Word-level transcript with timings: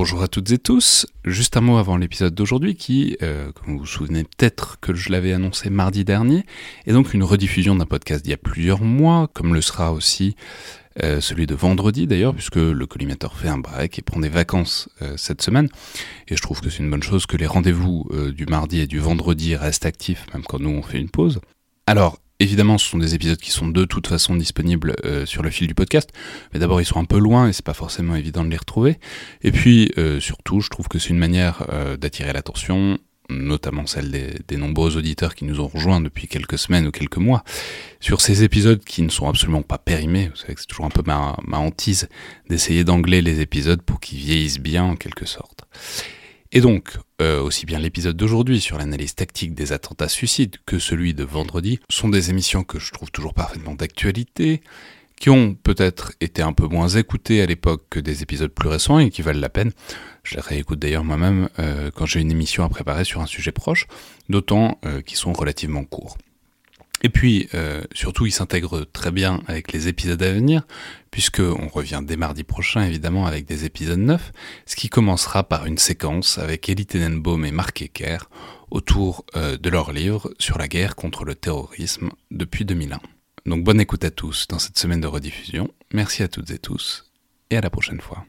Bonjour 0.00 0.22
à 0.22 0.28
toutes 0.28 0.52
et 0.52 0.58
tous. 0.58 1.08
Juste 1.24 1.56
un 1.56 1.60
mot 1.60 1.76
avant 1.76 1.96
l'épisode 1.96 2.32
d'aujourd'hui 2.32 2.76
qui, 2.76 3.16
euh, 3.20 3.50
comme 3.50 3.72
vous 3.72 3.78
vous 3.80 3.84
souvenez 3.86 4.22
peut-être 4.22 4.78
que 4.78 4.94
je 4.94 5.10
l'avais 5.10 5.32
annoncé 5.32 5.70
mardi 5.70 6.04
dernier, 6.04 6.44
est 6.86 6.92
donc 6.92 7.14
une 7.14 7.24
rediffusion 7.24 7.74
d'un 7.74 7.84
podcast 7.84 8.22
d'il 8.22 8.30
y 8.30 8.34
a 8.34 8.36
plusieurs 8.36 8.80
mois, 8.80 9.26
comme 9.26 9.54
le 9.54 9.60
sera 9.60 9.92
aussi 9.92 10.36
euh, 11.02 11.20
celui 11.20 11.48
de 11.48 11.56
vendredi 11.56 12.06
d'ailleurs, 12.06 12.32
puisque 12.32 12.54
le 12.54 12.86
collimateur 12.86 13.36
fait 13.36 13.48
un 13.48 13.58
break 13.58 13.98
et 13.98 14.02
prend 14.02 14.20
des 14.20 14.28
vacances 14.28 14.88
euh, 15.02 15.14
cette 15.16 15.42
semaine. 15.42 15.68
Et 16.28 16.36
je 16.36 16.42
trouve 16.42 16.60
que 16.60 16.70
c'est 16.70 16.78
une 16.78 16.90
bonne 16.90 17.02
chose 17.02 17.26
que 17.26 17.36
les 17.36 17.48
rendez-vous 17.48 18.08
du 18.32 18.46
mardi 18.46 18.78
et 18.78 18.86
du 18.86 19.00
vendredi 19.00 19.56
restent 19.56 19.84
actifs, 19.84 20.26
même 20.32 20.44
quand 20.44 20.60
nous 20.60 20.70
on 20.70 20.82
fait 20.82 21.00
une 21.00 21.10
pause. 21.10 21.40
Alors, 21.88 22.20
Évidemment, 22.40 22.78
ce 22.78 22.88
sont 22.88 22.98
des 22.98 23.14
épisodes 23.14 23.38
qui 23.38 23.50
sont 23.50 23.68
de 23.68 23.84
toute 23.84 24.06
façon 24.06 24.36
disponibles 24.36 24.94
sur 25.24 25.42
le 25.42 25.50
fil 25.50 25.66
du 25.66 25.74
podcast, 25.74 26.10
mais 26.52 26.60
d'abord 26.60 26.80
ils 26.80 26.84
sont 26.84 27.00
un 27.00 27.04
peu 27.04 27.18
loin 27.18 27.48
et 27.48 27.52
c'est 27.52 27.64
pas 27.64 27.74
forcément 27.74 28.14
évident 28.14 28.44
de 28.44 28.50
les 28.50 28.56
retrouver. 28.56 28.98
Et 29.42 29.50
puis 29.50 29.92
surtout, 30.20 30.60
je 30.60 30.68
trouve 30.68 30.86
que 30.86 31.00
c'est 31.00 31.08
une 31.08 31.18
manière 31.18 31.66
d'attirer 31.98 32.32
l'attention 32.32 32.98
notamment 33.28 33.86
celle 33.86 34.10
des, 34.46 34.56
nombreux 34.56 34.96
auditeurs 34.96 35.34
qui 35.34 35.44
nous 35.44 35.60
ont 35.60 35.66
rejoints 35.66 36.00
depuis 36.00 36.28
quelques 36.28 36.58
semaines 36.58 36.86
ou 36.86 36.90
quelques 36.90 37.18
mois, 37.18 37.44
sur 38.00 38.20
ces 38.20 38.42
épisodes 38.42 38.82
qui 38.82 39.02
ne 39.02 39.10
sont 39.10 39.28
absolument 39.28 39.62
pas 39.62 39.78
périmés. 39.78 40.28
Vous 40.28 40.36
savez 40.36 40.54
que 40.54 40.60
c'est 40.60 40.66
toujours 40.66 40.86
un 40.86 40.90
peu 40.90 41.02
ma, 41.04 41.36
hantise 41.52 42.08
d'essayer 42.48 42.84
d'angler 42.84 43.22
les 43.22 43.40
épisodes 43.40 43.82
pour 43.82 44.00
qu'ils 44.00 44.18
vieillissent 44.18 44.60
bien 44.60 44.84
en 44.84 44.96
quelque 44.96 45.26
sorte. 45.26 45.64
Et 46.52 46.60
donc, 46.60 46.96
euh, 47.20 47.40
aussi 47.42 47.66
bien 47.66 47.78
l'épisode 47.78 48.16
d'aujourd'hui 48.16 48.60
sur 48.60 48.78
l'analyse 48.78 49.14
tactique 49.14 49.54
des 49.54 49.72
attentats 49.72 50.08
suicides 50.08 50.56
que 50.64 50.78
celui 50.78 51.12
de 51.12 51.24
vendredi 51.24 51.78
sont 51.90 52.08
des 52.08 52.30
émissions 52.30 52.64
que 52.64 52.78
je 52.78 52.90
trouve 52.90 53.10
toujours 53.10 53.34
parfaitement 53.34 53.74
d'actualité, 53.74 54.62
qui 55.20 55.30
ont 55.30 55.54
peut-être 55.54 56.12
été 56.20 56.42
un 56.42 56.52
peu 56.52 56.66
moins 56.66 56.88
écoutés 56.88 57.42
à 57.42 57.46
l'époque 57.46 57.84
que 57.90 58.00
des 58.00 58.22
épisodes 58.22 58.50
plus 58.50 58.68
récents 58.68 58.98
et 58.98 59.10
qui 59.10 59.22
valent 59.22 59.40
la 59.40 59.48
peine. 59.48 59.72
Je 60.22 60.36
les 60.36 60.40
réécoute 60.40 60.78
d'ailleurs 60.78 61.04
moi-même 61.04 61.48
euh, 61.58 61.90
quand 61.94 62.06
j'ai 62.06 62.20
une 62.20 62.30
émission 62.30 62.64
à 62.64 62.68
préparer 62.68 63.04
sur 63.04 63.20
un 63.20 63.26
sujet 63.26 63.52
proche, 63.52 63.86
d'autant 64.28 64.78
euh, 64.86 65.02
qu'ils 65.02 65.18
sont 65.18 65.32
relativement 65.32 65.84
courts. 65.84 66.16
Et 67.02 67.08
puis, 67.08 67.48
euh, 67.54 67.82
surtout, 67.92 68.26
ils 68.26 68.32
s'intègrent 68.32 68.84
très 68.84 69.10
bien 69.10 69.42
avec 69.46 69.72
les 69.72 69.88
épisodes 69.88 70.22
à 70.22 70.32
venir, 70.32 70.66
puisqu'on 71.10 71.68
revient 71.68 72.00
dès 72.02 72.16
mardi 72.16 72.42
prochain, 72.42 72.82
évidemment, 72.82 73.26
avec 73.26 73.46
des 73.46 73.64
épisodes 73.64 73.98
neufs, 73.98 74.32
ce 74.66 74.74
qui 74.74 74.88
commencera 74.88 75.44
par 75.44 75.66
une 75.66 75.78
séquence 75.78 76.38
avec 76.38 76.68
Elie 76.68 76.86
Tenenbaum 76.86 77.44
et 77.44 77.52
Marc 77.52 77.82
Ecker 77.82 78.18
autour 78.70 79.24
de 79.34 79.70
leur 79.70 79.92
livre 79.92 80.30
sur 80.38 80.58
la 80.58 80.68
guerre 80.68 80.94
contre 80.94 81.24
le 81.24 81.34
terrorisme 81.34 82.10
depuis 82.30 82.64
2001. 82.66 83.00
Donc 83.46 83.64
bonne 83.64 83.80
écoute 83.80 84.04
à 84.04 84.10
tous 84.10 84.46
dans 84.48 84.58
cette 84.58 84.78
semaine 84.78 85.00
de 85.00 85.06
rediffusion. 85.06 85.72
Merci 85.94 86.22
à 86.22 86.28
toutes 86.28 86.50
et 86.50 86.58
tous 86.58 87.10
et 87.50 87.56
à 87.56 87.62
la 87.62 87.70
prochaine 87.70 88.00
fois. 88.00 88.26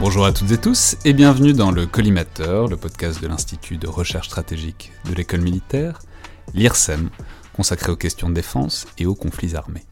Bonjour 0.00 0.24
à 0.24 0.32
toutes 0.32 0.52
et 0.52 0.58
tous 0.58 0.96
et 1.04 1.12
bienvenue 1.12 1.52
dans 1.52 1.72
le 1.72 1.84
Collimateur, 1.84 2.68
le 2.68 2.76
podcast 2.76 3.20
de 3.20 3.26
l'Institut 3.26 3.78
de 3.78 3.88
recherche 3.88 4.28
stratégique 4.28 4.92
de 5.10 5.12
l'école 5.12 5.40
militaire, 5.40 5.98
l'IRSEM, 6.54 7.10
consacré 7.52 7.90
aux 7.90 7.96
questions 7.96 8.28
de 8.28 8.34
défense 8.34 8.86
et 8.98 9.06
aux 9.06 9.16
conflits 9.16 9.56
armés. 9.56 9.82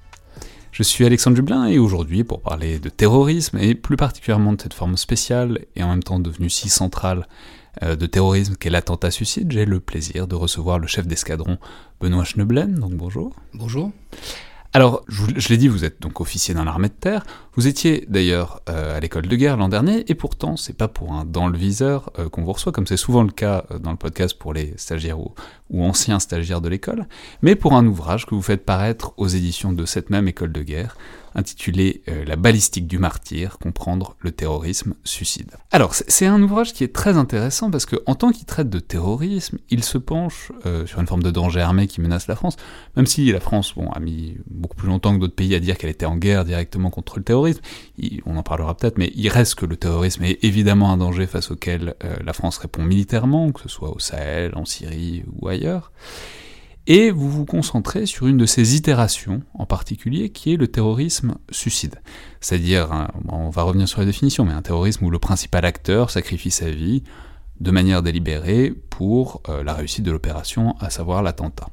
Je 0.70 0.84
suis 0.84 1.04
Alexandre 1.04 1.34
Dublin 1.34 1.66
et 1.66 1.80
aujourd'hui, 1.80 2.22
pour 2.22 2.40
parler 2.40 2.78
de 2.78 2.88
terrorisme 2.88 3.58
et 3.58 3.74
plus 3.74 3.96
particulièrement 3.96 4.52
de 4.52 4.62
cette 4.62 4.74
forme 4.74 4.96
spéciale 4.96 5.64
et 5.74 5.82
en 5.82 5.88
même 5.88 6.04
temps 6.04 6.20
devenue 6.20 6.50
si 6.50 6.68
centrale 6.68 7.26
euh, 7.82 7.96
de 7.96 8.06
terrorisme 8.06 8.54
qu'est 8.54 8.70
l'attentat 8.70 9.10
suicide, 9.10 9.50
j'ai 9.50 9.64
le 9.64 9.80
plaisir 9.80 10.28
de 10.28 10.36
recevoir 10.36 10.78
le 10.78 10.86
chef 10.86 11.08
d'escadron 11.08 11.58
Benoît 12.00 12.24
Schneblen. 12.24 12.76
Donc 12.76 12.92
bonjour. 12.92 13.34
Bonjour. 13.54 13.90
Alors, 14.76 15.06
je, 15.08 15.48
l'ai 15.48 15.56
dit, 15.56 15.68
vous 15.68 15.86
êtes 15.86 16.02
donc 16.02 16.20
officier 16.20 16.52
dans 16.52 16.62
l'armée 16.62 16.88
de 16.88 16.92
terre. 16.92 17.24
Vous 17.54 17.66
étiez 17.66 18.04
d'ailleurs 18.10 18.60
euh, 18.68 18.94
à 18.94 19.00
l'école 19.00 19.26
de 19.26 19.34
guerre 19.34 19.56
l'an 19.56 19.70
dernier, 19.70 20.04
et 20.08 20.14
pourtant, 20.14 20.58
c'est 20.58 20.76
pas 20.76 20.86
pour 20.86 21.14
un 21.14 21.24
dans 21.24 21.48
le 21.48 21.56
viseur 21.56 22.12
euh, 22.18 22.28
qu'on 22.28 22.42
vous 22.42 22.52
reçoit, 22.52 22.72
comme 22.72 22.86
c'est 22.86 22.98
souvent 22.98 23.22
le 23.22 23.30
cas 23.30 23.64
euh, 23.70 23.78
dans 23.78 23.90
le 23.90 23.96
podcast 23.96 24.38
pour 24.38 24.52
les 24.52 24.74
stagiaires 24.76 25.18
ou, 25.18 25.32
ou 25.70 25.82
anciens 25.82 26.18
stagiaires 26.18 26.60
de 26.60 26.68
l'école, 26.68 27.06
mais 27.40 27.54
pour 27.54 27.72
un 27.72 27.86
ouvrage 27.86 28.26
que 28.26 28.34
vous 28.34 28.42
faites 28.42 28.66
paraître 28.66 29.14
aux 29.16 29.28
éditions 29.28 29.72
de 29.72 29.86
cette 29.86 30.10
même 30.10 30.28
école 30.28 30.52
de 30.52 30.60
guerre, 30.60 30.98
intitulé 31.36 32.02
euh, 32.08 32.24
La 32.24 32.36
balistique 32.36 32.86
du 32.86 32.98
martyr, 32.98 33.58
comprendre 33.58 34.16
le 34.20 34.32
terrorisme 34.32 34.94
suicide. 35.04 35.52
Alors, 35.70 35.94
c'est 35.94 36.26
un 36.26 36.42
ouvrage 36.42 36.72
qui 36.72 36.82
est 36.82 36.92
très 36.92 37.16
intéressant 37.16 37.70
parce 37.70 37.86
que, 37.86 37.96
en 38.06 38.14
tant 38.14 38.32
qu'il 38.32 38.46
traite 38.46 38.70
de 38.70 38.80
terrorisme, 38.80 39.58
il 39.70 39.84
se 39.84 39.98
penche 39.98 40.50
euh, 40.64 40.86
sur 40.86 41.00
une 41.00 41.06
forme 41.06 41.22
de 41.22 41.30
danger 41.30 41.60
armé 41.60 41.86
qui 41.86 42.00
menace 42.00 42.26
la 42.26 42.36
France, 42.36 42.56
même 42.96 43.06
si 43.06 43.30
la 43.30 43.40
France 43.40 43.74
bon, 43.76 43.90
a 43.90 44.00
mis 44.00 44.36
beaucoup 44.50 44.76
plus 44.76 44.88
longtemps 44.88 45.14
que 45.14 45.20
d'autres 45.20 45.34
pays 45.34 45.54
à 45.54 45.60
dire 45.60 45.78
qu'elle 45.78 45.90
était 45.90 46.06
en 46.06 46.16
guerre 46.16 46.44
directement 46.44 46.90
contre 46.90 47.18
le 47.18 47.24
terrorisme, 47.24 47.60
on 48.24 48.36
en 48.36 48.42
parlera 48.42 48.74
peut-être, 48.76 48.98
mais 48.98 49.12
il 49.14 49.28
reste 49.28 49.56
que 49.56 49.66
le 49.66 49.76
terrorisme 49.76 50.24
est 50.24 50.42
évidemment 50.42 50.90
un 50.90 50.96
danger 50.96 51.26
face 51.26 51.50
auquel 51.50 51.94
euh, 52.04 52.16
la 52.24 52.32
France 52.32 52.58
répond 52.58 52.82
militairement, 52.82 53.52
que 53.52 53.60
ce 53.60 53.68
soit 53.68 53.94
au 53.94 53.98
Sahel, 53.98 54.52
en 54.56 54.64
Syrie 54.64 55.24
ou 55.38 55.48
ailleurs 55.48 55.92
et 56.86 57.10
vous 57.10 57.30
vous 57.30 57.44
concentrez 57.44 58.06
sur 58.06 58.26
une 58.26 58.36
de 58.36 58.46
ces 58.46 58.76
itérations 58.76 59.42
en 59.54 59.66
particulier 59.66 60.30
qui 60.30 60.52
est 60.52 60.56
le 60.56 60.68
terrorisme 60.68 61.36
suicide. 61.50 62.00
C'est-à-dire, 62.40 62.92
hein, 62.92 63.08
on 63.28 63.50
va 63.50 63.62
revenir 63.62 63.88
sur 63.88 64.00
la 64.00 64.06
définition, 64.06 64.44
mais 64.44 64.52
un 64.52 64.62
terrorisme 64.62 65.04
où 65.04 65.10
le 65.10 65.18
principal 65.18 65.64
acteur 65.64 66.10
sacrifie 66.10 66.50
sa 66.50 66.70
vie 66.70 67.02
de 67.60 67.70
manière 67.70 68.02
délibérée 68.02 68.72
pour 68.90 69.42
euh, 69.48 69.64
la 69.64 69.74
réussite 69.74 70.04
de 70.04 70.10
l'opération, 70.10 70.76
à 70.78 70.90
savoir 70.90 71.22
l'attentat. 71.22 71.68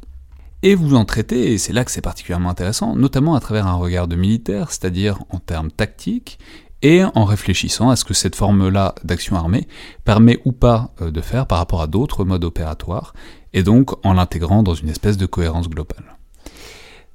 Et 0.65 0.75
vous 0.75 0.95
en 0.95 1.03
traitez, 1.03 1.51
et 1.51 1.57
c'est 1.57 1.73
là 1.73 1.83
que 1.83 1.91
c'est 1.91 1.99
particulièrement 1.99 2.49
intéressant, 2.49 2.95
notamment 2.95 3.35
à 3.35 3.41
travers 3.41 3.67
un 3.67 3.75
regard 3.75 4.07
de 4.07 4.15
militaire, 4.15 4.71
c'est-à-dire 4.71 5.19
en 5.29 5.39
termes 5.39 5.69
tactiques, 5.69 6.39
et 6.83 7.03
en 7.03 7.25
réfléchissant 7.25 7.89
à 7.89 7.95
ce 7.95 8.03
que 8.03 8.13
cette 8.13 8.35
forme-là 8.35 8.93
d'action 9.03 9.35
armée 9.35 9.67
permet 10.03 10.39
ou 10.45 10.51
pas 10.51 10.93
euh, 11.01 11.09
de 11.09 11.21
faire 11.21 11.47
par 11.47 11.57
rapport 11.57 11.81
à 11.81 11.87
d'autres 11.87 12.25
modes 12.25 12.43
opératoires, 12.43 13.13
et 13.53 13.63
donc 13.63 14.05
en 14.05 14.13
l'intégrant 14.13 14.61
dans 14.61 14.75
une 14.75 14.89
espèce 14.89 15.17
de 15.17 15.25
cohérence 15.25 15.69
globale. 15.69 16.17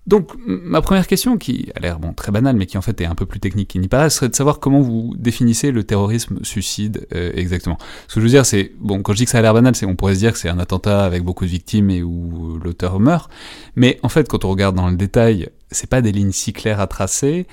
Donc 0.06 0.33
ma 0.47 0.81
première 0.81 1.06
question, 1.06 1.37
qui 1.37 1.71
a 1.77 1.81
l'air 1.81 1.99
bon, 1.99 2.15
très 2.15 2.33
banale, 2.33 2.56
mais 2.56 2.65
qui 2.65 2.79
en 2.79 2.83
fait 2.83 2.99
est 3.03 3.05
un 3.05 3.15
peu 3.15 3.27
plus 3.27 3.41
technique 3.41 3.69
qu'il 3.69 3.83
n'y 3.83 3.89
paraît, 3.89 4.09
serait 4.09 4.31
de 4.31 4.34
savoir 4.34 4.59
comment 4.59 4.81
vous 4.81 5.15
définissez 5.19 5.71
le 5.71 5.85
terrorisme 5.85 6.39
suicide 6.45 7.06
euh, 7.15 7.31
exactement. 7.35 7.77
Ce 8.09 8.15
que 8.15 8.21
je 8.21 8.25
veux 8.25 8.31
dire, 8.31 8.47
c'est, 8.47 8.73
bon, 8.81 9.03
quand 9.03 9.12
je 9.12 9.19
dis 9.19 9.25
que 9.27 9.31
ça 9.31 9.39
a 9.39 9.43
l'air 9.43 9.53
banal, 9.53 9.77
c'est 9.77 9.85
on 9.85 9.97
pourrait 9.97 10.15
se 10.15 10.21
dire 10.21 10.33
que 10.33 10.39
c'est 10.39 10.49
un 10.49 10.59
attentat 10.59 11.05
avec 11.05 11.25
beaucoup 11.25 11.45
de 11.45 11.50
victimes 11.50 11.91
et 11.91 12.03
où 12.03 12.59
l'auteur 12.65 13.00
meurt, 13.00 13.31
mais 13.77 14.00
en 14.03 14.09
fait, 14.09 14.27
quand 14.29 14.47
on 14.47 14.49
regarde 14.49 14.75
dans 14.75 14.89
le 14.89 14.97
détail, 14.97 15.50
c'est 15.71 15.91
pas 15.91 16.00
des 16.00 16.11
lignes 16.11 16.33
si 16.33 16.55
claires 16.55 16.81
à 16.81 16.87
tracer, 16.87 17.47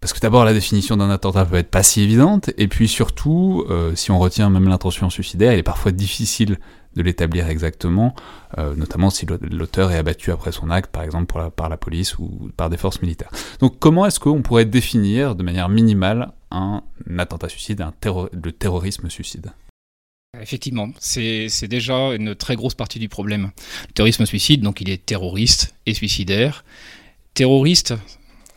parce 0.00 0.12
que 0.12 0.20
d'abord 0.20 0.44
la 0.44 0.52
définition 0.52 0.96
d'un 0.96 1.10
attentat 1.10 1.44
peut 1.44 1.56
être 1.56 1.70
pas 1.70 1.82
si 1.82 2.02
évidente, 2.02 2.50
et 2.56 2.68
puis 2.68 2.88
surtout, 2.88 3.64
euh, 3.68 3.94
si 3.94 4.10
on 4.10 4.18
retient 4.18 4.50
même 4.50 4.68
l'intention 4.68 5.10
suicidaire, 5.10 5.52
il 5.52 5.58
est 5.58 5.64
parfois 5.64 5.92
difficile 5.92 6.58
de 6.96 7.02
l'établir 7.02 7.48
exactement, 7.48 8.14
euh, 8.58 8.74
notamment 8.74 9.10
si 9.10 9.26
l'auteur 9.26 9.92
est 9.92 9.96
abattu 9.96 10.32
après 10.32 10.52
son 10.52 10.70
acte, 10.70 10.90
par 10.90 11.02
exemple 11.02 11.34
par 11.54 11.68
la 11.68 11.76
police 11.76 12.18
ou 12.18 12.50
par 12.56 12.70
des 12.70 12.76
forces 12.76 13.02
militaires. 13.02 13.30
Donc 13.60 13.78
comment 13.78 14.06
est-ce 14.06 14.20
qu'on 14.20 14.42
pourrait 14.42 14.64
définir 14.64 15.34
de 15.34 15.42
manière 15.42 15.68
minimale 15.68 16.32
un 16.50 16.82
attentat 17.18 17.48
suicide, 17.48 17.80
un 17.82 17.92
le 18.32 18.52
terrorisme 18.52 19.10
suicide? 19.10 19.52
Effectivement, 20.40 20.90
c'est 20.98 21.48
déjà 21.68 22.14
une 22.14 22.34
très 22.34 22.54
grosse 22.54 22.74
partie 22.74 22.98
du 22.98 23.08
problème. 23.08 23.50
Le 23.88 23.92
terrorisme 23.94 24.26
suicide, 24.26 24.60
donc 24.60 24.80
il 24.80 24.90
est 24.90 25.04
terroriste 25.04 25.74
et 25.86 25.94
suicidaire. 25.94 26.64
Terroriste, 27.34 27.94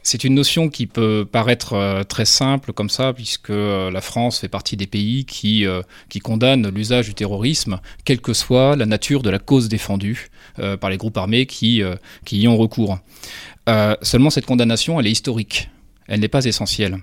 c'est 0.03 0.23
une 0.23 0.33
notion 0.33 0.69
qui 0.69 0.87
peut 0.87 1.27
paraître 1.31 1.73
euh, 1.73 2.03
très 2.03 2.25
simple 2.25 2.73
comme 2.73 2.89
ça, 2.89 3.13
puisque 3.13 3.51
euh, 3.51 3.91
la 3.91 4.01
France 4.01 4.39
fait 4.39 4.47
partie 4.47 4.75
des 4.75 4.87
pays 4.87 5.25
qui, 5.25 5.65
euh, 5.65 5.81
qui 6.09 6.19
condamnent 6.19 6.69
l'usage 6.69 7.07
du 7.07 7.13
terrorisme, 7.13 7.79
quelle 8.03 8.19
que 8.19 8.33
soit 8.33 8.75
la 8.75 8.85
nature 8.85 9.21
de 9.21 9.29
la 9.29 9.39
cause 9.39 9.69
défendue 9.69 10.29
par 10.81 10.89
les 10.89 10.97
groupes 10.97 11.17
armés 11.17 11.45
qui, 11.45 11.81
qui 12.25 12.41
y 12.41 12.47
ont 12.47 12.57
recours. 12.57 12.99
seulement 14.01 14.29
cette 14.29 14.45
condamnation, 14.45 14.99
elle 14.99 15.07
est 15.07 15.11
historique, 15.11 15.69
elle 16.07 16.19
n'est 16.19 16.27
pas 16.27 16.43
essentielle. 16.43 16.97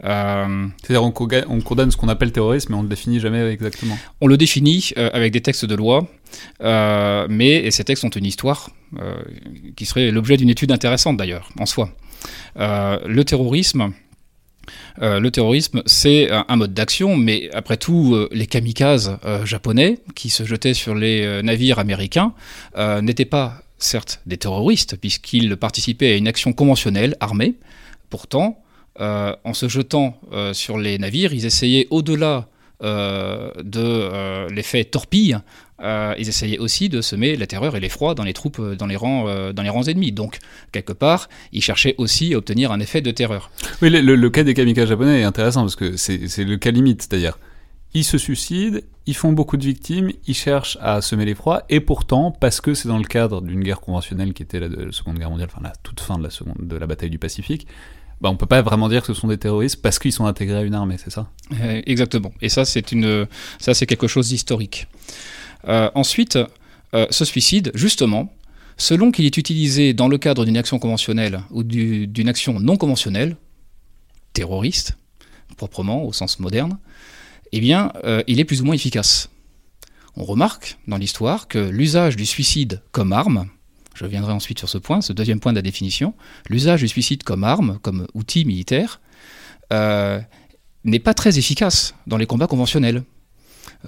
C'est-à-dire 0.00 1.04
on, 1.04 1.12
condamne 1.12 1.90
ce 1.90 1.96
qu'on 1.98 2.08
appelle 2.08 2.32
terrorisme, 2.32 2.72
mais 2.72 2.78
on 2.78 2.82
ne 2.82 2.84
le 2.84 2.88
définit 2.88 3.20
jamais 3.20 3.46
exactement. 3.50 3.98
On 4.22 4.26
le 4.26 4.38
définit 4.38 4.92
avec 4.96 5.32
des 5.32 5.42
textes 5.42 5.66
de 5.66 5.74
loi, 5.74 6.08
mais 6.60 7.56
et 7.56 7.70
ces 7.70 7.84
textes 7.84 8.02
ont 8.02 8.08
une 8.08 8.24
histoire 8.24 8.70
qui 9.76 9.84
serait 9.84 10.10
l'objet 10.10 10.38
d'une 10.38 10.50
étude 10.50 10.72
intéressante 10.72 11.18
d'ailleurs, 11.18 11.50
en 11.58 11.66
soi. 11.66 11.90
Euh, 12.58 12.98
le 13.06 13.24
terrorisme, 13.24 13.92
euh, 15.02 15.20
le 15.20 15.30
terrorisme, 15.30 15.82
c'est 15.86 16.30
un, 16.30 16.56
mode 16.56 16.74
d'action, 16.74 17.16
mais 17.16 17.50
après 17.52 17.76
tout, 17.76 18.14
euh, 18.14 18.28
les 18.32 18.46
kamikazes 18.46 19.18
japonais 19.44 19.98
qui 20.14 20.30
se 20.30 20.44
jetaient 20.44 20.74
sur 20.74 20.94
les 20.94 21.42
navires 21.42 21.78
américains 21.78 22.34
n'étaient 22.76 23.24
pas, 23.24 23.62
certes, 23.78 24.20
des 24.26 24.36
terroristes, 24.36 24.96
puisqu'ils 24.96 25.56
participaient 25.56 26.12
à 26.12 26.16
une 26.16 26.28
action 26.28 26.52
conventionnelle, 26.52 27.16
armée. 27.20 27.54
Pourtant, 28.10 28.62
en 28.98 29.54
se 29.54 29.68
jetant 29.68 30.20
sur 30.52 30.76
les 30.76 30.98
navires, 30.98 31.32
ils 31.32 31.46
essayaient, 31.46 31.86
au-delà 31.90 32.48
de 32.82 34.52
l'effet 34.52 34.84
torpille, 34.84 35.38
ils 35.82 36.28
essayaient 36.28 36.58
aussi 36.58 36.88
de 36.88 37.00
semer 37.00 37.36
la 37.36 37.46
terreur 37.46 37.76
et 37.76 37.80
l'effroi 37.80 38.14
dans 38.14 38.24
les 38.24 38.32
troupes, 38.32 38.60
dans 38.60 38.86
les 38.86 38.96
rangs, 38.96 39.52
dans 39.52 39.62
les 39.62 39.68
rangs 39.68 39.84
ennemis. 39.84 40.12
Donc, 40.12 40.38
quelque 40.72 40.92
part, 40.92 41.28
ils 41.52 41.62
cherchaient 41.62 41.94
aussi 41.98 42.34
à 42.34 42.38
obtenir 42.38 42.72
un 42.72 42.80
effet 42.80 43.00
de 43.00 43.10
terreur. 43.10 43.50
Oui, 43.82 43.90
le, 43.90 44.30
cas 44.30 44.44
des 44.44 44.54
kamikazes 44.54 44.88
japonais 44.88 45.20
est 45.20 45.24
intéressant 45.24 45.62
parce 45.62 45.76
que 45.76 45.96
c'est 45.96 46.44
le 46.44 46.56
cas 46.56 46.70
limite, 46.70 47.02
c'est-à-dire 47.02 47.38
ils 47.94 48.04
se 48.04 48.18
suicident, 48.18 48.78
ils 49.06 49.16
font 49.16 49.32
beaucoup 49.32 49.56
de 49.56 49.64
victimes, 49.64 50.12
ils 50.26 50.34
cherchent 50.34 50.78
à 50.80 51.00
semer 51.00 51.24
l'effroi, 51.24 51.64
et 51.68 51.80
pourtant, 51.80 52.30
parce 52.30 52.60
que 52.60 52.74
c'est 52.74 52.88
dans 52.88 52.98
le 52.98 53.04
cadre 53.04 53.40
d'une 53.40 53.62
guerre 53.62 53.80
conventionnelle 53.80 54.32
qui 54.32 54.42
était 54.42 54.60
la, 54.60 54.68
Seconde 54.92 55.18
Guerre 55.18 55.30
mondiale, 55.30 55.48
enfin 55.52 55.62
la 55.62 55.72
toute 55.82 56.00
fin 56.00 56.18
de 56.18 56.22
la, 56.22 56.30
seconde, 56.30 56.56
de 56.60 56.76
la 56.76 56.86
bataille 56.86 57.10
du 57.10 57.18
Pacifique, 57.18 57.66
bah, 58.20 58.28
on 58.30 58.36
peut 58.36 58.46
pas 58.46 58.62
vraiment 58.62 58.88
dire 58.88 59.00
que 59.02 59.12
ce 59.12 59.20
sont 59.20 59.28
des 59.28 59.38
terroristes 59.38 59.80
parce 59.80 59.98
qu'ils 59.98 60.12
sont 60.12 60.26
intégrés 60.26 60.58
à 60.58 60.62
une 60.62 60.74
armée, 60.74 60.96
c'est 61.02 61.10
ça? 61.10 61.30
Euh, 61.60 61.80
Exactement. 61.86 62.32
Et 62.42 62.48
ça, 62.48 62.64
c'est 62.64 62.92
une, 62.92 63.26
quelque 63.58 64.06
chose 64.06 64.28
d'historique. 64.28 64.86
Euh, 65.66 65.90
ensuite, 65.94 66.38
euh, 66.94 67.06
ce 67.10 67.24
suicide, 67.24 67.70
justement, 67.74 68.32
selon 68.76 69.10
qu'il 69.10 69.24
est 69.24 69.36
utilisé 69.36 69.94
dans 69.94 70.08
le 70.08 70.18
cadre 70.18 70.44
d'une 70.44 70.56
action 70.56 70.78
conventionnelle 70.78 71.42
ou 71.50 71.62
d'une 71.62 72.28
action 72.28 72.60
non 72.60 72.76
conventionnelle, 72.76 73.36
terroriste, 74.32 74.96
proprement 75.56 76.04
au 76.04 76.12
sens 76.12 76.38
moderne, 76.38 76.78
eh 77.52 77.60
bien, 77.60 77.92
euh, 78.04 78.22
il 78.26 78.40
est 78.40 78.44
plus 78.44 78.62
ou 78.62 78.64
moins 78.64 78.74
efficace. 78.74 79.30
On 80.16 80.24
remarque 80.24 80.78
dans 80.86 80.96
l'histoire 80.96 81.48
que 81.48 81.58
l'usage 81.58 82.16
du 82.16 82.26
suicide 82.26 82.82
comme 82.92 83.12
arme, 83.12 83.48
je 83.94 84.04
reviendrai 84.04 84.32
ensuite 84.32 84.58
sur 84.58 84.68
ce 84.68 84.78
point, 84.78 85.00
ce 85.00 85.12
deuxième 85.12 85.40
point 85.40 85.52
de 85.52 85.58
la 85.58 85.62
définition, 85.62 86.14
l'usage 86.48 86.80
du 86.80 86.88
suicide 86.88 87.22
comme 87.22 87.44
arme, 87.44 87.78
comme 87.82 88.06
outil 88.14 88.44
militaire, 88.44 89.00
euh, 89.72 90.20
n'est 90.84 91.00
pas 91.00 91.14
très 91.14 91.38
efficace 91.38 91.94
dans 92.06 92.16
les 92.16 92.26
combats 92.26 92.46
conventionnels. 92.46 93.02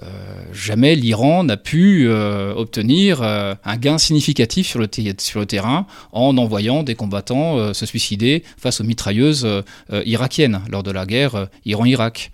Euh, 0.02 0.44
jamais 0.52 0.96
l'Iran 0.96 1.44
n'a 1.44 1.58
pu 1.58 2.06
euh, 2.08 2.54
obtenir 2.54 3.20
euh, 3.20 3.54
un 3.62 3.76
gain 3.76 3.98
significatif 3.98 4.66
sur 4.66 4.78
le, 4.78 4.86
terrain 5.46 5.86
en 6.12 6.38
envoyant 6.38 6.82
des 6.82 6.94
combattants 6.94 7.74
se 7.74 7.84
suicider 7.84 8.42
face 8.56 8.80
aux 8.80 8.84
mitrailleuses 8.84 9.46
irakiennes 10.04 10.62
lors 10.70 10.82
de 10.82 10.90
la 10.90 11.04
guerre 11.04 11.48
Iran-Irak. 11.64 12.30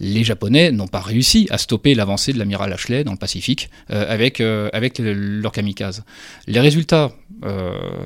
les 0.00 0.24
Japonais 0.24 0.72
n'ont 0.72 0.88
pas 0.88 1.00
réussi 1.00 1.46
à 1.50 1.58
stopper 1.58 1.94
l'avancée 1.94 2.32
de 2.32 2.38
l'amiral 2.38 2.72
Ashley 2.72 3.04
dans 3.04 3.12
le 3.12 3.18
Pacifique 3.18 3.70
avec, 3.88 4.40
avec 4.40 4.98
leurs 4.98 5.52
kamikazes. 5.52 6.04
Les 6.46 6.60
résultats 6.60 7.12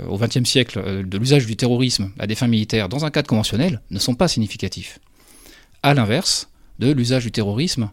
au 0.09 0.19
XXe 0.19 0.49
siècle 0.49 1.07
de 1.07 1.19
l'usage 1.19 1.47
du 1.47 1.57
terrorisme 1.57 2.11
à 2.19 2.27
des 2.27 2.35
fins 2.35 2.49
militaires 2.49 2.89
dans 2.89 3.05
un 3.05 3.11
cadre 3.11 3.29
conventionnel 3.29 3.81
ne 3.91 3.99
sont 3.99 4.15
pas 4.15 4.29
significatifs. 4.29 4.99
À 5.83 5.95
l'inverse 5.95 6.49
de 6.79 6.93
l'usage 6.93 7.25
du 7.25 7.31
terrorisme 7.31 7.91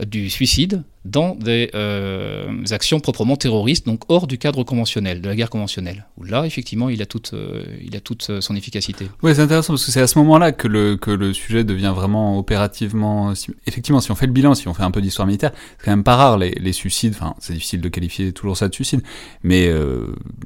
du 0.00 0.30
suicide 0.30 0.84
dans 1.04 1.34
des 1.34 1.70
euh, 1.74 2.62
actions 2.70 3.00
proprement 3.00 3.36
terroristes, 3.36 3.86
donc 3.86 4.02
hors 4.08 4.26
du 4.26 4.38
cadre 4.38 4.62
conventionnel, 4.62 5.20
de 5.20 5.28
la 5.28 5.34
guerre 5.34 5.50
conventionnelle. 5.50 6.06
Là, 6.24 6.46
effectivement, 6.46 6.88
il 6.88 7.02
a 7.02 7.06
toute, 7.06 7.32
euh, 7.34 7.64
il 7.82 7.96
a 7.96 8.00
toute 8.00 8.30
euh, 8.30 8.40
son 8.40 8.54
efficacité. 8.54 9.08
Oui, 9.22 9.34
c'est 9.34 9.42
intéressant 9.42 9.72
parce 9.72 9.84
que 9.84 9.90
c'est 9.90 10.00
à 10.00 10.06
ce 10.06 10.18
moment-là 10.20 10.52
que 10.52 10.68
le, 10.68 10.96
que 10.96 11.10
le 11.10 11.32
sujet 11.32 11.64
devient 11.64 11.92
vraiment 11.94 12.38
opérativement. 12.38 13.32
effectivement, 13.66 14.00
si 14.00 14.12
on 14.12 14.14
fait 14.14 14.26
le 14.26 14.32
bilan, 14.32 14.54
si 14.54 14.68
on 14.68 14.74
fait 14.74 14.84
un 14.84 14.92
peu 14.92 15.02
d'histoire 15.02 15.26
militaire, 15.26 15.50
c'est 15.78 15.86
quand 15.86 15.90
même 15.90 16.04
pas 16.04 16.16
rare 16.16 16.38
les, 16.38 16.50
les 16.52 16.72
suicides. 16.72 17.14
Enfin, 17.16 17.34
c'est 17.40 17.54
difficile 17.54 17.80
de 17.80 17.88
qualifier 17.88 18.32
toujours 18.32 18.56
ça 18.56 18.68
de 18.68 18.74
suicide, 18.74 19.02
mais 19.42 19.70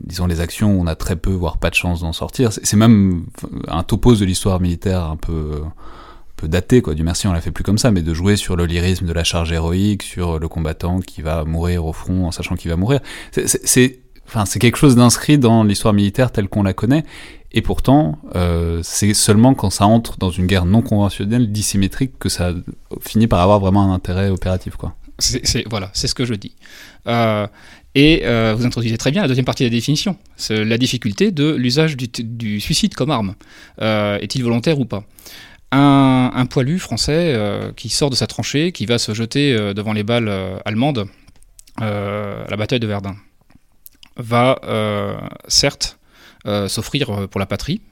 disons 0.04 0.26
les 0.26 0.40
actions, 0.40 0.80
on 0.80 0.86
a 0.86 0.94
très 0.94 1.16
peu, 1.16 1.30
voire 1.30 1.58
pas 1.58 1.70
de 1.70 1.74
chance 1.74 2.00
d'en 2.00 2.12
sortir. 2.12 2.50
C'est 2.52 2.76
même 2.76 3.26
un 3.68 3.82
topos 3.82 4.16
de 4.16 4.24
l'histoire 4.24 4.60
militaire 4.60 5.02
un 5.04 5.16
peu 5.16 5.62
peu 6.36 6.48
daté, 6.48 6.82
quoi. 6.82 6.94
Du 6.94 7.02
merci, 7.02 7.26
on 7.26 7.32
l'a 7.32 7.40
fait 7.40 7.50
plus 7.50 7.64
comme 7.64 7.78
ça, 7.78 7.90
mais 7.90 8.02
de 8.02 8.14
jouer 8.14 8.36
sur 8.36 8.56
le 8.56 8.66
lyrisme 8.66 9.06
de 9.06 9.12
la 9.12 9.24
charge 9.24 9.52
héroïque, 9.52 10.02
sur 10.02 10.38
le 10.38 10.48
combattant 10.48 11.00
qui 11.00 11.22
va 11.22 11.44
mourir 11.44 11.84
au 11.86 11.92
front 11.92 12.26
en 12.26 12.30
sachant 12.30 12.56
qu'il 12.56 12.70
va 12.70 12.76
mourir. 12.76 13.00
C'est, 13.32 14.00
enfin, 14.26 14.44
quelque 14.44 14.76
chose 14.76 14.96
d'inscrit 14.96 15.38
dans 15.38 15.64
l'histoire 15.64 15.94
militaire 15.94 16.30
telle 16.30 16.48
qu'on 16.48 16.62
la 16.62 16.74
connaît. 16.74 17.04
Et 17.52 17.62
pourtant, 17.62 18.18
euh, 18.34 18.80
c'est 18.82 19.14
seulement 19.14 19.54
quand 19.54 19.70
ça 19.70 19.86
entre 19.86 20.18
dans 20.18 20.30
une 20.30 20.46
guerre 20.46 20.66
non 20.66 20.82
conventionnelle, 20.82 21.50
dissymétrique, 21.50 22.18
que 22.18 22.28
ça 22.28 22.52
finit 23.00 23.28
par 23.28 23.40
avoir 23.40 23.60
vraiment 23.60 23.90
un 23.90 23.94
intérêt 23.94 24.28
opératif, 24.28 24.76
quoi. 24.76 24.94
Voilà, 25.70 25.90
c'est 25.94 26.08
ce 26.08 26.14
que 26.14 26.26
je 26.26 26.34
dis. 26.34 26.54
Euh, 27.06 27.46
et 27.94 28.26
euh, 28.26 28.54
vous 28.54 28.66
introduisez 28.66 28.98
très 28.98 29.10
bien 29.10 29.22
la 29.22 29.28
deuxième 29.28 29.46
partie 29.46 29.62
de 29.62 29.68
la 29.68 29.74
définition, 29.74 30.18
la 30.50 30.76
difficulté 30.76 31.30
de 31.30 31.54
l'usage 31.54 31.96
du, 31.96 32.60
suicide 32.60 32.94
comme 32.94 33.10
arme. 33.10 33.34
est-il 33.80 34.42
volontaire 34.42 34.78
ou 34.78 34.84
pas? 34.84 35.04
Un, 35.72 36.46
poilu 36.46 36.78
français 36.78 37.34
euh, 37.34 37.72
qui 37.72 37.88
sort 37.88 38.10
de 38.10 38.14
sa 38.14 38.26
tranchée, 38.26 38.72
qui 38.72 38.86
va 38.86 38.98
se 38.98 39.14
jeter 39.14 39.52
euh, 39.52 39.74
devant 39.74 39.92
les 39.92 40.04
balles 40.04 40.28
euh, 40.28 40.58
allemandes 40.64 41.08
à 41.78 42.46
la 42.48 42.56
bataille 42.56 42.80
de 42.80 42.86
Verdun, 42.86 43.16
va 44.16 44.58
certes 45.46 45.98
s'offrir 46.68 47.28
pour 47.28 47.38
la 47.38 47.44
patrie. 47.44 47.82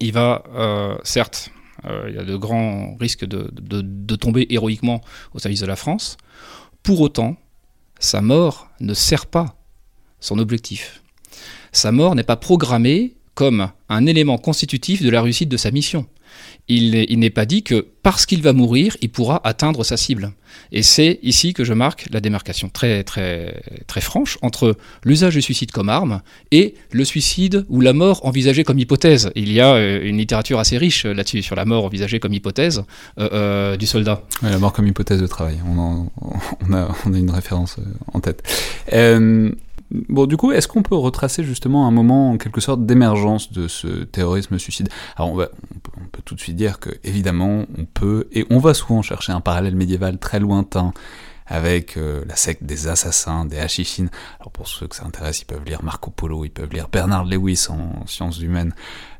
Il 0.00 0.14
va 0.14 0.42
certes, 1.04 1.50
il 1.84 2.14
y 2.14 2.18
a 2.18 2.24
de 2.24 2.36
grands 2.36 2.96
risques 2.98 3.26
de, 3.26 4.16
tomber 4.16 4.46
héroïquement 4.48 5.02
au 5.34 5.38
service 5.38 5.60
de 5.60 5.66
la 5.66 5.76
France. 5.76 6.16
Pour 6.82 7.02
autant, 7.02 7.36
sa 7.98 8.22
mort 8.22 8.70
ne 8.80 8.94
sert 8.94 9.26
pas 9.26 9.56
son 10.20 10.38
objectif. 10.38 11.02
Sa 11.72 11.92
mort 11.92 12.14
n'est 12.14 12.22
pas 12.22 12.36
programmée 12.36 13.12
comme 13.34 13.70
un 13.90 14.06
élément 14.06 14.38
constitutif 14.38 15.02
de 15.02 15.10
la 15.10 15.20
réussite 15.20 15.50
de 15.50 15.58
sa 15.58 15.70
mission 15.70 16.06
il, 16.70 17.18
n'est 17.18 17.30
pas 17.30 17.46
dit 17.46 17.62
que 17.62 17.86
parce 18.02 18.26
qu'il 18.26 18.42
va 18.42 18.52
mourir, 18.52 18.96
il 19.00 19.10
pourra 19.10 19.40
atteindre 19.44 19.84
sa 19.84 19.96
cible. 19.96 20.32
Et 20.72 20.82
c'est 20.82 21.18
ici 21.22 21.52
que 21.52 21.64
je 21.64 21.72
marque 21.72 22.06
la 22.12 22.20
démarcation 22.20 22.68
très, 22.68 23.02
très, 23.02 23.62
très 23.86 24.00
franche 24.00 24.38
entre 24.40 24.76
l'usage 25.04 25.34
du 25.34 25.42
suicide 25.42 25.72
comme 25.72 25.88
arme 25.88 26.22
et 26.52 26.74
le 26.92 27.04
suicide 27.04 27.66
ou 27.68 27.80
la 27.80 27.92
mort 27.92 28.24
envisagée 28.24 28.62
comme 28.62 28.78
hypothèse. 28.78 29.30
Il 29.34 29.52
y 29.52 29.60
a 29.60 29.74
euh, 29.74 30.00
une 30.02 30.18
littérature 30.18 30.58
assez 30.60 30.78
riche 30.78 31.04
là-dessus, 31.04 31.42
sur 31.42 31.56
la 31.56 31.64
mort 31.64 31.84
envisagée 31.84 32.20
comme 32.20 32.32
hypothèse 32.32 32.84
euh, 33.18 33.28
euh, 33.32 33.76
du 33.76 33.86
soldat. 33.86 34.22
la 34.42 34.58
mort 34.58 34.72
comme 34.72 34.86
hypothèse 34.86 35.20
de 35.20 35.26
travail, 35.26 35.58
on, 35.66 36.08
a, 36.72 36.88
une 37.06 37.30
référence 37.30 37.76
en 38.12 38.20
tête. 38.20 38.42
Bon, 39.90 40.26
du 40.26 40.36
coup, 40.36 40.52
est-ce 40.52 40.68
qu'on 40.68 40.82
peut 40.82 40.94
retracer 40.94 41.42
justement 41.42 41.86
un 41.86 41.90
moment 41.90 42.30
en 42.30 42.38
quelque 42.38 42.60
sorte 42.60 42.86
d'émergence 42.86 43.52
de 43.52 43.66
ce 43.66 44.04
terrorisme 44.04 44.58
suicide? 44.58 44.88
Alors, 45.16 45.32
on, 45.32 45.40
on, 45.40 46.06
peut, 46.12 46.22
tout 46.24 46.34
de 46.34 46.40
suite 46.40 46.56
dire 46.56 46.78
que, 46.78 46.90
évidemment, 47.02 47.64
on 47.76 47.84
peut, 47.84 48.28
et 48.32 48.46
on 48.50 48.58
va 48.58 48.72
souvent 48.72 49.02
chercher 49.02 49.32
un 49.32 49.40
parallèle 49.40 49.74
médiéval 49.74 50.18
très 50.18 50.38
lointain 50.38 50.92
avec 51.50 51.96
euh, 51.96 52.22
la 52.26 52.36
secte 52.36 52.62
des 52.62 52.86
assassins, 52.86 53.44
des 53.44 53.58
Hachishines. 53.58 54.08
Alors 54.38 54.52
pour 54.52 54.68
ceux 54.68 54.86
que 54.86 54.94
ça 54.94 55.04
intéresse, 55.04 55.42
ils 55.42 55.46
peuvent 55.46 55.64
lire 55.66 55.82
Marco 55.82 56.10
Polo, 56.10 56.44
ils 56.44 56.50
peuvent 56.50 56.72
lire 56.72 56.88
Bernard 56.88 57.24
Lewis 57.24 57.66
en 57.68 58.06
sciences 58.06 58.40
humaines, 58.40 58.72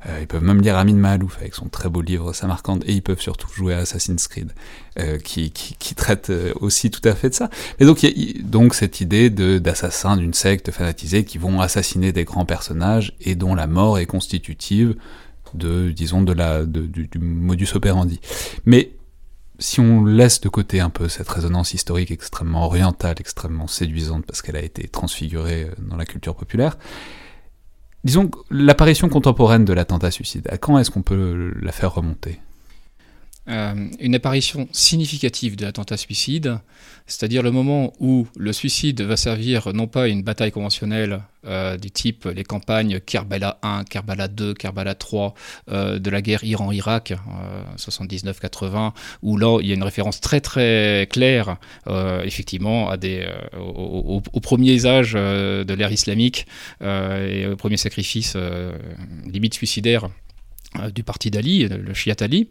euh, 0.06 0.18
ils 0.20 0.28
peuvent 0.28 0.42
même 0.42 0.62
lire 0.62 0.78
Amin 0.78 0.94
Malouf 0.94 1.36
avec 1.38 1.54
son 1.54 1.68
très 1.68 1.88
beau 1.88 2.00
livre 2.00 2.32
Samarkand, 2.32 2.78
et 2.86 2.92
ils 2.92 3.02
peuvent 3.02 3.20
surtout 3.20 3.52
jouer 3.52 3.74
à 3.74 3.78
Assassin's 3.78 4.28
Creed, 4.28 4.52
euh, 5.00 5.18
qui, 5.18 5.50
qui, 5.50 5.74
qui, 5.76 5.94
traite 5.96 6.32
aussi 6.60 6.90
tout 6.90 7.06
à 7.06 7.14
fait 7.14 7.30
de 7.30 7.34
ça. 7.34 7.50
Et 7.80 7.84
donc 7.84 8.04
il 8.04 8.16
y 8.16 8.38
a 8.38 8.42
donc 8.44 8.74
cette 8.74 9.00
idée 9.00 9.28
d'assassins 9.28 10.16
d'une 10.16 10.32
secte 10.34 10.70
fanatisée 10.70 11.24
qui 11.24 11.36
vont 11.36 11.60
assassiner 11.60 12.12
des 12.12 12.24
grands 12.24 12.46
personnages 12.46 13.12
et 13.20 13.34
dont 13.34 13.56
la 13.56 13.66
mort 13.66 13.98
est 13.98 14.06
constitutive 14.06 14.94
de, 15.54 15.90
disons, 15.90 16.22
de 16.22 16.32
la, 16.32 16.64
du, 16.64 17.08
du 17.08 17.18
modus 17.18 17.70
operandi. 17.74 18.20
Mais 18.66 18.92
si 19.60 19.78
on 19.78 20.04
laisse 20.04 20.40
de 20.40 20.48
côté 20.48 20.80
un 20.80 20.90
peu 20.90 21.08
cette 21.08 21.28
résonance 21.28 21.74
historique 21.74 22.10
extrêmement 22.10 22.64
orientale, 22.64 23.16
extrêmement 23.20 23.66
séduisante, 23.66 24.26
parce 24.26 24.42
qu'elle 24.42 24.56
a 24.56 24.62
été 24.62 24.88
transfigurée 24.88 25.64
euh, 25.64 25.74
dans 25.78 25.96
la 25.96 26.06
culture 26.06 26.34
populaire, 26.34 26.78
disons 28.02 28.30
l'apparition 28.50 29.08
contemporaine 29.08 29.64
de 29.64 29.72
l'attentat 29.72 30.10
suicide, 30.10 30.48
à 30.50 30.58
quand 30.58 30.78
est-ce 30.78 30.90
qu'on 30.90 31.02
peut 31.02 31.52
la 31.60 31.72
faire 31.72 31.94
remonter? 31.94 32.40
Euh, 33.50 33.74
une 33.98 34.14
apparition 34.14 34.68
significative 34.70 35.56
de 35.56 35.64
l'attentat 35.64 35.96
suicide, 35.96 36.58
c'est-à-dire 37.06 37.42
le 37.42 37.50
moment 37.50 37.92
où 37.98 38.28
le 38.36 38.52
suicide 38.52 39.00
va 39.00 39.16
servir 39.16 39.72
non 39.72 39.88
pas 39.88 40.06
une 40.06 40.22
bataille 40.22 40.52
conventionnelle 40.52 41.22
euh, 41.46 41.76
du 41.76 41.90
type 41.90 42.28
les 42.32 42.44
campagnes 42.44 43.00
Kerbala 43.00 43.58
1, 43.62 43.84
Kerbala 43.84 44.28
2, 44.28 44.54
Kerbala 44.54 44.94
3 44.94 45.34
euh, 45.70 45.98
de 45.98 46.10
la 46.10 46.22
guerre 46.22 46.44
Iran-Irak 46.44 47.14
79-80, 47.76 48.92
où 49.22 49.36
là 49.36 49.58
il 49.60 49.68
y 49.68 49.72
a 49.72 49.74
une 49.74 49.82
référence 49.82 50.20
très 50.20 50.40
très 50.40 51.08
claire 51.10 51.56
effectivement 52.22 52.88
à 52.88 52.96
des, 52.96 53.26
aux, 53.58 54.20
premiers 54.40 54.86
âges 54.86 55.14
de 55.14 55.74
l'ère 55.74 55.90
islamique 55.90 56.46
et 56.82 57.46
aux 57.46 57.56
premiers 57.56 57.78
sacrifices 57.78 58.36
limite 59.26 59.54
suicidaires 59.54 60.08
du 60.94 61.02
parti 61.02 61.30
d'Ali, 61.30 61.66
le 61.68 61.94
Shiat 61.94 62.16
Ali. 62.20 62.48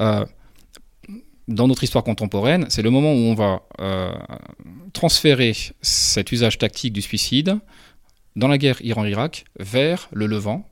Euh, 0.00 0.24
dans 1.46 1.68
notre 1.68 1.84
histoire 1.84 2.04
contemporaine, 2.04 2.66
c'est 2.68 2.82
le 2.82 2.90
moment 2.90 3.12
où 3.12 3.18
on 3.18 3.34
va 3.34 3.62
euh, 3.80 4.12
transférer 4.92 5.54
cet 5.82 6.32
usage 6.32 6.58
tactique 6.58 6.92
du 6.92 7.02
suicide 7.02 7.58
dans 8.36 8.48
la 8.48 8.58
guerre 8.58 8.76
Iran-Irak 8.80 9.44
vers 9.60 10.08
le 10.12 10.26
Levant, 10.26 10.66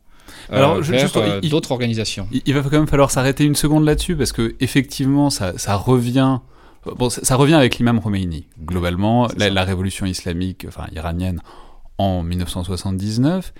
Alors, 0.50 0.80
vers 0.80 1.40
d'autres 1.42 1.72
organisations. 1.72 2.26
Il, 2.46 2.54
va 2.54 2.62
quand 2.62 2.70
même 2.72 2.88
falloir 2.88 3.10
s'arrêter 3.10 3.44
une 3.44 3.54
seconde 3.54 3.84
là-dessus 3.84 4.16
parce 4.16 4.32
que 4.32 4.56
effectivement, 4.60 5.30
ça, 5.30 5.56
ça 5.58 5.76
revient. 5.76 6.38
Bon, 6.84 7.10
ça, 7.10 7.36
revient 7.36 7.54
avec 7.54 7.78
l'imam 7.78 8.00
Khomeini. 8.00 8.46
Globalement, 8.60 9.28
la, 9.36 9.64
révolution 9.64 10.06
islamique, 10.06 10.64
enfin 10.66 10.86
iranienne, 10.92 11.40
en 11.98 12.22
1979. 12.22 13.52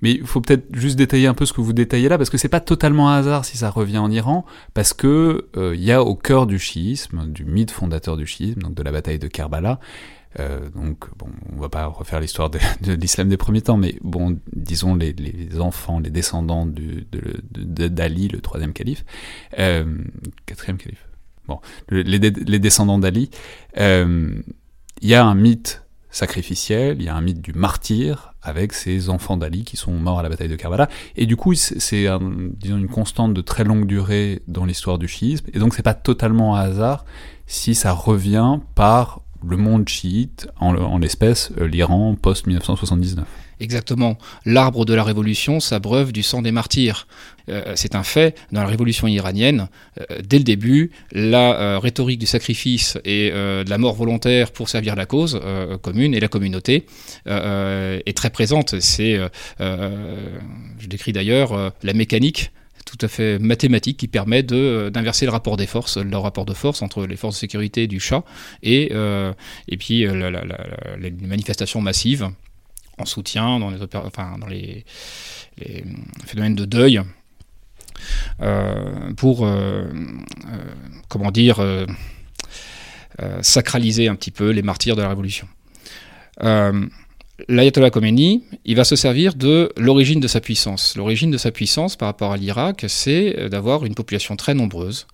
Mais 0.00 0.12
il 0.12 0.26
faut 0.26 0.40
peut-être 0.40 0.66
juste 0.74 0.96
détailler 0.96 1.26
un 1.26 1.34
peu 1.34 1.44
ce 1.44 1.52
que 1.52 1.60
vous 1.60 1.72
détaillez 1.72 2.08
là, 2.08 2.18
parce 2.18 2.30
que 2.30 2.38
c'est 2.38 2.48
pas 2.48 2.60
totalement 2.60 3.10
un 3.10 3.18
hasard 3.18 3.44
si 3.44 3.56
ça 3.56 3.70
revient 3.70 3.98
en 3.98 4.10
Iran, 4.10 4.44
parce 4.74 4.92
que 4.92 5.48
il 5.56 5.82
y 5.82 5.92
a 5.92 6.02
au 6.02 6.14
cœur 6.14 6.46
du 6.46 6.58
chiisme, 6.58 7.26
du 7.26 7.44
mythe 7.44 7.70
fondateur 7.70 8.16
du 8.16 8.26
chiisme, 8.26 8.62
donc 8.62 8.74
de 8.74 8.82
la 8.82 8.92
bataille 8.92 9.18
de 9.18 9.28
Karbala, 9.28 9.80
euh, 10.40 10.68
donc, 10.70 11.06
bon, 11.16 11.28
on 11.52 11.60
va 11.60 11.68
pas 11.68 11.86
refaire 11.86 12.20
l'histoire 12.20 12.50
de, 12.50 12.58
l'islam 12.92 13.28
des 13.28 13.36
premiers 13.36 13.62
temps, 13.62 13.76
mais 13.76 13.96
bon, 14.02 14.38
disons 14.52 14.94
les, 14.94 15.14
enfants, 15.58 16.00
les 16.00 16.10
descendants 16.10 16.66
d'Ali, 16.66 18.28
le 18.28 18.40
troisième 18.40 18.72
calife, 18.72 19.04
euh, 19.58 19.84
quatrième 20.46 20.78
calife. 20.78 21.06
Bon, 21.46 21.60
les, 21.90 22.18
descendants 22.58 22.98
d'Ali. 22.98 23.30
Euh, 23.78 24.42
il 25.00 25.08
y 25.08 25.14
a 25.14 25.24
un 25.24 25.34
mythe 25.34 25.82
sacrificiel, 26.10 26.98
il 26.98 27.04
y 27.04 27.08
a 27.08 27.14
un 27.14 27.20
mythe 27.20 27.40
du 27.40 27.52
martyr 27.52 28.34
avec 28.48 28.72
ces 28.72 29.10
enfants 29.10 29.36
d'Ali 29.36 29.64
qui 29.64 29.76
sont 29.76 29.92
morts 29.92 30.18
à 30.18 30.22
la 30.22 30.28
bataille 30.28 30.48
de 30.48 30.56
Karbala. 30.56 30.88
Et 31.16 31.26
du 31.26 31.36
coup, 31.36 31.54
c'est 31.54 32.06
une 32.06 32.88
constante 32.88 33.34
de 33.34 33.40
très 33.40 33.64
longue 33.64 33.86
durée 33.86 34.42
dans 34.48 34.64
l'histoire 34.64 34.98
du 34.98 35.08
chiisme. 35.08 35.46
Et 35.52 35.58
donc, 35.58 35.74
c'est 35.74 35.82
pas 35.82 35.94
totalement 35.94 36.56
un 36.56 36.60
hasard 36.60 37.04
si 37.46 37.74
ça 37.74 37.92
revient 37.92 38.58
par 38.74 39.22
le 39.46 39.56
monde 39.56 39.88
chiite, 39.88 40.48
en, 40.58 40.98
l'espèce 40.98 41.52
euh, 41.58 41.66
l'Iran 41.66 42.16
post-1979. 42.20 43.24
Exactement. 43.60 44.18
L'arbre 44.44 44.84
de 44.84 44.94
la 44.94 45.02
révolution 45.02 45.60
s'abreuve 45.60 46.12
du 46.12 46.22
sang 46.22 46.42
des 46.42 46.52
martyrs. 46.52 47.06
Euh, 47.48 47.72
c'est 47.76 47.94
un 47.94 48.02
fait. 48.02 48.38
Dans 48.52 48.60
la 48.60 48.68
révolution 48.68 49.08
iranienne, 49.08 49.68
euh, 50.00 50.04
dès 50.22 50.38
le 50.38 50.44
début, 50.44 50.90
la 51.12 51.78
rhétorique 51.78 52.18
du 52.18 52.26
sacrifice 52.26 52.98
et 53.04 53.30
de 53.30 53.68
la 53.68 53.78
mort 53.78 53.94
volontaire 53.94 54.52
pour 54.52 54.68
servir 54.68 54.94
la 54.96 55.06
cause 55.06 55.40
commune 55.82 56.14
et 56.14 56.20
la 56.20 56.28
communauté 56.28 56.86
est 57.26 58.16
très 58.16 58.30
présente. 58.30 58.78
C'est, 58.80 59.18
je 59.58 60.86
décris 60.86 61.12
d'ailleurs, 61.12 61.72
la 61.82 61.92
mécanique 61.94 62.52
tout 62.88 63.04
à 63.04 63.08
fait 63.08 63.38
mathématique 63.38 63.98
qui 63.98 64.08
permet 64.08 64.42
d'inverser 64.42 65.26
le 65.26 65.32
rapport 65.32 65.56
des 65.56 65.66
forces, 65.66 65.98
le 65.98 66.16
rapport 66.16 66.46
de 66.46 66.54
force 66.54 66.82
entre 66.82 67.06
les 67.06 67.16
forces 67.16 67.36
de 67.36 67.40
sécurité 67.40 67.86
du 67.86 68.00
chat 68.00 68.24
et, 68.62 68.90
euh, 68.92 69.32
et 69.68 69.76
puis 69.76 70.06
euh, 70.06 70.40
les 70.98 71.10
manifestations 71.10 71.80
massives 71.80 72.30
en 72.98 73.04
soutien 73.04 73.58
dans 73.58 73.70
les, 73.70 73.78
enfin, 73.94 74.38
dans 74.38 74.46
les, 74.46 74.84
phénomènes 76.24 76.54
de 76.54 76.64
deuil 76.64 77.00
euh, 78.40 79.12
pour, 79.14 79.48
comment 81.08 81.30
dire, 81.30 81.60
sacraliser 83.40 84.08
un 84.08 84.14
petit 84.14 84.30
peu 84.30 84.50
les 84.50 84.62
martyrs 84.62 84.96
de 84.96 85.02
la 85.02 85.08
Révolution 85.08 85.48
l'ayatollah 87.46 87.90
Khomeini, 87.90 88.44
il 88.64 88.76
va 88.76 88.84
se 88.84 88.96
servir 88.96 89.34
de 89.34 89.72
l'origine 89.76 90.20
de 90.20 90.26
sa 90.28 90.40
puissance. 90.40 90.96
L'origine 90.96 91.30
de 91.30 91.38
sa 91.38 91.50
puissance 91.50 91.96
par 91.96 92.06
rapport 92.06 92.32
à 92.32 92.36
l'Irak, 92.36 92.84
c'est 92.88 93.38
euh, 93.38 93.48
d'avoir 93.48 93.84
une 93.84 93.94
population 93.94 94.36
très 94.36 94.54
nombreuse, 94.54 95.06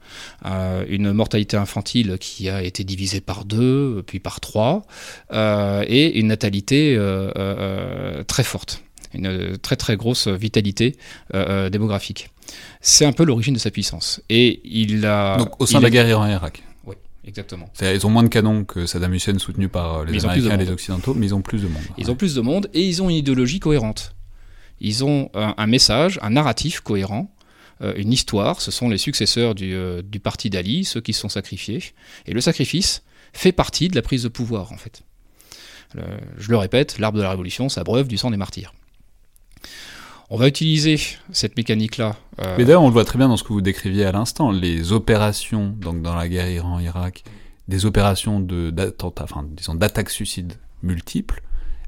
euh, 0.47 0.85
une 0.89 1.13
mortalité 1.13 1.57
infantile 1.57 2.17
qui 2.19 2.49
a 2.49 2.63
été 2.63 2.85
divisée 2.85 3.21
par 3.21 3.45
deux, 3.45 4.03
puis 4.07 4.21
par 4.21 4.41
trois, 4.41 4.87
euh, 5.33 5.85
et 5.87 6.19
une 6.19 6.29
natalité 6.29 6.99
très 8.27 8.45
forte, 8.45 8.83
une 9.13 9.59
très 9.59 9.77
très 9.77 9.97
grosse 9.97 10.29
vitalité 10.29 10.97
démographique. 11.71 12.31
C'est 12.81 13.05
un 13.05 13.13
peu 13.13 13.25
l'origine 13.25 13.55
de 13.55 13.59
sa 13.59 13.71
puissance. 13.71 14.21
Et 14.29 14.61
il 14.65 15.07
a. 15.07 15.37
Donc 15.39 15.61
au 15.61 15.67
sein 15.67 15.79
de 15.79 15.85
la 15.85 15.91
guerre 15.91 16.09
Iran-Irak 16.09 16.63
Exactement. 17.27 17.71
Ils 17.81 18.07
ont 18.07 18.11
moins 18.11 18.23
de 18.23 18.29
canons 18.29 18.65
que 18.65 18.87
Saddam 18.87 19.15
Hussein 19.15 19.39
soutenu 19.39 19.69
par 19.69 20.01
euh, 20.01 20.05
les 20.05 20.25
Américains 20.25 20.59
et 20.59 20.65
les 20.65 20.71
Occidentaux, 20.71 21.15
mais 21.15 21.27
ils 21.27 21.35
ont 21.35 21.41
plus 21.41 21.63
de 21.63 21.69
monde. 21.69 21.83
Ils 21.97 22.11
ont 22.11 22.17
plus 22.17 22.35
de 22.35 22.41
monde 22.41 22.69
et 22.75 22.83
ils 22.83 23.03
ont 23.03 23.09
une 23.09 23.17
idéologie 23.17 23.61
cohérente. 23.61 24.15
Ils 24.81 25.05
ont 25.05 25.31
un, 25.35 25.67
message, 25.67 26.19
un 26.21 26.31
narratif 26.31 26.81
cohérent, 26.81 27.35
euh, 27.81 27.95
une 27.97 28.13
histoire. 28.13 28.61
Ce 28.61 28.71
sont 28.71 28.89
les 28.89 28.99
successeurs 28.99 29.55
du, 29.55 29.73
euh, 29.73 30.03
du 30.03 30.21
parti 30.21 30.51
d'Ali, 30.51 30.85
ceux 30.85 31.01
qui 31.01 31.13
se 31.13 31.21
sont 31.21 31.29
sacrifiés. 31.29 31.83
Et 32.27 32.33
le 32.33 32.41
sacrifice 32.41 33.03
fait 33.33 33.53
partie 33.53 33.89
de 33.89 33.95
la 33.95 34.03
prise 34.03 34.25
de 34.25 34.29
pouvoir, 34.29 34.73
en 34.73 34.77
fait. 34.77 35.03
je 35.95 36.51
le 36.51 36.57
répète, 36.57 36.99
l'arbre 36.99 37.19
de 37.19 37.23
la 37.23 37.31
révolution 37.31 37.69
s'abreuve 37.69 38.09
du 38.09 38.19
sang 38.19 38.31
des 38.31 38.37
martyrs. 38.37 38.75
On 40.31 40.37
va 40.37 40.49
utiliser 40.49 40.99
cette 41.33 41.57
mécanique-là. 41.57 42.17
Euh, 42.41 42.55
Mais 42.59 42.65
d'ailleurs, 42.65 42.83
on 42.83 42.89
le 42.89 42.93
voit 42.93 43.05
très 43.05 43.19
bien 43.19 43.29
dans 43.29 43.37
ce 43.37 43.45
que 43.45 43.53
vous 43.53 43.61
décriviez 43.61 44.05
à 44.05 44.13
l'instant, 44.13 44.51
les 44.51 44.93
opérations, 44.93 45.69
donc 45.69 46.03
dans 46.03 46.15
la 46.15 46.29
guerre 46.29 46.51
Iran-Irak, 46.51 47.25
des 47.69 47.87
opérations 47.87 48.41
d'attentats, 48.41 49.25
enfin, 49.25 49.45
disons, 49.49 49.75
d'attaques 49.75 50.11
suicides 50.11 50.55
multiples, 50.83 51.43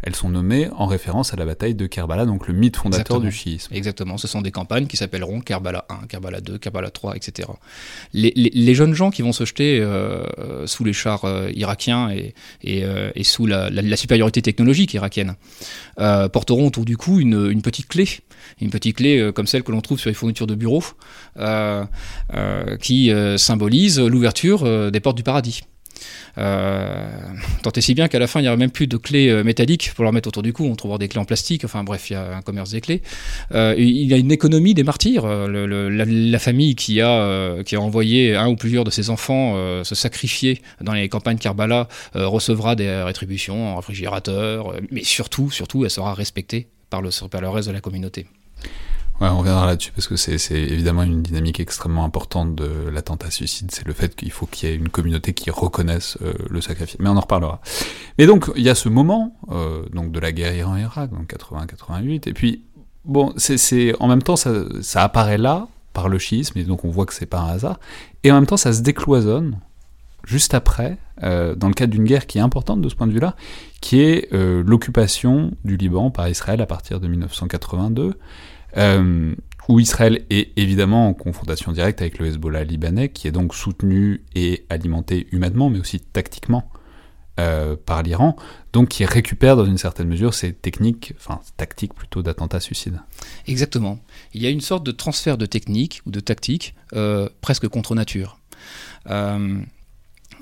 elles 0.07 0.15
sont 0.15 0.29
nommées 0.29 0.69
en 0.77 0.87
référence 0.87 1.35
à 1.35 1.37
la 1.37 1.45
bataille 1.45 1.75
de 1.75 1.85
Kerbala, 1.89 2.27
donc 2.27 2.47
le 2.47 2.55
mythe 2.55 2.77
fondateur 2.77 3.21
du 3.21 3.33
chiisme. 3.33 3.75
Exactement, 3.75 4.17
ce 4.19 4.29
sont 4.29 4.41
des 4.41 4.53
campagnes 4.53 4.87
qui 4.87 4.97
s'appelleront 4.97 5.41
Kerbala 5.41 5.85
1, 5.89 6.07
Kerbala 6.07 6.41
2, 6.41 6.59
Kerbala 6.59 6.91
3, 6.91 7.17
etc. 7.17 7.49
Les, 8.15 8.75
jeunes 8.77 8.95
gens 8.95 9.11
qui 9.11 9.23
vont 9.23 9.33
se 9.33 9.45
jeter 9.45 9.81
euh, 9.81 10.65
sous 10.69 10.85
les 10.85 10.93
chars 10.93 11.25
euh, 11.25 11.51
irakiens 11.53 12.11
et, 12.11 12.85
euh, 12.85 13.11
sous 13.25 13.47
la, 13.47 13.97
supériorité 13.97 14.43
technologique 14.43 14.95
irakienne 14.95 15.35
porteront 15.97 16.69
autour 16.69 16.85
du 16.85 16.97
cou 16.97 17.19
une, 17.19 17.61
petite 17.61 17.89
clé, 17.89 18.07
une 18.61 18.71
petite 18.71 18.99
clé 18.99 19.33
comme 19.35 19.49
celle 19.49 19.65
que 19.65 19.73
l'on 19.73 19.81
trouve 19.81 19.99
sur 19.99 20.09
les 20.09 20.15
fournitures 20.15 20.47
de 20.47 20.55
bureaux, 20.55 20.85
qui 22.81 23.11
symbolise 23.39 23.99
l'ouverture 23.99 24.93
des 24.93 25.01
portes 25.01 25.17
du 25.17 25.25
paradis. 25.25 25.63
Euh, 26.39 27.09
tant 27.63 27.71
et 27.71 27.81
si 27.81 27.95
bien 27.95 28.09
qu'à 28.09 28.19
la 28.19 28.27
fin, 28.27 28.41
il 28.41 28.43
n'y 28.45 28.49
aurait 28.49 28.57
même 28.57 28.71
plus 28.71 28.87
de 28.87 28.97
clés 28.97 29.29
euh, 29.29 29.43
métalliques 29.43 29.93
pour 29.95 30.05
leur 30.05 30.13
mettre 30.13 30.29
autour 30.29 30.43
du 30.43 30.53
cou. 30.53 30.65
On 30.65 30.77
trouvera 30.77 30.99
des 30.99 31.09
clés 31.09 31.21
en 31.21 31.25
plastique. 31.25 31.65
Enfin 31.65 31.85
bref, 31.85 32.11
il 32.11 32.15
y 32.15 32.17
a 32.17 32.37
un 32.37 32.43
commerce 32.43 32.71
des 32.71 32.81
clés. 32.81 33.03
Euh, 33.53 33.75
il 33.77 34.07
y 34.07 34.15
a 34.15 34.17
une 34.17 34.33
économie 34.33 34.75
des 34.75 34.85
martyrs. 34.85 35.27
la, 35.27 36.39
famille 36.39 36.75
qui 36.75 37.01
a, 37.01 37.57
envoyé 37.77 38.37
un 38.37 38.49
ou 38.49 38.57
plusieurs 38.57 38.85
de 38.85 38.91
ses 38.91 39.11
enfants 39.11 39.55
se 39.85 39.95
sacrifier 39.95 40.61
dans 40.81 40.93
les 40.93 41.09
campagnes 41.09 41.39
Karbala 41.39 41.89
recevra 42.15 42.77
des 42.77 42.89
rétributions 43.03 43.69
en 43.69 43.77
réfrigérateur. 43.77 44.75
mais 44.91 45.03
surtout, 45.03 45.51
elle 45.85 45.91
sera 45.91 46.15
respectée 46.15 46.69
par 46.91 47.03
le 47.03 47.09
reste 47.49 47.69
de 47.69 47.73
la 47.73 47.81
communauté. 47.81 48.27
On 49.19 49.39
reviendra 49.39 49.65
là-dessus 49.65 49.93
parce 49.93 50.09
que 50.09 50.17
c'est 50.17 50.37
évidemment 50.51 51.03
une 51.03 51.23
dynamique 51.23 51.59
extrêmement 51.59 52.05
importante 52.05 52.55
de 52.55 52.89
l'attentat 52.91 53.31
suicide. 53.31 53.71
C'est 53.73 53.87
le 53.87 53.95
fait 53.95 54.15
qu'il 54.15 54.31
faut 54.31 54.45
qu'il 54.45 54.69
y 54.69 54.73
ait 54.73 54.75
une 54.75 54.91
communauté 54.91 55.33
qui 55.33 55.51
reconnaisse 55.51 56.19
euh, 56.21 56.35
le 56.51 56.61
sacrifice. 56.61 56.99
Mais 56.99 57.09
on 57.09 57.17
en 57.17 57.21
reparlera. 57.21 57.61
Mais 58.19 58.27
donc, 58.27 58.51
il 58.57 58.63
y 58.63 58.69
a 58.69 58.75
ce 58.75 58.91
moment 58.91 59.35
euh, 59.51 59.85
donc 59.95 60.13
de 60.13 60.21
la 60.21 60.33
guerre 60.33 60.55
Iran-Irak, 60.55 61.11
donc 61.11 61.33
80-88. 61.33 62.29
Et 62.29 62.35
puis, 62.35 62.65
bon, 63.07 63.33
c'est 63.37 63.95
en 64.01 64.07
même 64.07 64.23
temps, 64.23 64.37
ça, 64.37 65.03
apparaît 65.03 65.39
là 65.39 65.69
par 65.95 66.11
le 66.11 66.19
schisme, 66.19 66.59
et 66.59 66.65
donc 66.65 66.85
on 66.85 66.91
voit 66.91 67.07
que 67.07 67.15
c'est 67.15 67.25
pas 67.25 67.41
un 67.41 67.49
hasard. 67.49 67.81
Et 68.23 68.31
en 68.31 68.35
même 68.35 68.47
temps, 68.47 68.59
ça 68.59 68.75
se 68.75 68.83
décloisonne 68.83 69.59
juste 70.27 70.53
après, 70.53 70.99
euh, 71.23 71.55
dans 71.55 71.69
le 71.69 71.75
cadre 71.75 71.93
d'une 71.93 72.05
guerre 72.05 72.27
qui 72.27 72.37
est 72.37 72.43
importante 72.43 72.83
de 72.83 72.89
ce 72.91 72.95
point 72.95 73.07
de 73.07 73.13
vue-là, 73.13 73.35
qui 73.81 74.03
est 74.03 74.31
l'occupation 74.33 75.53
du 75.65 75.79
Liban 75.79 76.11
par 76.11 76.29
Israël 76.29 76.61
à 76.61 76.67
partir 76.67 77.01
de 77.01 77.09
1982. 77.09 78.19
Euh, 78.77 79.35
où 79.69 79.81
Israël 79.81 80.25
est 80.31 80.57
évidemment 80.57 81.09
en 81.09 81.15
confrontation 81.15 81.73
directe 81.73 82.01
avec 82.01 82.19
le 82.19 82.27
Hezbollah 82.27 82.63
libanais, 82.63 83.09
qui 83.09 83.27
est 83.27 83.33
donc 83.33 83.55
soutenu 83.55 84.23
et 84.35 84.65
alimenté 84.71 85.27
humainement, 85.33 85.71
mais 85.71 85.81
aussi 85.81 85.99
tactiquement 85.99 86.71
euh, 87.41 87.75
par 87.75 88.05
l'Iran, 88.05 88.37
donc 88.73 88.91
qui 88.91 89.05
récupère 89.05 89.57
dans 89.57 89.65
une 89.65 89.79
certaine 89.79 90.07
mesure 90.07 90.35
ces 90.35 90.53
techniques, 90.53 91.15
enfin 91.19 91.41
tactiques 91.57 91.95
plutôt 91.95 92.23
d'attentats 92.23 92.61
suicides. 92.61 93.01
Exactement. 93.49 93.99
Il 94.35 94.43
y 94.43 94.47
a 94.47 94.51
une 94.51 94.61
sorte 94.61 94.87
de 94.87 94.93
transfert 94.93 95.37
de 95.37 95.47
technique 95.47 96.01
ou 96.07 96.13
de 96.13 96.21
tactique 96.21 96.75
euh, 96.93 97.29
presque 97.41 97.67
contre 97.67 97.97
nature. 97.97 98.39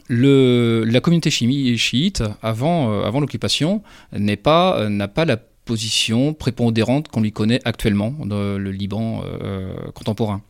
le, 0.09 0.85
la 0.85 1.01
communauté 1.01 1.31
chiite, 1.31 2.23
avant, 2.43 3.21
l'occupation, 3.21 3.83
n'a 4.13 4.37
pas 4.37 5.25
la 5.25 5.39
position 5.65 6.35
prépondérante 6.35 7.09
qu'on 7.09 7.21
lui 7.21 7.33
connaît 7.33 7.61
actuellement 7.65 8.15
dans 8.25 8.59
le 8.59 8.71
Liban 8.71 9.23
euh, 9.25 9.75
contemporain. 9.95 10.43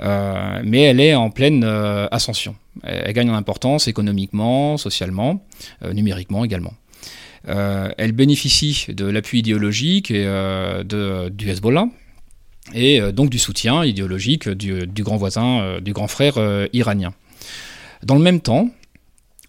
Euh, 0.00 0.60
mais 0.64 0.82
elle 0.82 1.00
est 1.00 1.14
en 1.14 1.30
pleine 1.30 1.64
euh, 1.64 2.06
ascension. 2.10 2.54
Elle, 2.82 3.12
gagne 3.12 3.30
en 3.30 3.34
importance 3.34 3.88
économiquement, 3.88 4.76
socialement, 4.76 5.44
numériquement 5.92 6.44
également. 6.44 6.74
elle 7.46 8.12
bénéficie 8.12 8.86
de 8.88 9.04
l'appui 9.06 9.40
idéologique 9.40 10.10
et, 10.10 10.24
de, 10.24 11.28
du 11.28 11.50
Hezbollah, 11.50 11.86
et 12.74 13.00
donc 13.12 13.30
du 13.30 13.38
soutien 13.38 13.84
idéologique 13.84 14.48
du, 14.48 14.86
du 14.86 15.02
grand 15.02 15.16
voisin, 15.16 15.80
du 15.80 15.92
grand 15.92 16.06
frère 16.06 16.34
iranien. 16.72 17.12
Dans 18.04 18.14
le 18.14 18.22
même 18.22 18.40
temps, 18.40 18.70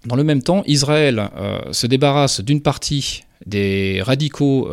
dans 0.05 0.15
le 0.15 0.23
même 0.23 0.41
temps, 0.41 0.63
Israël 0.65 1.29
se 1.71 1.85
débarrasse 1.85 2.41
d'une 2.41 2.61
partie 2.61 3.25
des 3.45 4.01
radicaux 4.01 4.69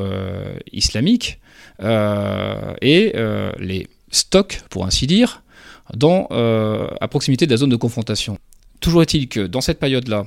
islamiques 0.72 1.40
et 1.80 3.12
les 3.58 3.86
stocke, 4.10 4.60
pour 4.70 4.86
ainsi 4.86 5.06
dire, 5.06 5.42
à 5.88 7.08
proximité 7.08 7.46
de 7.46 7.50
la 7.50 7.56
zone 7.56 7.70
de 7.70 7.76
confrontation. 7.76 8.38
Toujours 8.80 9.02
est-il 9.02 9.28
que 9.28 9.40
dans 9.40 9.60
cette 9.60 9.78
période-là, 9.78 10.26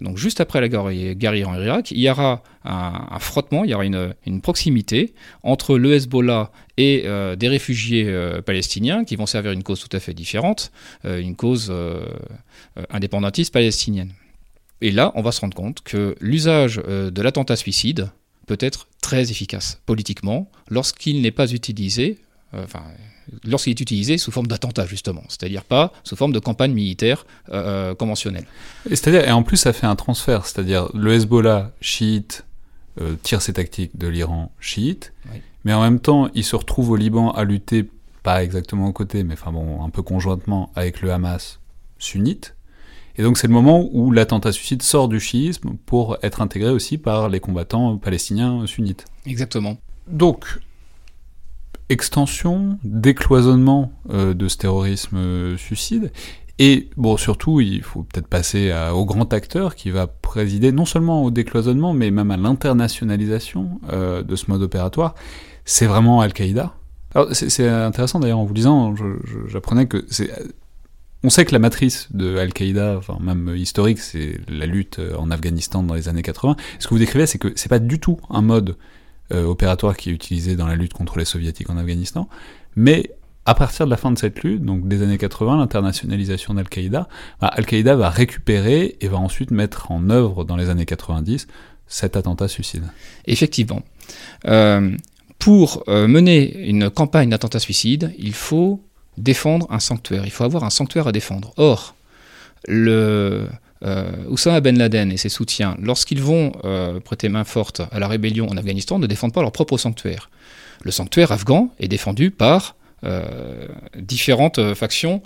donc 0.00 0.16
juste 0.16 0.40
après 0.40 0.60
la 0.60 0.68
guerre 0.68 1.34
Iran-Irak, 1.34 1.90
il 1.90 2.00
y 2.00 2.10
aura 2.10 2.42
un, 2.64 3.18
frottement, 3.18 3.64
il 3.64 3.70
y 3.70 3.74
aura 3.74 3.84
une, 3.84 4.40
proximité 4.42 5.14
entre 5.42 5.76
le 5.76 5.92
Hezbollah 5.92 6.50
et 6.78 7.02
euh, 7.04 7.36
des 7.36 7.48
réfugiés 7.48 8.06
euh, 8.06 8.40
palestiniens 8.40 9.04
qui 9.04 9.16
vont 9.16 9.26
servir 9.26 9.52
une 9.52 9.62
cause 9.62 9.80
tout 9.80 9.94
à 9.94 10.00
fait 10.00 10.14
différente, 10.14 10.72
euh, 11.04 11.20
une 11.20 11.36
cause 11.36 11.72
indépendantiste 12.90 13.52
palestinienne. 13.52 14.12
Et 14.80 14.90
là, 14.90 15.12
on 15.14 15.22
va 15.22 15.32
se 15.32 15.40
rendre 15.40 15.54
compte 15.54 15.82
que 15.82 16.16
l'usage 16.20 16.76
de 16.76 17.22
l'attentat 17.22 17.56
suicide 17.56 18.10
peut 18.46 18.58
être 18.60 18.88
très 19.02 19.30
efficace 19.30 19.80
politiquement 19.86 20.50
lorsqu'il 20.70 21.20
n'est 21.20 21.30
pas 21.30 21.52
utilisé, 21.52 22.18
enfin, 22.52 22.82
lorsqu'il 23.44 23.70
est 23.70 23.80
utilisé 23.80 24.18
sous 24.18 24.30
forme 24.30 24.46
d'attentat, 24.46 24.86
justement, 24.86 25.22
c'est-à-dire 25.28 25.64
pas 25.64 25.92
sous 26.04 26.16
forme 26.16 26.32
de 26.32 26.38
campagne 26.38 26.72
militaire 26.72 27.26
euh, 27.50 27.94
conventionnelle. 27.94 28.46
Et, 28.88 28.96
c'est-à-dire, 28.96 29.26
et 29.26 29.32
en 29.32 29.42
plus, 29.42 29.56
ça 29.56 29.72
fait 29.72 29.86
un 29.86 29.96
transfert, 29.96 30.46
c'est-à-dire 30.46 30.88
le 30.94 31.12
Hezbollah 31.12 31.72
chiite 31.80 32.44
euh, 33.00 33.14
tire 33.22 33.42
ses 33.42 33.52
tactiques 33.52 33.96
de 33.96 34.08
l'Iran 34.08 34.52
chiite, 34.60 35.12
mais 35.64 35.72
en 35.72 35.82
même 35.82 36.00
temps, 36.00 36.30
il 36.34 36.44
se 36.44 36.56
retrouve 36.56 36.90
au 36.90 36.96
Liban 36.96 37.30
à 37.32 37.44
lutter, 37.44 37.88
pas 38.22 38.42
exactement 38.42 38.88
aux 38.88 38.92
côtés, 38.92 39.24
mais 39.24 39.34
enfin 39.34 39.52
bon, 39.52 39.84
un 39.84 39.90
peu 39.90 40.02
conjointement 40.02 40.70
avec 40.74 41.00
le 41.00 41.12
Hamas 41.12 41.60
sunnite. 41.98 42.56
Et 43.20 43.22
donc 43.22 43.36
c'est 43.36 43.48
le 43.48 43.52
moment 43.52 43.86
où 43.92 44.12
l'attentat 44.12 44.50
suicide 44.50 44.80
sort 44.80 45.06
du 45.06 45.20
chiisme 45.20 45.74
pour 45.84 46.16
être 46.22 46.40
intégré 46.40 46.70
aussi 46.70 46.96
par 46.96 47.28
les 47.28 47.38
combattants 47.38 47.98
palestiniens 47.98 48.66
sunnites. 48.66 49.04
Exactement. 49.26 49.76
Donc, 50.06 50.58
extension, 51.90 52.78
décloisonnement 52.82 53.92
euh, 54.08 54.32
de 54.32 54.48
ce 54.48 54.56
terrorisme 54.56 55.18
euh, 55.18 55.56
suicide. 55.58 56.12
Et 56.58 56.88
bon, 56.96 57.18
surtout, 57.18 57.60
il 57.60 57.82
faut 57.82 58.04
peut-être 58.04 58.26
passer 58.26 58.72
au 58.94 59.04
grand 59.04 59.30
acteur 59.34 59.74
qui 59.74 59.90
va 59.90 60.06
présider 60.06 60.72
non 60.72 60.86
seulement 60.86 61.22
au 61.22 61.30
décloisonnement, 61.30 61.92
mais 61.92 62.10
même 62.10 62.30
à 62.30 62.38
l'internationalisation 62.38 63.82
euh, 63.92 64.22
de 64.22 64.34
ce 64.34 64.50
mode 64.50 64.62
opératoire. 64.62 65.14
C'est 65.66 65.86
vraiment 65.86 66.22
Al-Qaïda. 66.22 66.72
Alors 67.14 67.28
c'est 67.32 67.68
intéressant 67.68 68.18
d'ailleurs 68.20 68.38
en 68.38 68.44
vous 68.44 68.54
disant, 68.54 68.94
j'apprenais 69.48 69.86
que 69.86 70.06
c'est 70.08 70.30
on 71.22 71.30
sait 71.30 71.44
que 71.44 71.52
la 71.52 71.58
matrice 71.58 72.08
de 72.12 72.36
Al-Qaïda, 72.36 72.96
enfin 72.96 73.18
même 73.20 73.54
historique, 73.56 73.98
c'est 73.98 74.40
la 74.48 74.66
lutte 74.66 75.00
en 75.18 75.30
Afghanistan 75.30 75.82
dans 75.82 75.94
les 75.94 76.08
années 76.08 76.22
80. 76.22 76.56
Ce 76.78 76.86
que 76.86 76.94
vous 76.94 76.98
décrivez, 76.98 77.26
c'est 77.26 77.38
que 77.38 77.52
c'est 77.56 77.68
pas 77.68 77.78
du 77.78 77.98
tout 77.98 78.18
un 78.30 78.42
mode 78.42 78.76
euh, 79.32 79.44
opératoire 79.44 79.96
qui 79.96 80.10
est 80.10 80.12
utilisé 80.12 80.56
dans 80.56 80.66
la 80.66 80.74
lutte 80.74 80.92
contre 80.92 81.16
les 81.16 81.24
soviétiques 81.24 81.70
en 81.70 81.76
Afghanistan. 81.76 82.28
Mais 82.74 83.12
à 83.46 83.54
partir 83.54 83.86
de 83.86 83.90
la 83.90 83.96
fin 83.96 84.10
de 84.10 84.18
cette 84.18 84.42
lutte, 84.42 84.64
donc 84.64 84.88
des 84.88 85.02
années 85.02 85.18
80, 85.18 85.58
l'internationalisation 85.58 86.54
d'Al-Qaïda, 86.54 87.08
bah, 87.40 87.46
Al-Qaïda 87.46 87.94
va 87.94 88.10
récupérer 88.10 88.96
et 89.00 89.06
va 89.06 89.18
ensuite 89.18 89.52
mettre 89.52 89.92
en 89.92 90.10
œuvre 90.10 90.44
dans 90.44 90.56
les 90.56 90.68
années 90.68 90.84
90 90.84 91.46
cet 91.86 92.16
attentat 92.16 92.48
suicide. 92.48 92.82
Effectivement. 93.26 93.82
Euh, 94.46 94.96
pour 95.38 95.84
euh, 95.86 96.08
mener 96.08 96.66
une 96.68 96.90
campagne 96.90 97.30
d'attentat 97.30 97.60
suicide, 97.60 98.12
il 98.18 98.34
faut 98.34 98.82
défendre 99.20 99.66
un 99.70 99.80
sanctuaire. 99.80 100.22
Il 100.24 100.30
faut 100.30 100.44
avoir 100.44 100.64
un 100.64 100.70
sanctuaire 100.70 101.06
à 101.06 101.12
défendre. 101.12 101.52
Or, 101.56 101.94
le, 102.66 103.46
euh, 103.82 104.12
Oussama 104.28 104.60
Ben 104.60 104.76
Laden 104.76 105.10
et 105.10 105.16
ses 105.16 105.30
soutiens, 105.30 105.76
lorsqu'ils 105.80 106.20
vont 106.20 106.52
euh, 106.64 107.00
prêter 107.00 107.28
main 107.28 107.44
forte 107.44 107.80
à 107.90 107.98
la 107.98 108.08
rébellion 108.08 108.48
en 108.48 108.56
Afghanistan, 108.56 108.98
ne 108.98 109.06
défendent 109.06 109.32
pas 109.32 109.42
leur 109.42 109.52
propre 109.52 109.78
sanctuaire. 109.78 110.30
Le 110.82 110.90
sanctuaire 110.90 111.32
afghan 111.32 111.72
est 111.78 111.88
défendu 111.88 112.30
par 112.30 112.76
euh, 113.04 113.66
différentes 113.98 114.74
factions 114.74 115.22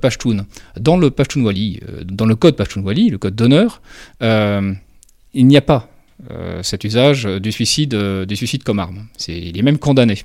Pashtun. 0.00 0.46
Dans 0.78 0.96
le 0.96 1.10
Pashtunwali, 1.10 1.80
dans 2.04 2.26
le 2.26 2.36
code 2.36 2.56
Pashtunwali, 2.56 3.10
le 3.10 3.18
code 3.18 3.34
d'honneur, 3.34 3.82
il 4.20 5.46
n'y 5.46 5.56
a 5.56 5.62
pas 5.62 5.88
cet 6.62 6.84
usage 6.84 7.24
du 7.24 7.52
suicide 7.52 7.94
comme 8.64 8.78
arme. 8.78 9.06
il 9.28 9.58
est 9.58 9.62
même 9.62 9.78
condamné. 9.78 10.18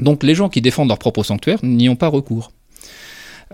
Donc 0.00 0.22
les 0.22 0.34
gens 0.34 0.48
qui 0.48 0.60
défendent 0.60 0.88
leur 0.88 0.98
propre 0.98 1.22
sanctuaire 1.22 1.58
n'y 1.62 1.88
ont 1.88 1.96
pas 1.96 2.08
recours. 2.08 2.52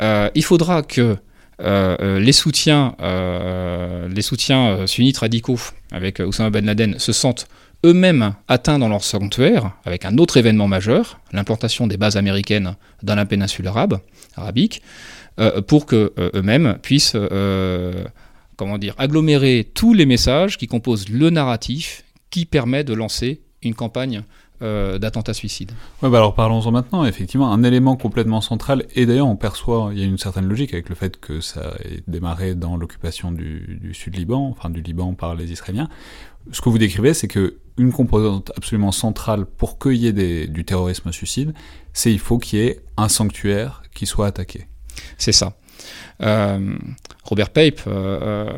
il 0.00 0.44
faudra 0.44 0.82
que 0.82 1.16
euh, 1.62 1.96
euh, 2.02 2.20
les 2.20 2.32
soutiens, 2.32 2.94
euh, 3.00 4.08
les 4.08 4.20
soutiens 4.20 4.86
sunnites 4.86 5.18
radicaux 5.18 5.58
avec 5.90 6.20
Oussama 6.20 6.50
Ben 6.50 6.66
Laden 6.66 6.98
se 6.98 7.12
sentent 7.12 7.48
eux-mêmes 7.84 8.34
atteints 8.46 8.78
dans 8.78 8.88
leur 8.88 9.02
sanctuaire 9.02 9.72
avec 9.84 10.04
un 10.04 10.18
autre 10.18 10.36
événement 10.36 10.68
majeur, 10.68 11.20
l'implantation 11.32 11.86
des 11.86 11.96
bases 11.96 12.16
américaines 12.16 12.74
dans 13.02 13.14
la 13.14 13.24
péninsule 13.24 13.66
arabe, 13.68 14.00
arabique, 14.36 14.82
pour 15.66 15.86
que 15.86 16.12
eux-mêmes 16.34 16.78
puissent 16.82 17.16
comment 18.56 18.78
dire, 18.78 18.94
agglomérer 18.96 19.68
tous 19.74 19.92
les 19.92 20.06
messages 20.06 20.56
qui 20.56 20.66
composent 20.66 21.10
le 21.10 21.28
narratif 21.30 22.04
qui 22.30 22.46
permet 22.46 22.82
de 22.82 22.94
lancer 22.94 23.42
une 23.62 23.74
campagne 23.74 24.22
euh, 24.62 24.98
d'attentats 24.98 25.34
suicides. 25.34 25.72
Ouais, 26.02 26.10
bah 26.10 26.18
alors 26.18 26.34
parlons-en 26.34 26.70
maintenant. 26.70 27.04
Effectivement, 27.04 27.52
un 27.52 27.62
élément 27.62 27.96
complètement 27.96 28.40
central, 28.40 28.84
et 28.94 29.06
d'ailleurs 29.06 29.28
on 29.28 29.36
perçoit, 29.36 29.90
il 29.92 29.98
y 29.98 30.02
a 30.02 30.06
une 30.06 30.18
certaine 30.18 30.46
logique 30.46 30.72
avec 30.72 30.88
le 30.88 30.94
fait 30.94 31.18
que 31.18 31.40
ça 31.40 31.74
ait 31.84 32.02
démarré 32.06 32.54
dans 32.54 32.76
l'occupation 32.76 33.32
du, 33.32 33.90
sud-Liban, 33.92 34.48
enfin 34.50 34.70
du 34.70 34.80
Liban 34.80 35.14
par 35.14 35.34
les 35.34 35.52
Israéliens. 35.52 35.88
Ce 36.52 36.60
que 36.60 36.68
vous 36.68 36.78
décrivez, 36.78 37.12
c'est 37.12 37.28
que 37.28 37.56
une 37.76 37.92
composante 37.92 38.52
absolument 38.56 38.92
centrale 38.92 39.44
pour 39.44 39.78
qu'il 39.78 39.96
y 39.96 40.06
ait 40.06 40.46
du 40.46 40.64
terrorisme 40.64 41.12
suicide, 41.12 41.52
c'est 41.92 42.12
il 42.12 42.18
faut 42.18 42.38
qu'il 42.38 42.58
y 42.58 42.62
ait 42.62 42.80
un 42.96 43.08
sanctuaire 43.08 43.82
qui 43.94 44.06
soit 44.06 44.26
attaqué. 44.26 44.66
C'est 45.18 45.32
ça. 45.32 45.56
Euh, 46.22 46.78
Robert 47.24 47.50
Pape 47.50 47.80
euh, 47.86 48.50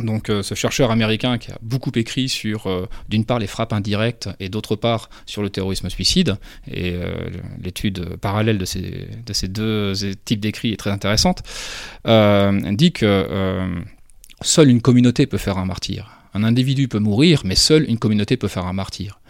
donc 0.00 0.28
euh, 0.28 0.42
ce 0.42 0.54
chercheur 0.54 0.90
américain 0.90 1.38
qui 1.38 1.52
a 1.52 1.58
beaucoup 1.62 1.92
écrit 1.94 2.28
sur, 2.28 2.66
euh, 2.66 2.88
d'une 3.08 3.24
part, 3.24 3.38
les 3.38 3.46
frappes 3.46 3.72
indirectes 3.72 4.28
et 4.40 4.48
d'autre 4.48 4.76
part 4.76 5.08
sur 5.26 5.42
le 5.42 5.50
terrorisme 5.50 5.88
suicide, 5.88 6.36
et 6.68 6.94
euh, 6.94 7.14
l'étude 7.62 8.16
parallèle 8.16 8.58
de 8.58 8.64
ces, 8.64 9.08
de 9.24 9.32
ces 9.32 9.48
deux 9.48 9.94
types 10.24 10.40
d'écrits 10.40 10.72
est 10.72 10.76
très 10.76 10.90
intéressante, 10.90 11.42
dit 12.04 12.92
que 12.92 13.84
seule 14.42 14.68
une 14.68 14.82
communauté 14.82 15.26
peut 15.26 15.38
faire 15.38 15.58
un 15.58 15.64
martyr. 15.64 16.10
Un 16.34 16.42
individu 16.42 16.88
peut 16.88 16.98
mourir, 16.98 17.42
mais 17.44 17.54
seule 17.54 17.88
une 17.88 17.98
communauté 17.98 18.36
peut 18.36 18.48
faire 18.48 18.66
un 18.66 18.72
martyr. 18.72 19.20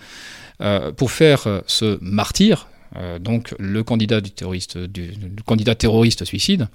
pour 0.96 1.10
faire 1.10 1.62
ce 1.66 1.98
martyr, 2.00 2.68
donc 3.20 3.54
le 3.58 3.82
candidat, 3.84 4.20
du 4.20 4.30
terroriste, 4.30 4.78
du, 4.78 5.12
candidat 5.44 5.74
terroriste 5.74 6.24
suicide, 6.24 6.68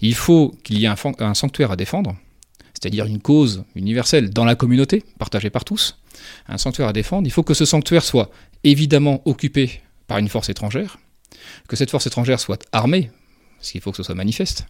il 0.00 0.14
faut 0.14 0.54
qu'il 0.64 0.78
y 0.78 0.84
ait 0.84 0.92
un 1.18 1.34
sanctuaire 1.34 1.70
à 1.70 1.76
défendre, 1.76 2.16
c'est-à-dire 2.76 3.06
une 3.06 3.20
cause 3.20 3.64
universelle 3.74 4.30
dans 4.30 4.44
la 4.44 4.54
communauté, 4.54 5.02
partagée 5.18 5.48
par 5.48 5.64
tous, 5.64 5.98
un 6.46 6.58
sanctuaire 6.58 6.88
à 6.88 6.92
défendre, 6.92 7.26
il 7.26 7.30
faut 7.30 7.42
que 7.42 7.54
ce 7.54 7.64
sanctuaire 7.64 8.04
soit 8.04 8.30
évidemment 8.64 9.22
occupé 9.24 9.80
par 10.06 10.18
une 10.18 10.28
force 10.28 10.50
étrangère, 10.50 10.98
que 11.68 11.76
cette 11.76 11.90
force 11.90 12.06
étrangère 12.06 12.38
soit 12.38 12.62
armée, 12.72 13.10
parce 13.56 13.70
qu'il 13.70 13.80
faut 13.80 13.92
que 13.92 13.96
ce 13.96 14.02
soit 14.02 14.14
manifeste. 14.14 14.66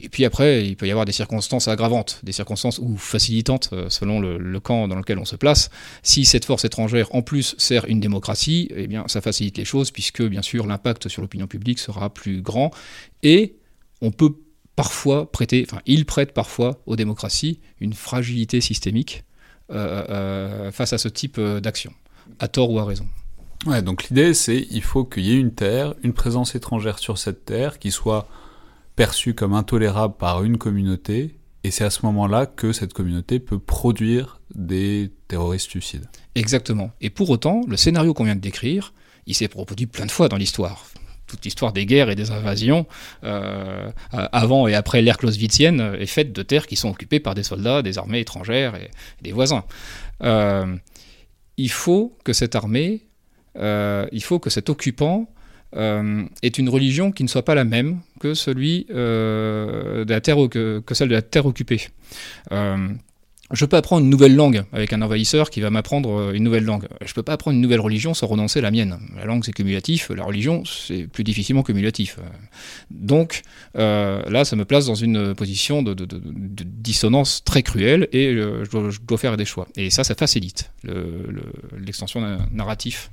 Et 0.00 0.08
puis 0.08 0.24
après, 0.24 0.66
il 0.66 0.76
peut 0.76 0.86
y 0.86 0.90
avoir 0.90 1.06
des 1.06 1.12
circonstances 1.12 1.68
aggravantes, 1.68 2.20
des 2.22 2.32
circonstances 2.32 2.78
ou 2.78 2.96
facilitantes 2.96 3.70
euh, 3.72 3.90
selon 3.90 4.20
le, 4.20 4.60
camp 4.60 4.88
dans 4.88 4.96
lequel 4.96 5.18
on 5.18 5.24
se 5.24 5.36
place. 5.36 5.70
Si 6.02 6.24
cette 6.24 6.44
force 6.44 6.64
étrangère 6.64 7.14
en 7.14 7.22
plus 7.22 7.54
sert 7.58 7.84
une 7.86 8.00
démocratie, 8.00 8.68
eh 8.74 8.86
bien 8.86 9.04
ça 9.06 9.20
facilite 9.20 9.56
les 9.56 9.64
choses 9.64 9.90
puisque 9.90 10.22
bien 10.22 10.42
sûr 10.42 10.66
l'impact 10.66 11.08
sur 11.08 11.22
l'opinion 11.22 11.46
publique 11.46 11.78
sera 11.78 12.12
plus 12.12 12.42
grand 12.42 12.70
et 13.22 13.56
on 14.00 14.10
peut 14.10 14.34
parfois 14.78 15.28
prêter, 15.32 15.66
enfin, 15.68 15.82
il 15.86 16.06
prête 16.06 16.32
parfois 16.32 16.80
aux 16.86 16.94
démocraties 16.94 17.58
une 17.80 17.94
fragilité 17.94 18.60
systémique 18.60 19.24
euh, 19.72 20.04
euh, 20.08 20.70
face 20.70 20.92
à 20.92 20.98
ce 20.98 21.08
type 21.08 21.38
euh, 21.38 21.58
d'action, 21.58 21.92
à 22.38 22.46
tort 22.46 22.70
ou 22.70 22.78
à 22.78 22.84
raison. 22.84 23.04
Ouais, 23.66 23.82
donc 23.82 24.04
l'idée 24.04 24.34
c'est 24.34 24.68
il 24.70 24.82
faut 24.82 25.04
qu'il 25.04 25.24
y 25.24 25.32
ait 25.32 25.40
une 25.40 25.52
terre, 25.52 25.96
une 26.04 26.12
présence 26.12 26.54
étrangère 26.54 27.00
sur 27.00 27.18
cette 27.18 27.44
terre 27.44 27.80
qui 27.80 27.90
soit 27.90 28.28
perçue 28.94 29.34
comme 29.34 29.52
intolérable 29.52 30.14
par 30.16 30.44
une 30.44 30.58
communauté, 30.58 31.40
et 31.64 31.72
c'est 31.72 31.82
à 31.82 31.90
ce 31.90 32.06
moment-là 32.06 32.46
que 32.46 32.72
cette 32.72 32.92
communauté 32.92 33.40
peut 33.40 33.58
produire 33.58 34.40
des 34.54 35.10
terroristes 35.26 35.70
suicides. 35.70 36.06
Exactement. 36.36 36.92
Et 37.00 37.10
pour 37.10 37.30
autant, 37.30 37.62
le 37.66 37.76
scénario 37.76 38.14
qu'on 38.14 38.22
vient 38.22 38.36
de 38.36 38.40
décrire, 38.40 38.92
il 39.26 39.34
s'est 39.34 39.50
reproduit 39.52 39.86
plein 39.86 40.06
de 40.06 40.12
fois 40.12 40.28
dans 40.28 40.36
l'histoire 40.36 40.84
toute 41.28 41.44
l'histoire 41.44 41.72
des 41.72 41.86
guerres 41.86 42.10
et 42.10 42.16
des 42.16 42.32
invasions, 42.32 42.86
euh, 43.22 43.90
avant 44.12 44.66
et 44.66 44.74
après 44.74 45.02
l'ère 45.02 45.18
clausewitzienne, 45.18 45.96
est 45.98 46.06
faite 46.06 46.32
de 46.32 46.42
terres 46.42 46.66
qui 46.66 46.74
sont 46.74 46.90
occupées 46.90 47.20
par 47.20 47.34
des 47.34 47.44
soldats, 47.44 47.82
des 47.82 47.98
armées 47.98 48.20
étrangères 48.20 48.74
et, 48.74 48.90
des 49.22 49.32
voisins. 49.32 49.64
Euh, 50.22 50.74
il 51.56 51.70
faut 51.70 52.16
que 52.24 52.32
cette 52.32 52.56
armée, 52.56 53.06
euh, 53.56 54.06
il 54.10 54.22
faut 54.22 54.38
que 54.40 54.50
cet 54.50 54.68
occupant 54.70 55.28
ait 55.74 56.48
une 56.48 56.70
religion 56.70 57.12
qui 57.12 57.22
ne 57.22 57.28
soit 57.28 57.44
pas 57.44 57.54
la 57.54 57.64
même 57.64 58.00
que, 58.20 58.32
celle 58.32 58.56
de 58.56 60.06
la 60.08 61.22
terre 61.22 61.44
occupée. 61.46 61.88
Je 63.50 63.64
peux 63.64 63.76
apprendre 63.76 64.04
une 64.04 64.10
nouvelle 64.10 64.34
langue 64.34 64.64
avec 64.72 64.92
un 64.92 65.02
envahisseur 65.02 65.50
qui 65.50 65.60
va 65.60 65.70
m'apprendre 65.70 66.10
euh, 66.10 66.32
une 66.32 66.44
nouvelle 66.44 66.64
langue. 66.64 66.86
Je 67.04 67.12
peux 67.14 67.22
pas 67.22 67.32
apprendre 67.32 67.54
une 67.56 67.62
nouvelle 67.62 67.80
religion 67.80 68.14
sans 68.14 68.26
renoncer 68.26 68.58
à 68.58 68.62
la 68.62 68.70
mienne. 68.70 68.98
La 69.16 69.24
langue 69.24 69.44
c'est 69.44 69.52
cumulatif, 69.52 70.10
la 70.10 70.24
religion 70.24 70.64
c'est 70.64 71.06
plus 71.06 71.24
difficilement 71.24 71.62
cumulatif. 71.62 72.18
Donc 72.90 73.42
là, 73.74 74.44
ça 74.44 74.56
me 74.56 74.64
place 74.64 74.86
dans 74.86 74.94
une 74.94 75.34
position 75.34 75.82
de, 75.82 75.94
dissonance 76.04 77.42
très 77.44 77.62
cruelle 77.62 78.08
et 78.12 78.34
je 78.34 78.98
dois, 79.06 79.18
faire 79.18 79.36
des 79.36 79.44
choix. 79.44 79.68
Et 79.76 79.90
ça, 79.90 80.04
ça 80.04 80.14
facilite 80.14 80.70
l'extension 81.78 82.20
le, 82.20 82.38
narratif 82.52 83.10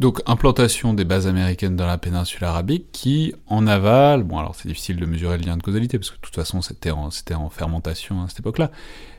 donc 0.00 0.22
implantation 0.24 0.94
des 0.94 1.04
bases 1.04 1.26
américaines 1.26 1.76
dans 1.76 1.86
la 1.86 1.98
péninsule 1.98 2.42
arabique 2.44 2.86
qui, 2.90 3.34
en 3.46 3.66
aval, 3.66 4.22
bon 4.22 4.38
alors 4.38 4.54
c'est 4.54 4.66
difficile 4.66 4.96
de 4.96 5.04
mesurer 5.04 5.36
le 5.36 5.44
lien 5.44 5.58
de 5.58 5.62
causalité 5.62 5.98
parce 5.98 6.10
que 6.10 6.16
de 6.16 6.22
toute 6.22 6.34
façon 6.34 6.62
c'était 6.62 6.90
en, 6.90 7.10
en 7.34 7.50
fermentation 7.50 8.22
à 8.22 8.28
cette 8.28 8.40
époque-là, 8.40 8.70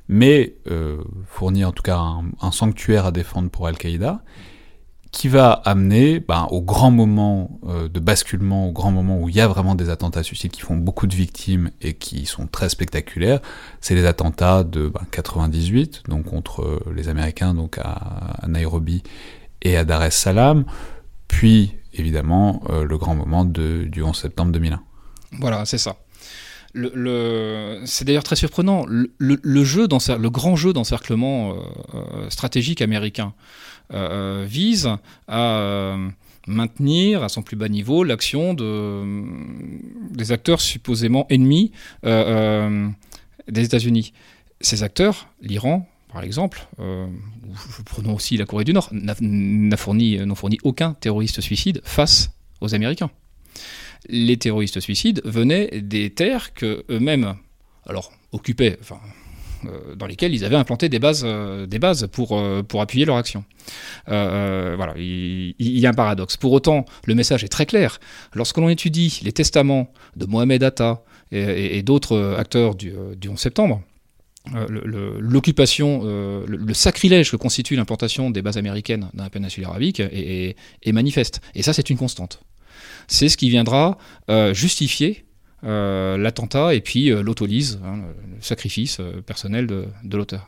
mais 0.10 0.56
euh, 0.72 0.98
fournit 1.28 1.64
en 1.66 1.72
tout 1.72 1.84
cas 1.84 2.00
un, 2.00 2.52
sanctuaire 2.52 3.06
à 3.06 3.12
défendre 3.12 3.52
pour 3.52 3.68
Al-Qaïda, 3.68 4.24
qui 5.12 5.28
va 5.28 5.52
amener 5.52 6.20
ben, 6.20 6.48
au 6.50 6.62
grand 6.62 6.90
moment 6.90 7.60
euh, 7.68 7.88
de 7.88 8.00
basculement, 8.00 8.68
au 8.70 8.72
grand 8.72 8.92
moment 8.92 9.20
où 9.20 9.30
il 9.30 9.36
y 9.36 9.42
a 9.42 9.48
vraiment 9.48 9.76
des 9.76 9.90
attentats 9.90 10.24
suicides 10.24 10.52
qui 10.52 10.62
font 10.62 10.78
beaucoup 10.78 11.06
de 11.06 11.14
victimes 11.14 11.70
et 11.82 11.94
qui 11.94 12.26
sont 12.26 12.48
très 12.48 12.70
spectaculaires, 12.70 13.40
c'est 13.82 13.94
les 13.94 14.06
attentats 14.06 14.64
de 14.64 14.88
ben, 14.88 15.02
98, 15.12 16.04
donc 16.08 16.26
contre 16.26 16.64
euh, 16.64 16.80
les 16.96 17.08
Américains 17.08 17.54
donc 17.54 17.78
à 17.78 18.48
Nairobi 18.48 19.04
et 19.62 19.78
à 19.78 19.86
Dar 19.86 20.04
es 20.04 20.12
Salaam, 20.12 20.66
puis 21.28 21.74
évidemment 21.94 22.62
euh, 22.70 22.86
le 22.86 22.98
grand 22.98 23.16
moment 23.16 23.46
du 23.46 24.02
11 24.02 24.16
septembre 24.16 24.52
2001. 24.52 24.82
Voilà, 25.40 25.66
c'est 25.66 25.78
ça. 25.78 25.98
C'est 26.74 28.06
d'ailleurs 28.06 28.24
très 28.24 28.38
surprenant. 28.38 28.86
Le, 28.88 29.12
le, 29.18 29.64
jeu 29.64 29.88
le 29.90 30.30
grand 30.30 30.56
jeu 30.56 30.72
d'encerclement 30.72 31.52
euh, 31.52 31.56
euh, 31.96 32.30
stratégique 32.30 32.82
américain 32.82 33.34
vise 34.46 34.90
à 35.28 35.98
maintenir 36.48 37.24
à 37.24 37.30
son 37.30 37.42
plus 37.42 37.58
bas 37.58 37.68
niveau 37.68 38.06
l'action 38.06 38.54
de, 38.54 39.04
des 40.12 40.32
acteurs 40.32 40.62
supposément 40.62 41.28
ennemis 41.30 41.74
des 42.04 43.66
États-Unis. 43.66 44.14
Ces 44.62 44.84
acteurs, 44.84 45.28
l'Iran, 45.42 45.91
par 46.12 46.24
exemple, 46.24 46.68
euh, 46.80 47.08
prenons 47.86 48.16
aussi 48.16 48.38
la 48.38 48.46
Corée 48.46 48.64
du 48.64 48.74
Nord, 48.74 48.90
n'a 48.92 49.78
fourni, 49.78 50.20
fourni 50.36 50.58
aucun 50.64 50.94
terroriste 50.94 51.42
suicide 51.42 51.82
face 51.84 52.32
aux 52.60 52.76
Américains. 52.76 53.12
Les 54.08 54.38
terroristes 54.38 54.80
suicides 54.80 55.22
venaient 55.26 55.82
des 55.82 56.10
terres 56.10 56.54
que 56.54 56.84
eux-mêmes, 56.90 57.36
alors 57.86 58.12
occupaient, 58.32 58.78
euh, 59.66 59.96
dans 59.96 60.08
lesquelles 60.08 60.34
ils 60.34 60.44
avaient 60.44 60.56
implanté 60.56 60.90
des 60.90 61.00
bases, 61.00 61.24
euh, 61.26 61.66
des 61.66 61.80
bases 61.80 62.08
pour, 62.12 62.38
euh, 62.38 62.64
pour 62.64 62.82
appuyer 62.82 63.06
leur 63.06 63.18
action. 63.18 63.44
voilà, 64.08 64.94
il, 64.98 65.54
y 65.60 65.86
a 65.86 65.90
un 65.90 65.94
paradoxe. 65.94 66.38
Pour 66.38 66.52
autant, 66.52 66.86
le 67.06 67.16
message 67.16 67.44
est 67.44 67.50
très 67.50 67.66
clair. 67.66 68.00
Lorsque 68.34 68.58
l'on 68.58 68.70
étudie 68.70 69.20
les 69.24 69.32
testaments 69.32 69.92
de 70.16 70.26
Mohamed 70.26 70.64
Atta 70.64 71.04
et, 71.32 71.82
d'autres 71.84 72.36
acteurs 72.38 72.76
du, 72.76 72.94
du 73.16 73.30
11 73.30 73.40
septembre, 73.40 73.82
euh, 74.56 75.18
l'occupation, 75.20 76.02
euh, 76.04 76.44
le, 76.48 76.74
sacrilège 76.74 77.30
que 77.30 77.36
constitue 77.36 77.76
l'implantation 77.76 78.32
des 78.32 78.42
bases 78.42 78.58
américaines 78.58 79.08
dans 79.14 79.24
la 79.24 79.30
péninsule 79.30 79.66
arabique 79.66 80.00
est, 80.00 80.56
manifeste. 80.92 81.42
Et 81.54 81.62
ça, 81.62 81.74
c'est 81.74 81.90
une 81.90 81.98
constante. 81.98 82.42
C'est 83.08 83.30
ce 83.30 83.38
qui 83.38 83.50
viendra 83.50 83.98
euh, 84.30 84.54
justifier 84.54 85.26
l'attentat 85.64 86.74
et 86.74 86.82
puis 86.82 87.10
l'autolyse, 87.10 87.80
hein, 87.86 87.98
le 88.36 88.42
sacrifice 88.42 89.00
personnel 89.28 89.68
de, 89.68 89.86
de 90.04 90.18
l'auteur. 90.18 90.48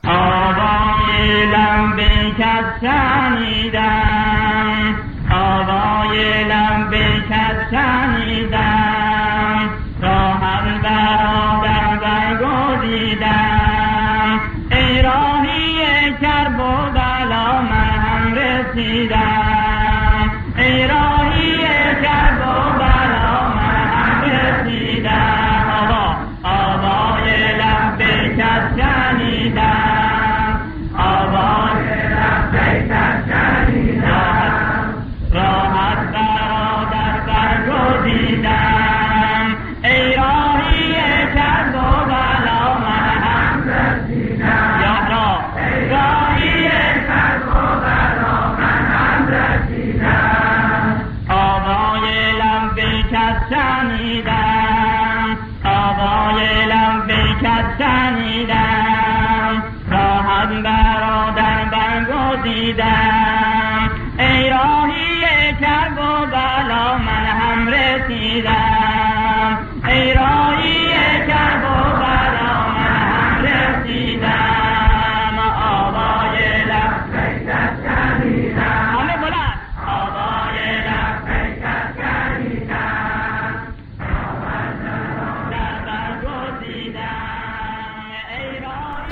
در 65.64 65.92
و 65.98 66.26
بلا 66.26 66.98
من 66.98 67.26
هم 67.26 67.68
رسیدم. 67.68 68.73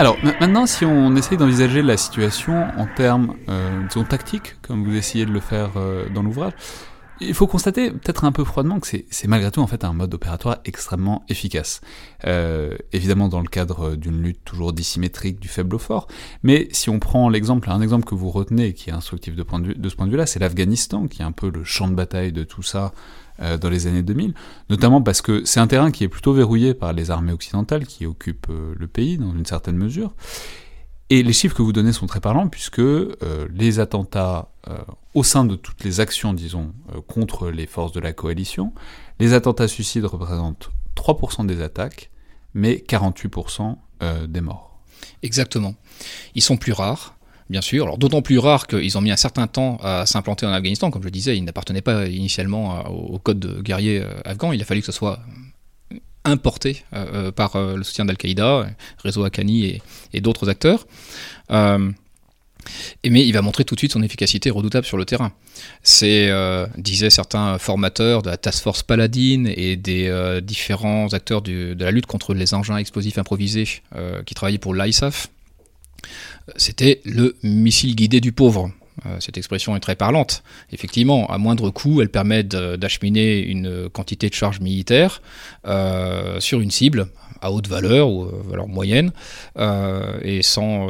Alors 0.02 0.18
maintenant, 0.24 0.66
si 0.66 0.84
on 0.84 1.16
essaye 1.16 1.38
d'envisager 1.38 1.84
la 1.84 1.96
situation 1.96 2.66
en 2.76 2.88
termes, 2.88 3.36
euh, 3.50 3.86
disons, 3.88 4.04
tactiques, 4.04 4.56
comme 4.64 4.84
vous 4.84 4.96
essayez 4.96 5.28
de 5.28 5.32
le 5.32 5.40
faire 5.40 5.74
euh, 5.76 6.10
dans 6.10 6.24
l'ouvrage, 6.24 6.54
il 7.20 7.36
faut 7.36 7.46
constater, 7.46 7.92
peut-être 7.92 8.24
un 8.24 8.32
peu 8.32 8.44
froidement, 8.44 8.80
que 8.80 8.88
c'est 8.88 9.28
malgré 9.28 9.52
tout 9.52 9.62
en 9.62 9.68
fait 9.68 9.84
un 9.84 9.94
mode 9.94 10.12
opératoire 10.12 10.58
extrêmement 10.66 11.24
efficace. 11.30 11.82
Euh, 12.26 12.76
évidemment 12.94 13.28
dans 13.28 13.42
le 13.42 13.48
cadre 13.48 13.96
d'une 13.96 14.24
lutte 14.24 14.44
toujours 14.44 14.74
dissymétrique 14.74 15.40
du 15.40 15.48
faible 15.48 15.76
au 15.76 15.78
fort, 15.78 16.08
mais 16.42 16.68
si 16.72 16.90
on 16.90 16.98
prend 16.98 17.30
l'exemple, 17.30 17.70
un 17.70 17.80
exemple 17.80 18.06
que 18.06 18.16
vous 18.16 18.32
retenez 18.32 18.74
qui 18.74 18.90
est 18.90 18.94
instructif 18.94 19.36
de, 19.36 19.44
ce 19.44 19.96
point 19.96 20.08
de 20.08 20.12
vue-là, 20.12 20.26
c'est 20.26 20.40
l'Afghanistan, 20.40 21.06
qui 21.06 21.22
est 21.22 21.26
un 21.26 21.32
peu 21.32 21.52
le 21.52 21.64
champ 21.64 21.88
de 21.88 21.94
bataille 21.94 22.32
de 22.32 22.44
tout 22.44 22.64
ça 22.64 22.92
euh, 23.42 23.58
dans 23.58 23.70
les 23.70 23.88
années 23.88 24.04
2000, 24.04 24.34
notamment 24.70 25.02
parce 25.02 25.22
que 25.22 25.44
c'est 25.46 25.60
un 25.60 25.68
terrain 25.68 25.90
qui 25.90 26.04
est 26.04 26.08
plutôt 26.08 26.34
verrouillé 26.34 26.74
par 26.74 26.94
les 26.94 27.10
armées 27.10 27.32
occidentales 27.32 27.86
qui 27.86 28.06
occupent 28.06 28.48
euh, 28.50 28.76
le 28.78 28.88
pays 28.88 29.18
dans 29.18 29.32
une 29.32 29.46
certaine 29.46 29.78
mesure. 29.78 30.14
Et 31.10 31.24
les 31.24 31.34
chiffres 31.34 31.56
que 31.56 31.62
vous 31.62 31.74
donnez 31.74 31.92
sont 31.92 32.06
très 32.06 32.20
parlants 32.20 32.48
puisque 32.48 32.80
euh, 32.80 33.16
les 33.52 33.80
attentats 33.80 34.50
au 35.16 35.24
sein 35.24 35.44
de 35.44 35.56
toutes 35.56 35.84
les 35.84 36.00
actions, 36.00 36.34
disons, 36.34 36.72
contre 37.08 37.50
les 37.50 37.66
forces 37.66 37.92
de 37.94 38.00
la 38.00 38.14
coalition, 38.14 38.74
les 39.20 39.34
attentats 39.34 39.68
suicides 39.68 40.06
représentent 40.06 40.70
3% 40.96 41.48
des 41.48 41.64
attaques, 41.64 42.12
mais 42.54 42.76
48% 42.88 43.76
des 44.28 44.42
morts. 44.42 44.80
Exactement. 45.24 45.74
Ils 46.36 46.44
sont 46.44 46.58
plus 46.58 46.74
rares, 46.74 47.18
bien 47.52 47.62
sûr. 47.62 47.84
Alors 47.84 47.98
d'autant 47.98 48.22
plus 48.24 48.40
rare 48.40 48.66
qu'ils 48.66 48.98
ont 48.98 49.02
mis 49.02 49.12
un 49.12 49.18
certain 49.18 49.46
temps 49.46 49.78
à 49.84 50.06
s'implanter 50.08 50.46
en 50.46 50.54
Afghanistan. 50.54 50.90
Comme 50.90 51.04
je 51.04 51.08
le 51.08 51.12
disais, 51.12 51.38
ils 51.38 51.44
n'appartenaient 51.44 51.82
pas 51.82 52.08
initialement 52.08 52.90
au 52.90 53.20
code 53.20 53.40
de 53.40 53.62
guerrier 53.62 54.00
euh, 54.00 54.10
afghan. 54.26 54.54
Il 54.54 54.62
a 54.62 54.66
fallu 54.66 54.80
que 54.80 54.88
ce 54.88 54.92
soit 54.92 55.20
importé 56.24 56.84
euh, 56.94 57.28
euh, 57.28 57.32
par 57.32 57.58
le 57.58 57.84
soutien 57.84 58.06
d'Al-Qaïda, 58.06 58.68
réseau 59.04 59.24
Haqqani 59.24 59.82
et, 60.14 60.22
d'autres 60.22 60.50
acteurs. 60.50 60.88
mais 61.50 61.94
il 63.04 63.34
va 63.34 63.42
montrer 63.42 63.66
tout 63.66 63.76
de 63.76 63.80
suite 63.80 63.92
son 63.92 64.04
efficacité 64.04 64.50
redoutable 64.50 64.86
sur 64.86 64.98
le 64.98 65.06
terrain. 65.06 65.34
C'est, 65.84 66.32
disaient 66.78 67.10
certains 67.10 67.58
formateurs 67.58 68.22
de 68.22 68.30
la 68.30 68.38
Task 68.38 68.64
Force 68.64 68.84
Paladine 68.84 69.52
et 69.54 69.76
des 69.76 70.40
différents 70.44 71.12
acteurs 71.14 71.42
de 71.42 71.76
la 71.78 71.92
lutte 71.92 72.06
contre 72.06 72.34
les 72.34 72.54
engins 72.54 72.78
explosifs 72.78 73.18
improvisés 73.18 73.82
qui 74.26 74.36
travaillaient 74.36 74.60
pour 74.60 74.76
l'ISAF, 74.76 75.28
c'était 76.56 77.02
le 77.06 77.36
missile 77.44 77.96
guidé 77.96 78.20
du 78.22 78.32
pauvre. 78.32 78.72
Euh, 79.06 79.18
cette 79.20 79.38
expression 79.38 79.76
est 79.76 79.80
très 79.80 79.96
parlante. 79.96 80.44
Effectivement, 80.72 81.28
à 81.28 81.38
moindre 81.38 81.70
coût, 81.70 82.02
elle 82.02 82.10
permet 82.10 82.44
d'acheminer 82.44 83.40
une 83.40 83.90
quantité 83.90 84.30
de 84.30 84.34
charge 84.34 84.60
militaire 84.60 85.22
euh, 85.66 86.40
sur 86.40 86.60
une 86.60 86.72
cible 86.72 87.08
à 87.42 87.52
haute 87.52 87.68
valeur 87.68 88.10
ou 88.10 88.28
valeur 88.48 88.68
moyenne, 88.68 89.12
et 89.58 90.42
sans, 90.44 90.88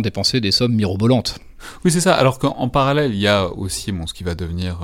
dépenser 0.00 0.42
des 0.42 0.52
sommes 0.52 0.74
mirobolantes. 0.74 1.38
Oui, 1.86 1.90
c'est 1.90 2.00
ça. 2.02 2.14
Alors 2.14 2.38
qu'en 2.38 2.68
parallèle, 2.68 3.14
il 3.14 3.20
y 3.20 3.28
a 3.28 3.48
aussi 3.48 3.90
bon, 3.90 4.06
ce 4.06 4.12
qui 4.12 4.24
va 4.24 4.34
devenir 4.34 4.80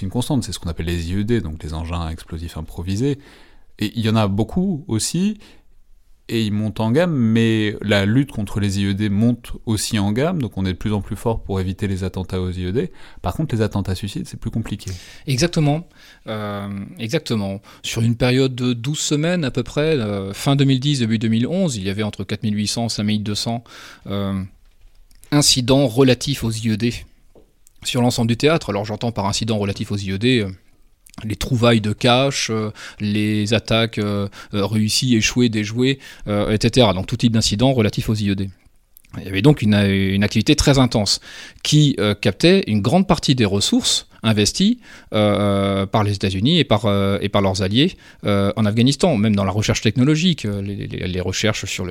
une 0.00 0.08
constante, 0.08 0.44
c'est 0.44 0.52
ce 0.52 0.60
qu'on 0.60 0.70
appelle 0.70 0.86
les 0.86 1.10
IED, 1.10 1.42
donc 1.42 1.64
les 1.64 1.74
engins 1.74 2.08
explosifs 2.08 2.56
improvisés. 2.56 3.18
Et 3.80 3.92
il 3.96 4.04
y 4.04 4.08
en 4.08 4.14
a 4.14 4.28
beaucoup 4.28 4.84
aussi, 4.86 5.38
et 6.30 6.44
ils 6.44 6.52
montent 6.52 6.78
en 6.78 6.92
gamme, 6.92 7.12
mais 7.12 7.76
la 7.82 8.06
lutte 8.06 8.30
contre 8.30 8.60
les 8.60 8.80
IED 8.80 9.10
monte 9.10 9.52
aussi 9.66 9.98
en 9.98 10.12
gamme, 10.12 10.40
donc 10.40 10.56
on 10.56 10.64
est 10.64 10.72
de 10.72 10.78
plus 10.78 10.92
en 10.92 11.00
plus 11.00 11.16
fort 11.16 11.42
pour 11.42 11.60
éviter 11.60 11.88
les 11.88 12.04
attentats 12.04 12.40
aux 12.40 12.50
IED. 12.50 12.92
Par 13.20 13.34
contre, 13.34 13.52
les 13.56 13.62
attentats 13.62 13.96
suicides, 13.96 14.28
c'est 14.28 14.38
plus 14.38 14.52
compliqué. 14.52 14.92
Exactement, 15.26 15.88
euh, 16.28 16.68
exactement. 17.00 17.60
Sur 17.82 18.02
une 18.02 18.14
période 18.14 18.54
de 18.54 18.72
12 18.72 18.96
semaines 18.96 19.44
à 19.44 19.50
peu 19.50 19.64
près, 19.64 19.96
euh, 19.96 20.32
fin 20.32 20.54
2010, 20.54 21.00
début 21.00 21.18
2011, 21.18 21.76
il 21.76 21.82
y 21.82 21.90
avait 21.90 22.04
entre 22.04 22.22
4800 22.22 22.86
et 22.86 22.88
5200 22.90 23.64
euh, 24.06 24.40
incidents 25.32 25.88
relatifs 25.88 26.44
aux 26.44 26.52
IED 26.52 26.92
sur 27.82 28.02
l'ensemble 28.02 28.28
du 28.28 28.36
théâtre. 28.36 28.70
Alors 28.70 28.84
j'entends 28.84 29.10
par 29.10 29.26
incident 29.26 29.58
relatif 29.58 29.90
aux 29.90 29.96
IED 29.96 30.46
les 31.24 31.36
trouvailles 31.36 31.80
de 31.80 31.92
cash, 31.92 32.50
euh, 32.50 32.70
les 33.00 33.54
attaques 33.54 33.98
euh, 33.98 34.28
euh, 34.54 34.66
réussies, 34.66 35.16
échouées, 35.16 35.48
déjouées, 35.48 35.98
etc. 36.26 36.88
Donc 36.94 37.06
tout 37.06 37.16
type 37.16 37.32
d'incidents 37.32 37.72
relatifs 37.72 38.08
aux 38.08 38.14
IED. 38.14 38.50
Il 39.18 39.24
y 39.24 39.28
avait 39.28 39.42
donc 39.42 39.62
une, 39.62 39.74
activité 40.22 40.54
très 40.54 40.78
intense 40.78 41.20
qui 41.64 41.96
captait 42.20 42.62
une 42.68 42.80
grande 42.80 43.08
partie 43.08 43.34
des 43.34 43.44
ressources 43.44 44.06
investies 44.22 44.80
par 45.10 46.04
les 46.04 46.14
États-Unis 46.14 46.58
et, 46.58 46.64
par 46.64 46.86
et 47.20 47.28
par 47.28 47.42
leurs 47.42 47.62
alliés 47.62 47.96
en 48.24 48.64
Afghanistan, 48.64 49.16
même 49.16 49.36
dans 49.36 49.44
la 49.44 49.52
recherche 49.52 49.80
technologique, 49.80 50.44
les, 50.44 51.20
recherches 51.20 51.66
sur 51.66 51.86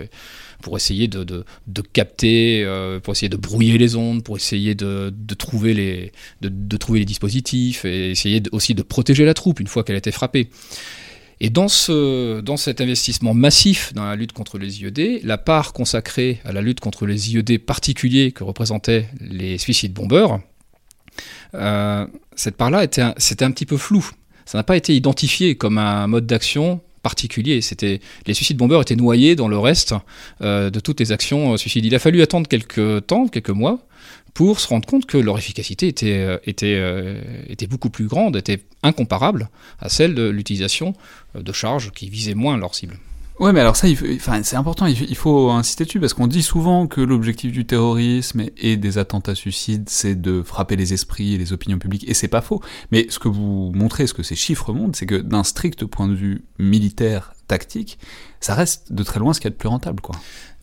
pour 0.61 0.77
essayer 0.77 1.07
de, 1.07 1.23
de, 1.23 1.81
capter, 1.81 2.63
euh, 2.65 2.99
pour 2.99 3.13
essayer 3.13 3.29
de 3.29 3.37
brouiller 3.37 3.77
les 3.77 3.95
ondes, 3.95 4.23
pour 4.23 4.37
essayer 4.37 4.75
de, 4.75 5.13
trouver, 5.37 5.73
les, 5.73 6.11
de, 6.41 6.77
trouver 6.77 6.99
les 6.99 7.05
dispositifs 7.05 7.85
et 7.85 8.11
essayer 8.11 8.41
aussi 8.51 8.73
de 8.75 8.81
protéger 8.81 9.25
la 9.25 9.33
troupe 9.33 9.59
une 9.59 9.67
fois 9.67 9.83
qu'elle 9.83 9.95
été 9.95 10.11
frappée. 10.11 10.49
Et 11.41 11.49
dans, 11.49 11.69
ce, 11.69 12.41
dans 12.41 12.57
cet 12.57 12.81
investissement 12.81 13.33
massif 13.33 13.93
dans 13.93 14.03
la 14.03 14.17
lutte 14.17 14.33
contre 14.33 14.57
les 14.57 14.81
IED, 14.81 15.21
la 15.23 15.37
part 15.37 15.71
consacrée 15.71 16.41
à 16.43 16.51
la 16.51 16.61
lutte 16.61 16.81
contre 16.81 17.05
les 17.05 17.33
IED 17.33 17.59
particuliers 17.59 18.33
que 18.33 18.43
représentaient 18.43 19.07
les 19.21 19.57
suicides 19.57 19.93
bombeurs, 19.93 20.33
euh, 20.33 20.37
cette 22.36 22.55
part-là 22.55 22.84
était 22.84 23.03
c'était 23.17 23.45
un 23.45 23.51
petit 23.51 23.65
peu 23.65 23.77
flou. 23.77 24.08
Ça 24.45 24.58
n'a 24.58 24.63
pas 24.63 24.77
été 24.77 24.95
identifié 24.95 25.55
comme 25.55 25.77
un 25.77 26.08
mode 26.08 26.25
d'action 26.25 26.82
particulier. 27.01 27.62
C'était 27.62 27.99
les 28.25 28.34
suicides 28.34 28.58
bombeurs 28.58 28.82
étaient 28.82 28.95
noyés 28.95 29.36
dans 29.36 29.47
le 29.47 29.58
reste 29.58 29.93
euh, 30.41 30.69
de 30.69 30.79
toutes 30.79 30.99
les 30.99 31.12
actions 31.12 31.53
euh, 31.53 31.58
suicides. 31.58 31.86
Il 31.86 31.95
a 31.95 31.99
fallu 31.99 32.21
attendre 32.21 32.47
quelques 32.47 33.05
temps, 33.08 33.27
quelques 33.27 33.49
mois, 33.49 33.79
pour 34.34 34.60
se 34.60 34.67
rendre 34.67 34.88
compte 34.88 35.05
que 35.05 35.17
leur 35.17 35.38
efficacité 35.38 35.88
était, 35.88 36.17
euh, 36.17 36.38
était, 36.45 36.82
était 37.47 37.67
beaucoup 37.67 37.89
plus 37.89 38.08
grande, 38.08 38.36
était 38.36 38.62
incomparable 38.84 39.49
à 39.79 39.89
celle 39.89 40.15
de 40.15 40.27
l'utilisation 40.29 40.93
de 41.36 41.51
charges 41.51 41.91
qui 41.91 42.10
visaient 42.10 42.36
moins 42.36 42.58
leur 42.58 42.75
cible. 42.75 42.97
Ouais, 43.39 43.54
mais 43.54 43.62
alors 43.62 43.78
ça, 43.78 43.88
enfin, 44.15 44.43
c'est 44.43 44.58
important, 44.58 44.86
il 44.86 45.15
faut, 45.15 45.49
insister 45.49 45.86
dessus, 45.86 46.02
parce 46.02 46.13
qu'on 46.13 46.28
dit 46.28 46.43
souvent 46.43 46.88
que 46.88 46.99
l'objectif 46.99 47.54
du 47.54 47.65
terrorisme 47.65 48.43
et 48.58 48.75
des 48.75 48.97
attentats 48.97 49.36
suicides, 49.36 49.88
c'est 49.88 50.19
de 50.19 50.43
frapper 50.43 50.75
les 50.75 50.93
esprits 50.93 51.36
et 51.36 51.38
les 51.38 51.54
opinions 51.54 51.80
publiques, 51.80 52.04
et 52.10 52.13
c'est 52.13 52.28
pas 52.28 52.41
faux. 52.41 52.62
Mais 52.91 53.08
ce 53.10 53.17
que 53.17 53.30
vous 53.30 53.71
montrez, 53.73 54.08
ce 54.08 54.13
que 54.13 54.23
ces 54.23 54.36
chiffres 54.36 54.73
montrent, 54.73 54.97
c'est 54.97 55.06
que 55.06 55.15
d'un 55.15 55.45
strict 55.45 55.86
point 55.86 56.10
de 56.10 56.15
vue 56.15 56.43
militaire, 56.58 57.34
tactique, 57.47 57.97
ça 58.41 58.56
reste 58.56 58.91
de 58.91 59.04
très 59.04 59.19
loin 59.19 59.34
ce 59.34 59.39
qu'il 59.39 59.47
y 59.47 59.52
a 59.52 59.52
de 59.52 59.56
plus 59.56 59.69
rentable, 59.69 60.02
quoi. 60.02 60.15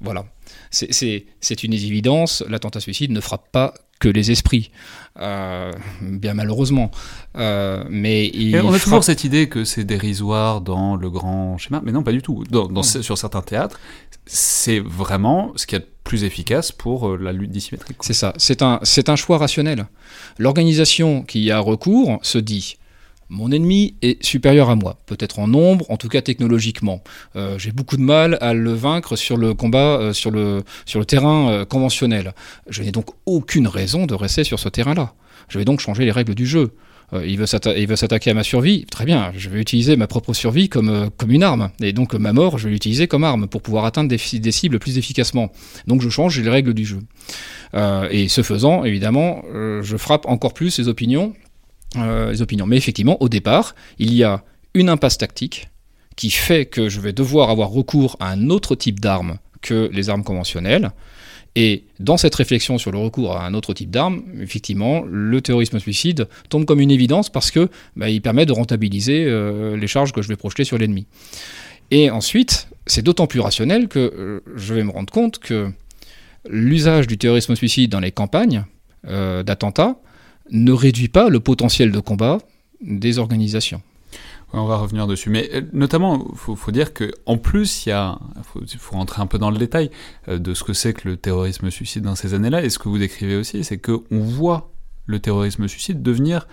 Voilà. 0.03 0.27
C'est 0.71 1.63
une 1.63 1.73
évidence, 1.73 2.45
l'attentat 2.47 2.81
suicide 2.81 3.11
ne 3.11 3.21
frappe 3.21 3.51
pas 3.51 3.73
que 3.99 4.09
les 4.09 4.31
esprits, 4.31 4.71
euh, 5.19 5.73
bien 6.01 6.35
malheureusement. 6.35 6.91
Euh, 7.37 7.85
mais 7.89 8.31
on 8.63 8.73
a 8.73 8.79
toujours 8.79 9.05
cette 9.05 9.25
idée 9.25 9.49
que 9.49 9.65
c'est 9.65 9.85
dérisoire 9.85 10.61
dans 10.61 10.97
le 10.97 11.11
grand 11.11 11.59
schéma, 11.59 11.81
mais 11.85 11.93
non, 11.93 12.03
pas 12.03 12.13
du 12.13 12.23
tout. 12.23 12.45
Dans, 12.51 12.83
Sur 12.83 13.17
certains 13.17 13.43
théâtres, 13.43 13.79
c'est 14.27 14.81
vraiment 14.81 15.53
ce 15.57 15.67
qui 15.67 15.77
est 15.77 15.87
plus 16.05 16.25
efficace 16.25 16.73
pour 16.73 17.09
euh, 17.09 17.17
la 17.17 17.33
lutte 17.33 17.51
dissymétrique. 17.51 17.99
C'est 18.01 18.13
ça, 18.13 18.33
c'est 18.37 18.63
un, 18.63 18.81
un 19.07 19.17
choix 19.17 19.39
rationnel. 19.39 19.87
L'organisation 20.39 21.23
qui 21.23 21.43
y 21.43 21.51
a 21.51 21.59
recours 21.59 22.19
se 22.23 22.39
dit 22.39 22.77
mon 23.29 23.51
ennemi 23.51 23.95
est 24.03 24.23
supérieur 24.25 24.71
à 24.71 24.77
moi, 24.77 24.99
peut-être 25.07 25.39
en 25.39 25.49
nombre, 25.49 25.91
en 25.91 25.97
tout 25.97 26.09
cas 26.09 26.21
technologiquement. 26.21 27.03
Euh, 27.35 27.59
j'ai 27.59 27.73
beaucoup 27.73 27.97
de 27.97 28.03
mal 28.03 28.39
à 28.41 28.55
le 28.55 28.73
vaincre 28.73 29.17
sur 29.17 29.37
le 29.37 29.55
combat, 29.55 29.99
euh, 29.99 30.13
sur, 30.13 30.31
le, 30.31 30.63
terrain 31.07 31.51
euh, 31.51 31.65
conventionnel. 31.65 32.35
Je 32.69 32.83
n'ai 32.83 32.93
donc 32.93 33.07
aucune 33.27 33.67
raison 33.67 34.07
de 34.07 34.15
rester 34.15 34.45
sur 34.45 34.61
ce 34.61 34.69
terrain-là. 34.69 35.15
Je 35.49 35.59
vais 35.59 35.65
donc 35.65 35.81
changer 35.81 36.05
les 36.05 36.13
règles 36.13 36.35
du 36.35 36.47
jeu. 36.47 36.73
il 37.13 37.39
veut 37.39 37.47
s'attaquer 37.47 38.31
à 38.31 38.35
ma 38.35 38.43
survie, 38.43 38.85
très 38.85 39.05
bien, 39.05 39.33
je 39.37 39.49
vais 39.49 39.61
utiliser 39.61 39.95
ma 39.95 40.09
propre 40.09 40.33
survie 40.35 40.69
comme, 40.69 41.11
une 41.29 41.43
arme. 41.45 41.71
Et 41.81 41.93
donc 41.93 42.15
ma 42.15 42.33
mort, 42.33 42.59
je 42.59 42.65
vais 42.65 42.73
l'utiliser 42.73 43.07
comme 43.07 43.23
arme 43.23 43.47
pour 43.47 43.63
pouvoir 43.63 43.85
atteindre 43.85 44.09
des, 44.09 44.19
des, 44.41 44.53
cibles 44.53 44.81
plus 44.81 44.99
efficacement. 44.99 45.53
Donc 45.87 46.03
je 46.03 46.09
change 46.09 46.41
les 46.41 46.51
règles 46.51 46.75
du 46.75 46.85
jeu. 46.85 46.99
et 48.11 48.27
ce 48.29 48.43
faisant, 48.43 48.85
évidemment, 48.85 49.43
je 49.53 49.97
frappe 49.97 50.27
encore 50.27 50.53
plus 50.53 50.77
les 50.79 50.89
opinions 50.89 51.33
euh, 51.97 52.31
les 52.31 52.43
opinions. 52.43 52.67
Mais 52.67 52.77
effectivement, 52.77 53.21
au 53.23 53.29
départ, 53.29 53.75
il 53.99 54.13
y 54.13 54.25
a 54.25 54.45
une 54.75 54.89
impasse 54.89 55.19
tactique 55.19 55.69
qui 56.17 56.31
fait 56.31 56.67
que 56.67 56.89
je 56.89 57.01
vais 57.01 57.13
devoir 57.13 57.51
avoir 57.51 57.71
recours 57.71 58.17
à 58.21 58.31
un 58.31 58.51
autre 58.51 58.75
type 58.75 59.01
d'armes 59.01 59.39
que 59.63 59.89
les 59.93 60.11
armes 60.11 60.25
conventionnelles. 60.25 60.91
Et 61.55 61.85
dans 62.01 62.19
cette 62.19 62.35
réflexion 62.35 62.77
sur 62.77 62.93
le 62.93 62.99
recours 62.99 63.37
à 63.37 63.47
un 63.47 63.55
autre 63.55 63.73
type 63.73 63.91
d'armes, 63.91 64.23
effectivement, 64.41 65.05
le 65.09 65.41
terrorisme 65.41 65.79
suicide 65.79 66.29
tombe 66.51 66.67
comme 66.67 66.81
une 66.81 66.91
évidence 66.91 67.31
parce 67.31 67.51
que 67.51 67.71
bah, 67.97 68.11
il 68.11 68.21
permet 68.21 68.45
de 68.45 68.53
rentabiliser 68.53 69.25
euh, 69.25 69.77
les 69.77 69.87
charges 69.87 70.13
que 70.13 70.21
je 70.21 70.29
vais 70.29 70.37
projeter 70.37 70.65
sur 70.65 70.77
l'ennemi. 70.77 71.07
Et 71.91 72.11
ensuite, 72.11 72.69
c'est 72.87 73.03
d'autant 73.03 73.27
plus 73.27 73.41
rationnel 73.41 73.89
que 73.89 73.99
euh, 73.99 74.41
je 74.55 74.75
vais 74.75 74.85
me 74.85 74.91
rendre 74.91 75.11
compte 75.11 75.39
que 75.39 75.71
l'usage 76.51 77.07
du 77.07 77.17
terrorisme 77.17 77.57
suicide 77.57 77.91
dans 77.91 78.01
les 78.01 78.13
campagnes 78.13 78.65
d'attentats 79.05 80.01
ne 80.51 80.73
réduit 80.73 81.09
pas 81.09 81.29
le 81.29 81.41
potentiel 81.41 81.93
de 81.93 82.01
combat 82.01 82.39
des 82.81 83.19
organisations. 83.19 83.83
on 84.53 84.67
va 84.67 84.77
revenir 84.77 85.07
dessus. 85.07 85.31
Mais 85.31 85.49
euh, 85.55 85.63
notamment, 85.73 86.27
il 86.31 86.57
faut, 86.57 86.71
dire 86.71 86.93
qu'en 86.95 87.39
plus, 87.39 87.87
il 87.87 87.93
faut, 88.43 88.61
faut, 88.79 88.97
rentrer 88.97 89.23
un 89.23 89.27
peu 89.27 89.39
dans 89.39 89.51
le 89.51 89.59
détail 89.59 89.91
euh, 90.29 90.39
de 90.39 90.55
ce 90.55 90.65
que 90.65 90.73
c'est 90.73 90.93
que 90.93 91.09
le 91.09 91.17
terrorisme 91.17 91.71
suicide 91.71 92.05
dans 92.05 92.15
ces 92.15 92.35
années-là. 92.35 92.65
Et 92.65 92.71
ce 92.71 92.79
que 92.79 92.89
vous 92.89 92.99
décrivez 92.99 93.37
aussi, 93.37 93.65
c'est 93.65 93.79
qu'on 93.79 94.03
voit 94.11 94.73
le 95.07 95.19
terrorisme 95.21 95.69
suicide 95.69 96.03
devenir 96.03 96.47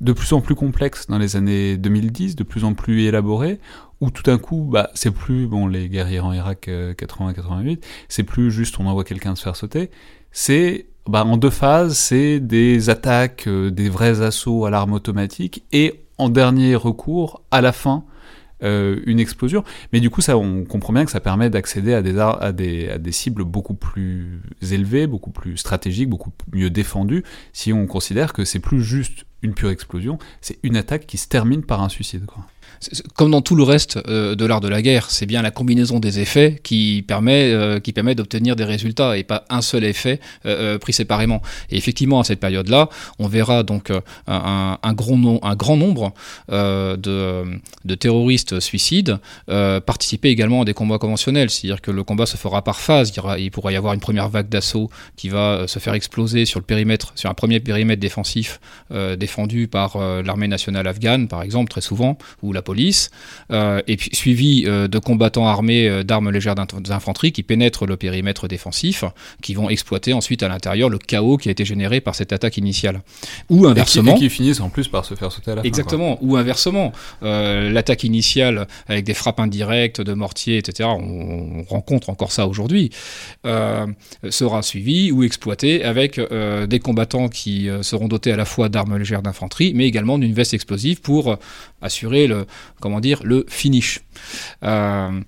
de 0.00 0.12
plus 0.12 0.32
en 0.34 0.40
plus 0.40 0.54
complexe 0.54 1.06
dans 1.06 1.18
les 1.18 1.36
années 1.36 1.76
2010, 1.76 2.36
de 2.36 2.44
plus 2.44 2.64
en 2.64 2.74
plus 2.74 3.04
élaboré, 3.04 3.60
où 4.00 4.10
tout 4.10 4.22
d'un 4.22 4.38
coup, 4.38 4.68
bah, 4.70 4.90
c'est 4.94 5.10
plus, 5.10 5.46
bon, 5.46 5.66
les 5.66 5.88
guerriers 5.88 6.20
en 6.20 6.32
Irak 6.32 6.68
80-88, 6.68 7.72
euh, 7.72 7.76
c'est 8.08 8.22
plus 8.22 8.50
juste 8.50 8.78
on 8.78 8.86
envoie 8.86 9.04
quelqu'un 9.04 9.34
se 9.34 9.42
faire 9.42 9.56
sauter, 9.56 9.90
c'est 10.32 10.86
bah, 11.08 11.24
en 11.24 11.36
deux 11.36 11.50
phases, 11.50 11.96
c'est 11.96 12.40
des 12.40 12.90
attaques, 12.90 13.46
euh, 13.46 13.70
des 13.70 13.88
vrais 13.88 14.22
assauts 14.22 14.64
à 14.64 14.70
l'arme 14.70 14.92
automatique, 14.92 15.64
et 15.72 16.02
en 16.18 16.28
dernier 16.28 16.74
recours, 16.74 17.42
à 17.50 17.60
la 17.60 17.72
fin, 17.72 18.04
euh, 18.62 19.00
une 19.06 19.20
explosion. 19.20 19.64
Mais 19.92 20.00
du 20.00 20.08
coup, 20.10 20.20
ça, 20.20 20.38
on 20.38 20.64
comprend 20.64 20.92
bien 20.92 21.04
que 21.04 21.10
ça 21.10 21.20
permet 21.20 21.50
d'accéder 21.50 21.92
à 21.92 22.02
des, 22.02 22.18
à, 22.18 22.52
des, 22.52 22.98
des 22.98 23.12
cibles 23.12 23.44
beaucoup 23.44 23.74
plus 23.74 24.40
élevées, 24.62 25.06
beaucoup 25.06 25.30
plus 25.30 25.56
stratégiques, 25.56 26.08
beaucoup 26.08 26.32
mieux 26.52 26.70
défendues, 26.70 27.22
si 27.52 27.72
on 27.72 27.86
considère 27.86 28.32
que 28.32 28.44
c'est 28.44 28.60
plus 28.60 28.82
juste 28.82 29.26
une 29.42 29.54
pure 29.54 29.70
explosion, 29.70 30.18
c'est 30.40 30.58
une 30.62 30.76
attaque 30.76 31.06
qui 31.06 31.18
se 31.18 31.28
termine 31.28 31.62
par 31.62 31.82
un 31.82 31.88
suicide. 31.88 32.24
Comme 33.14 33.30
dans 33.30 33.40
tout 33.40 33.56
le 33.56 33.62
reste 33.62 33.98
euh, 34.08 34.34
de 34.34 34.44
l'art 34.44 34.60
de 34.60 34.68
la 34.68 34.82
guerre, 34.82 35.10
c'est 35.10 35.26
bien 35.26 35.42
la 35.42 35.50
combinaison 35.50 35.98
des 35.98 36.20
effets 36.20 36.60
qui 36.62 37.04
permet, 37.06 37.50
euh, 37.52 37.80
permet 37.80 38.14
d'obtenir 38.14 38.56
des 38.56 38.64
résultats 38.64 39.16
et 39.16 39.24
pas 39.24 39.44
un 39.48 39.62
seul 39.62 39.84
effet 39.84 40.20
euh, 40.44 40.78
pris 40.78 40.92
séparément. 40.92 41.40
Et 41.70 41.76
effectivement, 41.76 42.20
à 42.20 42.24
cette 42.24 42.40
période-là, 42.40 42.88
on 43.18 43.26
verra 43.26 43.62
donc 43.62 43.90
un, 44.26 44.92
grand, 44.92 45.76
nombre 45.76 46.12
de, 46.48 47.94
terroristes 47.98 48.60
suicides 48.60 49.18
participer 49.46 50.28
également 50.28 50.62
à 50.62 50.64
des 50.64 50.74
combats 50.74 50.98
conventionnels. 50.98 51.50
C'est-à-dire 51.50 51.80
que 51.80 51.90
le 51.90 52.04
combat 52.04 52.26
se 52.26 52.36
fera 52.36 52.62
par 52.62 52.80
phase. 52.80 53.12
Il, 53.16 53.44
il 53.44 53.50
pourra 53.50 53.72
y 53.72 53.76
avoir 53.76 53.94
une 53.94 54.00
première 54.00 54.28
vague 54.28 54.48
d'assaut 54.48 54.90
qui 55.16 55.28
va 55.28 55.66
se 55.66 55.78
faire 55.78 55.94
exploser 55.94 56.44
sur 56.44 56.60
le 56.60 56.64
périmètre, 56.64 57.12
sur 57.14 57.30
un 57.30 57.34
premier 57.34 57.60
périmètre 57.60 58.00
défensif 58.00 58.60
défendu 59.18 59.68
par 59.68 59.98
l'armée 60.22 60.48
nationale 60.48 60.86
afghane, 60.86 61.28
par 61.28 61.42
exemple, 61.42 61.70
très 61.70 61.80
souvent, 61.80 62.18
ou 62.42 62.52
la 62.52 62.62
police, 62.66 63.10
et 63.50 63.96
puis 63.96 64.10
suivi 64.12 64.64
de 64.64 64.98
combattants 64.98 65.46
armés 65.46 66.04
d'armes 66.04 66.30
légères 66.30 66.54
d'infanterie 66.54 67.32
qui 67.32 67.42
pénètrent 67.42 67.86
le 67.86 67.96
périmètre 67.96 68.48
défensif, 68.48 69.04
qui 69.42 69.54
vont 69.54 69.70
exploiter 69.70 70.12
ensuite 70.12 70.42
à 70.42 70.48
l'intérieur 70.48 70.90
le 70.90 70.98
chaos 70.98 71.38
qui 71.38 71.48
a 71.48 71.52
été 71.52 71.64
généré 71.64 72.00
par 72.00 72.14
cette 72.14 72.32
attaque 72.32 72.56
initiale. 72.58 73.00
Ou 73.48 73.66
inversement. 73.66 74.16
Et 74.16 74.18
qui, 74.18 74.30
finissent 74.30 74.60
en 74.60 74.68
plus 74.68 74.88
par 74.88 75.04
se 75.04 75.14
faire 75.14 75.32
sauter 75.32 75.52
à 75.52 75.54
la 75.54 75.62
fin. 75.62 75.68
Exactement. 75.68 76.18
Ou 76.20 76.36
inversement, 76.36 76.92
l'attaque 77.22 78.04
initiale 78.04 78.66
avec 78.88 79.04
des 79.04 79.14
frappes 79.14 79.40
indirectes 79.40 80.00
de 80.00 80.12
mortiers, 80.12 80.58
etc. 80.58 80.88
On, 80.92 81.64
rencontre 81.68 82.10
encore 82.10 82.32
ça 82.32 82.46
aujourd'hui. 82.46 82.90
sera 83.44 84.62
suivi 84.62 85.12
ou 85.12 85.22
exploité 85.22 85.84
avec 85.84 86.20
des 86.20 86.78
combattants 86.80 87.28
qui 87.28 87.68
seront 87.82 88.08
dotés 88.08 88.32
à 88.32 88.36
la 88.36 88.44
fois 88.44 88.68
d'armes 88.68 88.96
légères 88.96 89.22
d'infanterie, 89.22 89.72
mais 89.74 89.86
également 89.86 90.18
d'une 90.18 90.34
veste 90.34 90.54
explosive 90.54 91.00
pour 91.00 91.32
euh, 91.32 91.36
assurer 91.82 92.26
le, 92.26 92.46
comment 92.80 93.00
dire, 93.00 93.20
le 93.24 93.44
finish. 93.48 94.00
Euh, 94.62 95.20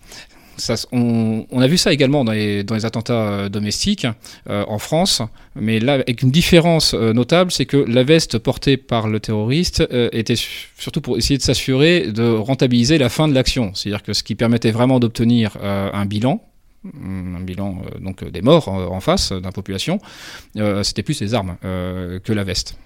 on, 0.91 1.61
a 1.61 1.67
vu 1.69 1.79
ça 1.79 1.93
également 1.93 2.25
dans 2.25 2.33
les, 2.33 2.65
attentats 2.85 3.13
euh, 3.15 3.49
domestiques 3.49 4.07
en 4.49 4.79
France, 4.79 5.23
mais 5.55 5.79
là, 5.79 5.95
avec 5.95 6.23
une 6.23 6.33
différence 6.33 6.95
notable, 6.95 7.53
c'est 7.53 7.67
que 7.67 7.77
la 7.77 8.03
veste 8.03 8.39
portée 8.39 8.77
par 8.77 9.09
le 9.09 9.21
terroriste 9.21 9.87
était 10.13 10.35
surtout 10.79 11.01
pour 11.01 11.17
essayer 11.17 11.39
de 11.39 11.43
s'assurer 11.43 12.11
de 12.11 12.29
rentabiliser 12.29 12.99
la 12.99 13.09
fin 13.09 13.29
de 13.29 13.35
l'action. 13.35 13.73
C'est-à-dire 13.75 14.03
que 14.03 14.13
ce 14.13 14.23
qui 14.25 14.35
permettait 14.35 14.73
vraiment 14.73 14.99
d'obtenir 14.99 15.57
un 15.63 16.07
bilan, 16.07 16.43
un 16.85 17.41
bilan 17.41 17.83
donc 18.01 18.29
des 18.29 18.43
morts 18.43 18.69
en, 18.69 19.01
face 19.01 19.33
d'un 19.33 19.53
population, 19.53 20.01
c'était 20.83 21.03
plus 21.05 21.21
les 21.21 21.35
armes 21.35 21.57
que 21.63 22.33
la 22.33 22.45
veste. 22.45 22.77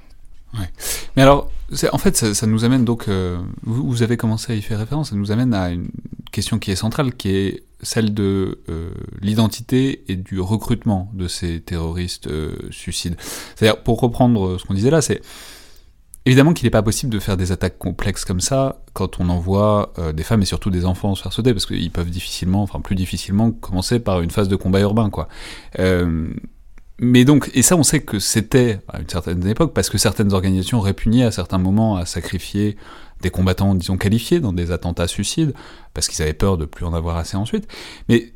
Ouais. 0.55 0.69
Mais 1.17 1.23
alors, 1.23 1.51
en 1.93 1.99
fait, 1.99 2.17
ça, 2.17 2.47
nous 2.47 2.65
amène 2.65 2.85
donc, 2.85 3.09
euh, 3.09 3.39
vous, 3.63 4.03
avez 4.03 4.17
commencé 4.17 4.53
à 4.53 4.57
y 4.57 4.63
faire 4.63 4.79
référence, 4.79 5.11
ça 5.11 5.17
nous 5.17 5.33
amène 5.33 5.55
à 5.55 5.71
une 5.71 5.89
question 6.31 6.59
qui 6.59 6.71
est 6.71 6.77
centrale, 6.77 7.15
qui 7.15 7.31
est 7.31 7.63
celle 7.83 8.15
de 8.15 8.61
euh, 8.69 8.91
l'identité 9.21 10.05
et 10.09 10.17
du 10.17 10.41
recrutement 10.41 11.11
de 11.15 11.29
ces 11.29 11.61
terroristes 11.61 12.29
euh, 12.29 12.57
suicides. 12.71 13.17
C'est-à-dire, 13.57 13.83
pour 13.83 14.01
reprendre 14.01 14.59
ce 14.59 14.65
qu'on 14.65 14.75
disait 14.75 14.91
là, 14.91 15.03
c'est 15.03 15.21
évidemment 16.25 16.53
qu'il 16.53 16.67
n'est 16.67 16.71
pas 16.71 16.83
possible 16.83 17.13
de 17.13 17.19
faire 17.19 17.37
des 17.37 17.51
attaques 17.51 17.79
complexes 17.79 18.25
comme 18.25 18.41
ça 18.41 18.83
quand 18.93 19.19
on 19.19 19.29
envoie 19.29 19.93
des 20.15 20.23
femmes 20.23 20.43
et 20.43 20.45
surtout 20.45 20.71
des 20.71 20.85
enfants 20.85 21.17
se 21.17 21.23
faire 21.23 21.33
sauter, 21.33 21.53
parce 21.53 21.67
qu'ils 21.67 21.91
peuvent 21.91 22.11
difficilement, 22.11 22.63
enfin 22.63 22.81
plus 22.81 22.95
difficilement, 22.95 23.51
commencer 23.51 23.99
par 23.99 24.21
une 24.21 24.31
phase 24.31 24.49
de 24.49 24.55
combat 24.55 24.81
urbain, 24.81 25.11
quoi 25.11 25.29
mais 26.99 27.25
donc, 27.25 27.51
et 27.55 27.63
ça 27.63 27.77
on 27.77 27.83
sait 27.83 28.01
que 28.01 28.19
c'était 28.19 28.81
à 28.89 29.01
une 29.01 29.09
certaine 29.09 29.47
époque, 29.47 29.75
parce 29.75 29.91
que 29.91 29.99
certaines 29.99 30.33
organisations 30.33 30.81
répugnaient 30.81 31.25
à 31.25 31.31
certains 31.31 31.59
moments 31.59 31.97
à 31.97 32.07
sacrifier 32.07 32.77
des 33.21 33.31
combattants, 33.31 33.75
disons, 33.75 33.97
qualifiés 33.97 34.41
dans 34.41 34.53
des 34.53 34.73
attentats 34.73 35.09
suicides, 35.09 35.55
parce 35.95 36.09
qu'ils 36.09 36.23
avaient 36.23 36.33
peur 36.33 36.59
de 36.59 36.65
plus 36.65 36.85
en 36.85 36.93
avoir 36.93 37.17
assez 37.17 37.37
ensuite. 37.37 37.69
Mais 38.09 38.35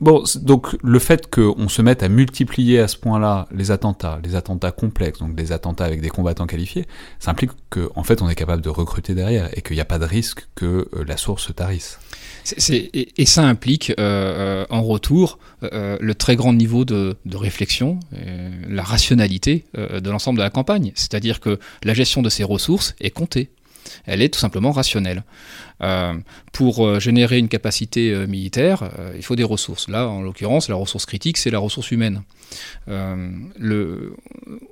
bon, 0.00 0.24
donc 0.36 0.76
le 0.82 0.98
fait 0.98 1.30
qu'on 1.30 1.68
se 1.68 1.82
mette 1.82 2.02
à 2.02 2.08
multiplier 2.08 2.80
à 2.80 2.88
ce 2.88 2.96
point-là 2.96 3.46
les 3.52 3.70
attentats, 3.70 4.20
les 4.24 4.34
attentats 4.34 4.72
complexes, 4.72 5.18
donc 5.18 5.34
des 5.34 5.52
attentats 5.52 5.84
avec 5.84 6.00
des 6.00 6.08
combattants 6.10 6.46
qualifiés, 6.46 6.86
ça 7.18 7.30
implique 7.30 7.52
qu'en 7.70 7.88
en 7.96 8.04
fait 8.04 8.22
on 8.22 8.28
est 8.28 8.34
capable 8.34 8.62
de 8.62 8.68
recruter 8.68 9.14
derrière 9.14 9.48
et 9.56 9.62
qu'il 9.62 9.76
n'y 9.76 9.80
a 9.80 9.86
pas 9.86 9.98
de 9.98 10.04
risque 10.04 10.46
que 10.54 10.88
euh, 10.94 11.04
la 11.06 11.16
source 11.16 11.44
se 11.44 11.52
tarisse 11.52 11.98
et, 12.68 13.26
ça 13.26 13.44
implique 13.44 13.90
euh, 13.90 13.94
euh, 13.98 14.66
en 14.70 14.82
retour 14.82 15.38
le 15.62 16.12
très 16.12 16.36
grand 16.36 16.52
niveau 16.52 16.84
de, 16.84 17.16
réflexion, 17.32 17.98
la 18.68 18.82
rationalité 18.82 19.64
de 19.74 20.10
l'ensemble 20.10 20.38
de 20.38 20.42
la 20.42 20.50
campagne. 20.50 20.92
C'est-à-dire 20.94 21.40
que 21.40 21.58
la 21.84 21.94
gestion 21.94 22.20
de 22.20 22.28
ces 22.28 22.44
ressources 22.44 22.94
est 23.00 23.10
comptée. 23.10 23.48
Elle 24.06 24.22
est 24.22 24.28
tout 24.28 24.40
simplement 24.40 24.72
rationnelle. 24.72 25.22
pour 26.52 27.00
générer 27.00 27.38
une 27.38 27.48
capacité 27.48 28.26
militaire, 28.26 28.90
il 29.16 29.22
faut 29.22 29.36
des 29.36 29.44
ressources. 29.44 29.88
Là, 29.88 30.08
en 30.08 30.22
l'occurrence, 30.22 30.68
la 30.68 30.76
ressource 30.76 31.06
critique, 31.06 31.36
c'est 31.36 31.50
la 31.50 31.58
ressource 31.58 31.90
humaine. 31.90 32.22
On 32.86 33.44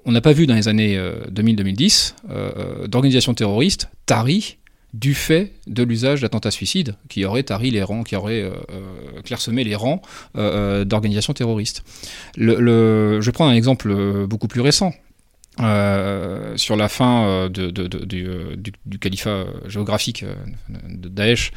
n'a 0.06 0.20
pas 0.20 0.32
vu 0.32 0.46
dans 0.46 0.54
les 0.54 0.68
années 0.68 0.98
2000-2010 1.30 2.86
d'organisations 2.88 3.34
terroristes 3.34 3.88
taries 4.06 4.56
du 4.92 5.14
fait 5.14 5.52
de 5.66 5.82
l'usage 5.82 6.20
d'attentats 6.20 6.50
suicides 6.50 6.96
qui 7.08 7.24
aurait 7.24 7.42
tari 7.42 7.70
les 7.70 7.82
rangs, 7.82 8.02
qui 8.02 8.14
aurait 8.14 8.42
euh, 8.42 8.50
euh, 8.70 9.22
clairsemé 9.22 9.64
les 9.64 9.74
rangs 9.74 10.02
euh, 10.36 10.84
d'organisations 10.84 11.32
terroristes. 11.32 11.82
je 12.36 13.30
prends 13.30 13.48
un 13.48 13.54
exemple 13.54 14.26
beaucoup 14.26 14.48
plus 14.48 14.60
récent. 14.60 14.92
Sur 15.58 16.76
la 16.76 16.88
fin 16.88 17.48
du, 17.48 18.98
califat 19.00 19.44
géographique 19.66 20.24
de 20.88 21.08
Daesh, 21.08 21.52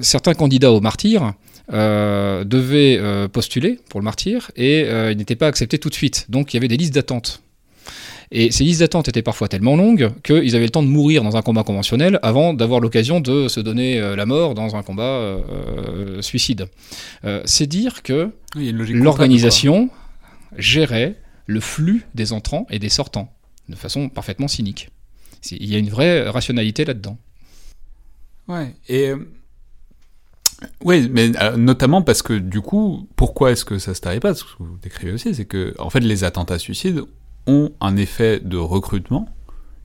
certains 0.00 0.34
candidats 0.34 0.72
au 0.72 0.80
martyr 0.80 1.32
devaient 1.68 3.28
postuler 3.32 3.78
pour 3.88 4.00
le 4.00 4.04
martyr 4.04 4.50
et 4.56 4.82
ils 5.10 5.16
n'étaient 5.16 5.36
pas 5.36 5.48
acceptés 5.48 5.78
tout 5.78 5.88
de 5.88 5.94
suite. 5.94 6.26
Donc 6.28 6.52
il 6.52 6.56
y 6.56 6.58
avait 6.58 6.68
des 6.68 6.76
listes 6.76 6.94
d'attente. 6.94 7.42
Et 8.34 8.50
ces 8.50 8.64
listes 8.64 8.80
d'attente 8.80 9.08
étaient 9.08 9.22
parfois 9.22 9.46
tellement 9.46 9.76
longues 9.76 10.10
qu'ils 10.24 10.56
avaient 10.56 10.64
le 10.64 10.70
temps 10.70 10.82
de 10.82 10.88
mourir 10.88 11.22
dans 11.22 11.36
un 11.36 11.42
combat 11.42 11.64
conventionnel 11.64 12.18
avant 12.22 12.54
d'avoir 12.54 12.80
l'occasion 12.80 13.20
de 13.20 13.46
se 13.46 13.60
donner 13.60 14.00
euh, 14.00 14.16
la 14.16 14.24
mort 14.24 14.54
dans 14.54 14.74
un 14.74 14.82
combat 14.82 15.02
euh, 15.02 15.38
euh, 15.50 16.22
suicide. 16.22 16.66
C'est 17.44 17.66
dire 17.66 18.02
que 18.02 18.30
l'organisation 18.54 19.90
gérait 20.56 21.14
le 21.46 21.60
flux 21.60 22.06
des 22.14 22.32
entrants 22.32 22.66
et 22.70 22.78
des 22.78 22.88
sortants 22.88 23.32
de 23.68 23.76
façon 23.76 24.08
parfaitement 24.08 24.48
cynique. 24.48 24.90
Il 25.50 25.70
y 25.70 25.74
a 25.74 25.78
une 25.78 25.90
vraie 25.90 26.28
rationalité 26.28 26.84
là-dedans. 26.84 27.18
Ouais, 28.48 28.74
et. 28.88 29.12
Oui, 30.84 31.08
mais 31.10 31.32
notamment 31.56 32.02
parce 32.02 32.22
que 32.22 32.34
du 32.34 32.60
coup, 32.60 33.08
pourquoi 33.16 33.50
est-ce 33.50 33.64
que 33.64 33.78
ça 33.78 33.94
se 33.94 34.00
tarait 34.00 34.20
pas? 34.20 34.34
Ce 34.34 34.44
que 34.44 34.50
vous 34.60 34.78
décrivez 34.80 35.12
aussi, 35.12 35.34
c'est 35.34 35.44
que 35.44 35.74
en 35.78 35.90
fait, 35.90 36.00
les 36.00 36.22
attentats 36.22 36.60
suicides 36.60 37.02
ont 37.48 37.72
un 37.80 37.96
effet 37.96 38.38
de 38.38 38.56
recrutement 38.56 39.28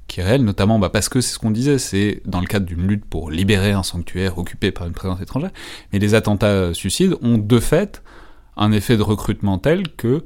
qui 0.06 0.20
est 0.20 0.24
réel, 0.24 0.44
notamment 0.44 0.78
bah, 0.78 0.90
parce 0.90 1.10
que 1.10 1.20
c'est 1.20 1.34
ce 1.34 1.40
qu'on 1.40 1.52
disait, 1.52 1.80
c'est 1.80 2.22
dans 2.26 2.40
le 2.40 2.46
cadre 2.46 2.66
d'une 2.66 2.88
lutte 2.88 3.06
pour 3.06 3.32
libérer 3.32 3.72
un 3.72 3.84
sanctuaire 3.84 4.38
occupé 4.38 4.72
par 4.72 4.88
une 4.88 4.94
présence 4.94 5.20
étrangère, 5.20 5.52
mais 5.92 6.00
les 6.00 6.14
attentats 6.14 6.74
suicides 6.74 7.16
ont 7.22 7.38
de 7.38 7.60
fait 7.60 8.02
un 8.56 8.72
effet 8.72 8.98
de 8.98 9.02
recrutement 9.02 9.58
tel 9.58 9.90
que 9.90 10.24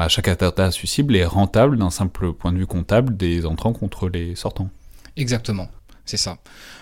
bah, 0.00 0.08
chaque 0.08 0.28
attentat 0.28 0.70
suicide 0.70 1.14
est 1.14 1.26
rentable 1.26 1.76
d'un 1.76 1.90
simple 1.90 2.32
point 2.32 2.54
de 2.54 2.56
vue 2.56 2.66
comptable 2.66 3.18
des 3.18 3.44
entrants 3.44 3.74
contre 3.74 4.08
les 4.08 4.34
sortants. 4.34 4.70
Exactement, 5.18 5.68
c'est 6.06 6.16
ça. 6.16 6.38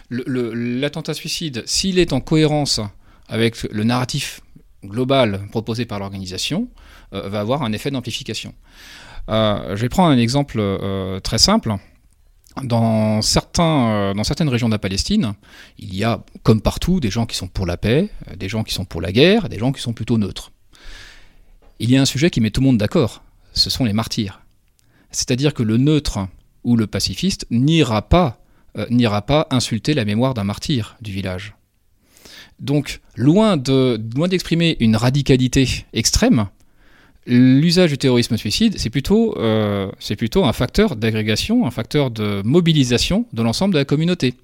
L'attentat 0.08 1.14
suicide, 1.14 1.64
s'il 1.66 1.98
est 1.98 2.12
en 2.12 2.20
cohérence 2.20 2.80
avec 3.26 3.64
le 3.72 3.82
narratif 3.82 4.40
global 4.84 5.40
proposé 5.50 5.84
par 5.84 5.98
l'organisation, 5.98 6.68
euh, 7.12 7.28
va 7.28 7.40
avoir 7.40 7.64
un 7.64 7.72
effet 7.72 7.90
d'amplification. 7.90 8.54
Euh, 9.28 9.74
je 9.74 9.80
vais 9.80 9.88
prendre 9.88 10.10
un 10.10 10.18
exemple 10.18 10.58
euh, 10.60 11.18
très 11.18 11.38
simple. 11.38 11.74
Dans, 12.62 13.20
certains, 13.20 14.14
dans 14.14 14.22
certaines 14.22 14.48
régions 14.48 14.68
de 14.68 14.74
la 14.74 14.78
Palestine, 14.78 15.34
il 15.76 15.92
y 15.92 16.04
a, 16.04 16.24
comme 16.44 16.60
partout, 16.60 17.00
des 17.00 17.10
gens 17.10 17.26
qui 17.26 17.36
sont 17.36 17.48
pour 17.48 17.66
la 17.66 17.76
paix, 17.76 18.10
des 18.36 18.48
gens 18.48 18.62
qui 18.62 18.74
sont 18.74 18.84
pour 18.84 19.00
la 19.00 19.10
guerre, 19.10 19.48
des 19.48 19.58
gens 19.58 19.72
qui 19.72 19.82
sont 19.82 19.92
plutôt 19.92 20.18
neutres. 20.18 20.52
Il 21.80 21.90
y 21.90 21.96
a 21.96 22.02
un 22.02 22.06
sujet 22.06 22.30
qui 22.30 22.40
met 22.40 22.50
tout 22.50 22.60
le 22.60 22.66
monde 22.66 22.78
d'accord, 22.78 23.22
ce 23.52 23.70
sont 23.70 23.84
les 23.84 23.92
martyrs. 23.92 24.40
C'est-à-dire 25.10 25.54
que 25.54 25.62
le 25.62 25.76
neutre 25.76 26.26
ou 26.64 26.76
le 26.76 26.86
pacifiste 26.86 27.46
n'ira 27.50 28.02
pas, 28.02 28.40
n'ira 28.90 29.22
pas 29.22 29.46
insulter 29.50 29.94
la 29.94 30.04
mémoire 30.04 30.34
d'un 30.34 30.44
martyr 30.44 30.96
du 31.00 31.12
village. 31.12 31.54
Donc, 32.60 33.00
loin 33.16 33.56
d'exprimer 33.56 34.70
loin 34.70 34.76
une 34.80 34.96
radicalité 34.96 35.68
extrême, 35.92 36.48
l'usage 37.28 37.90
du 37.90 37.98
terrorisme 37.98 38.36
suicide, 38.36 38.74
c'est 38.78 38.90
plutôt, 38.90 39.36
euh, 39.38 39.90
un 40.36 40.52
facteur 40.52 40.96
d'agrégation, 40.96 41.66
un 41.66 41.70
facteur 41.70 42.10
de 42.10 42.42
mobilisation 42.44 43.26
de 43.32 43.42
l'ensemble 43.42 43.74
de 43.74 43.78
la 43.78 43.84
communauté. 43.84 44.34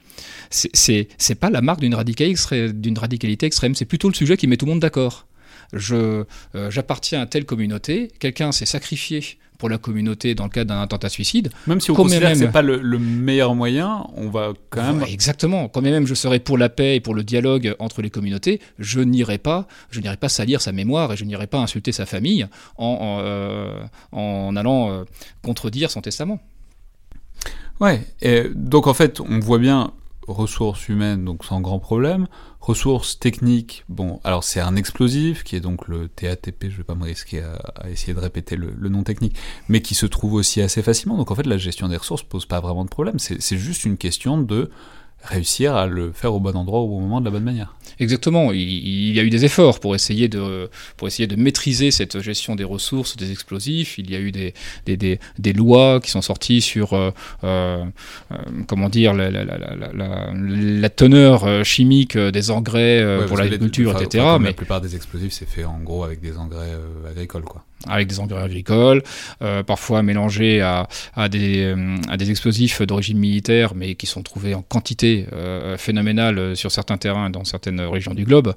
C'est 0.51 1.09
pas 1.41 1.51
la 1.51 1.63
marque 1.63 1.81
d'une 1.81 1.95
radicalité 1.95 3.47
extrême, 3.47 3.75
c'est 3.75 3.85
plutôt 3.87 4.09
le 4.09 4.15
sujet 4.15 4.37
qui 4.37 4.47
met 4.47 4.57
tout 4.57 4.67
le 4.67 4.73
monde 4.73 4.81
d'accord. 4.81 5.27
Euh, 5.75 6.25
j'appartiens 6.71 7.21
à 7.23 7.27
telle 7.27 7.45
communauté, 7.45 8.11
quelqu'un 8.19 8.53
s'est 8.53 8.67
sacrifié 8.67 9.39
pour 9.59 9.69
la 9.69 9.79
communauté 9.79 10.35
dans 10.35 10.45
le 10.45 10.51
cadre 10.51 10.75
d'un 10.75 10.83
attentat 10.83 11.09
suicide. 11.09 11.51
Même 11.67 11.81
si 11.81 11.91
on 11.91 11.95
considère 11.95 12.33
que 12.33 12.39
ce 12.39 12.45
n'est 12.45 12.51
pas 12.51 12.63
le, 12.63 12.99
meilleur 12.99 13.55
moyen, 13.55 14.05
on 14.17 14.29
va 14.29 14.53
quand 14.71 14.83
même... 14.83 15.05
exactement. 15.09 15.69
Quand 15.69 15.81
même 15.81 16.07
je 16.07 16.15
serais 16.15 16.41
pour 16.41 16.59
la 16.59 16.69
paix 16.69 16.97
et 16.97 17.01
pour 17.01 17.15
le 17.15 17.23
dialogue 17.23 17.75
entre 17.79 18.03
les 18.03 18.11
communautés, 18.11 18.61
je 18.79 19.01
n'irai 19.01 19.39
pas, 19.39 19.67
je 19.91 20.01
n'irai 20.01 20.17
pas 20.17 20.29
salir 20.29 20.61
sa 20.61 20.73
mémoire 20.73 21.13
et 21.13 21.17
je 21.17 21.25
n'irai 21.25 21.47
pas 21.47 21.59
insulter 21.59 21.93
sa 21.93 22.05
famille 22.05 22.47
en, 22.77 22.87
en, 22.87 23.19
euh, 23.23 24.51
allant 24.57 24.91
euh, 24.91 25.05
contredire 25.43 25.91
son 25.91 26.01
testament. 26.01 26.41
Ouais, 27.81 28.07
et 28.23 28.45
donc 28.55 28.87
en 28.87 28.95
fait, 28.95 29.21
on 29.21 29.41
voit 29.41 29.59
bien 29.59 29.93
ressources 30.27 30.89
humaines, 30.89 31.25
donc 31.25 31.45
sans 31.45 31.61
grand 31.61 31.79
problème. 31.79 32.27
Ressources 32.65 33.19
techniques, 33.19 33.85
bon, 33.91 34.21
alors 34.25 34.43
c'est 34.43 34.59
un 34.59 34.75
explosif, 34.75 35.45
qui 35.45 35.55
est 35.55 35.61
donc 35.61 35.87
le 35.87 36.09
TATP, 36.09 36.71
je 36.71 36.79
vais 36.79 36.83
pas 36.83 36.95
me 36.95 37.05
risquer 37.05 37.43
à, 37.43 37.91
essayer 37.91 38.15
de 38.15 38.19
répéter 38.19 38.57
le, 38.57 38.89
nom 38.89 39.03
technique, 39.03 39.37
mais 39.69 39.83
qui 39.83 39.95
se 39.95 40.07
trouve 40.07 40.33
aussi 40.33 40.63
assez 40.63 40.83
facilement. 40.83 41.19
Donc 41.19 41.31
en 41.31 41.35
fait, 41.35 41.45
la 41.45 41.59
gestion 41.59 41.89
des 41.89 41.99
ressources 41.99 42.23
pose 42.23 42.47
pas 42.47 42.61
vraiment 42.61 42.87
de 42.87 42.89
problème. 42.89 43.19
C'est 43.19 43.59
juste 43.59 43.85
une 43.85 43.99
question 43.99 44.39
de 44.39 44.71
réussir 45.25 45.75
à 45.75 45.87
le 45.87 46.13
faire 46.13 46.35
au 46.35 46.41
bon 46.41 46.57
endroit 46.57 46.81
au 46.81 46.89
bon 46.89 47.01
moment 47.01 47.21
de 47.21 47.25
la 47.25 47.31
bonne 47.31 47.45
manière. 47.45 47.75
Exactement, 48.01 48.53
il, 48.53 49.15
y 49.15 49.21
a 49.21 49.23
eu 49.23 49.31
des 49.31 49.45
efforts 49.45 49.79
pour 49.79 49.95
essayer, 49.95 50.29
de, 50.29 50.69
pour 50.97 51.07
essayer 51.07 51.27
de 51.27 51.37
maîtriser 51.37 51.91
cette 51.91 52.21
gestion 52.21 52.57
des 52.57 52.65
ressources, 52.65 53.17
des 53.17 53.31
explosifs. 53.31 53.99
Il 53.99 54.11
y 54.11 54.17
a 54.17 54.21
eu 54.21 54.33
des, 54.33 54.53
des, 54.87 55.19
des, 55.39 55.53
lois 55.53 56.01
qui 56.01 56.11
sont 56.11 56.23
sorties 56.23 56.61
sur 56.61 56.93
euh, 56.93 57.11
euh, 57.45 57.85
comment 58.67 58.89
dire, 58.89 59.15
la, 59.15 59.31
la, 59.31 59.45
la, 59.45 60.33
la, 60.35 60.91
teneur 60.91 61.65
chimique 61.65 62.19
des 62.19 62.51
engrais 62.51 63.27
pour 63.29 63.37
l'agriculture, 63.37 64.01
etc. 64.01 64.25
mais 64.41 64.49
la 64.49 64.55
plupart 64.55 64.81
des 64.81 64.97
explosifs, 64.97 65.33
c'est 65.33 65.49
fait 65.49 65.65
en 65.65 65.79
gros 65.79 66.05
avec 66.05 66.21
des 66.21 66.37
engrais 66.37 66.73
agricoles. 67.09 67.45
Quoi 67.45 67.65
avec 67.89 68.09
des 68.09 68.21
engrais 68.21 68.43
agricoles, 68.43 69.03
euh, 69.43 69.63
parfois 69.63 70.03
mélangés 70.03 70.61
à, 70.61 70.89
à, 71.15 71.29
des, 71.29 71.65
euh, 71.65 71.97
à, 72.09 72.17
des, 72.17 72.31
explosifs 72.31 72.83
d'origine 72.83 73.19
militaire, 73.19 73.75
mais 73.75 73.95
qui 73.95 74.07
sont 74.07 74.23
trouvés 74.23 74.55
en 74.55 74.63
quantité 74.63 75.27
euh, 75.33 75.77
phénoménale 75.77 76.57
sur 76.57 76.71
certains 76.71 76.97
terrains 76.97 77.31
dans 77.31 77.45
certaines 77.45 77.81
régions 77.81 78.15
du 78.15 78.25
globe. 78.25 78.55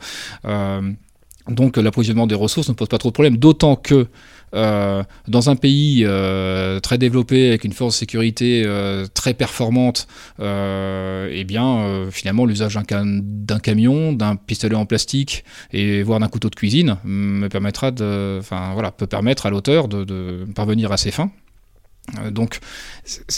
donc 1.47 1.77
l'approvisionnement 1.77 2.27
des 2.27 2.35
ressources 2.35 2.69
ne 2.69 2.73
pose 2.73 2.89
pas 2.89 2.97
trop 2.97 3.09
de 3.09 3.13
problèmes, 3.13 3.37
d'autant 3.37 3.75
que 3.75 4.07
dans 4.53 5.49
un 5.49 5.55
pays 5.55 6.03
euh, 6.05 6.79
très 6.79 6.97
développé 6.97 7.49
avec 7.49 7.63
une 7.63 7.73
force 7.73 7.95
de 7.95 7.99
sécurité 7.99 8.63
euh, 8.65 9.05
très 9.13 9.33
performante, 9.33 10.07
eh 10.39 11.43
bien 11.45 12.07
finalement 12.11 12.45
l'usage 12.45 12.77
d'un 12.89 13.59
camion, 13.59 14.13
d'un 14.13 14.35
pistolet 14.35 14.75
en 14.75 14.85
plastique 14.85 15.43
et 15.71 16.03
voire 16.03 16.19
d'un 16.19 16.27
couteau 16.27 16.49
de 16.49 16.55
cuisine 16.55 16.97
me 17.03 17.47
permettra 17.47 17.91
de, 17.91 18.37
enfin 18.39 18.71
voilà, 18.73 18.91
peut 18.91 19.07
permettre 19.07 19.45
à 19.45 19.49
l'auteur 19.49 19.87
de, 19.87 20.03
de 20.03 20.45
parvenir 20.55 20.91
à 20.91 20.97
ses 20.97 21.11
fins. 21.11 21.31
Euh, 22.19 22.31
donc 22.31 22.59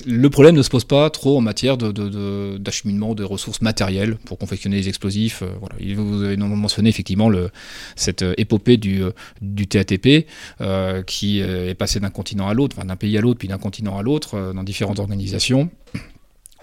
le 0.06 0.30
problème 0.30 0.56
ne 0.56 0.62
se 0.62 0.70
pose 0.70 0.86
pas 0.86 1.10
trop 1.10 1.38
en 1.38 1.42
matière 1.42 1.78
d'acheminement 1.78 3.16
de, 3.16 3.24
ressources 3.24 3.62
matérielles 3.62 4.18
pour 4.26 4.38
confectionner 4.38 4.78
les 4.78 4.88
explosifs. 4.88 5.42
Euh, 5.42 5.52
voilà. 5.60 5.76
Vous 5.96 6.24
avez 6.24 6.38
mentionné 6.38 6.90
effectivement 6.90 7.30
cette 7.96 8.22
euh, 8.22 8.34
épopée 8.38 8.78
du, 8.78 9.04
TATP 9.68 10.28
qui 11.06 11.40
est 11.40 11.78
passé 11.78 12.00
d'un 12.00 12.10
continent 12.10 12.48
à 12.48 12.54
l'autre, 12.54 12.84
d'un 12.84 12.96
pays 12.96 13.18
à 13.18 13.22
l'autre, 13.22 13.40
puis 13.40 13.48
d'un 13.48 13.58
continent 13.58 13.98
à 13.98 14.04
l'autre, 14.04 14.54
dans 14.54 14.64
différentes 14.64 15.00
organisations. 15.00 15.70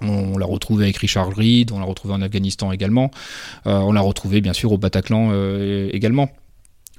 On, 0.03 0.37
l'a 0.37 0.47
retrouvé 0.47 0.85
avec 0.85 0.97
Richard 0.99 1.35
Reed, 1.35 1.73
on 1.73 1.79
l'a 1.79 1.87
retrouvé 1.87 2.15
en 2.15 2.23
Afghanistan 2.23 2.73
également, 2.73 3.11
on 3.65 3.93
l'a 3.93 4.01
retrouvé 4.01 4.41
bien 4.41 4.53
sûr 4.53 4.73
au 4.73 4.79
Bataclan 4.79 5.33
également. 5.91 6.31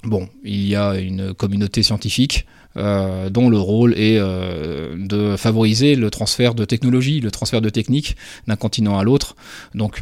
Bon, 0.04 0.28
il 0.44 0.66
y 0.66 0.76
a 0.76 0.96
une 0.96 1.34
communauté 1.34 1.82
scientifique 1.82 2.46
euh, 2.76 3.30
dont 3.30 3.50
le 3.50 3.58
rôle 3.58 3.94
est 3.94 4.18
euh, 4.18 4.94
de 4.96 5.36
favoriser 5.36 5.96
le 5.96 6.10
transfert 6.10 6.54
de 6.54 6.64
technologie, 6.64 7.20
le 7.20 7.30
transfert 7.30 7.60
de 7.60 7.70
techniques 7.70 8.16
d'un 8.46 8.56
continent 8.56 8.98
à 8.98 9.02
l'autre. 9.02 9.34
Donc 9.74 10.00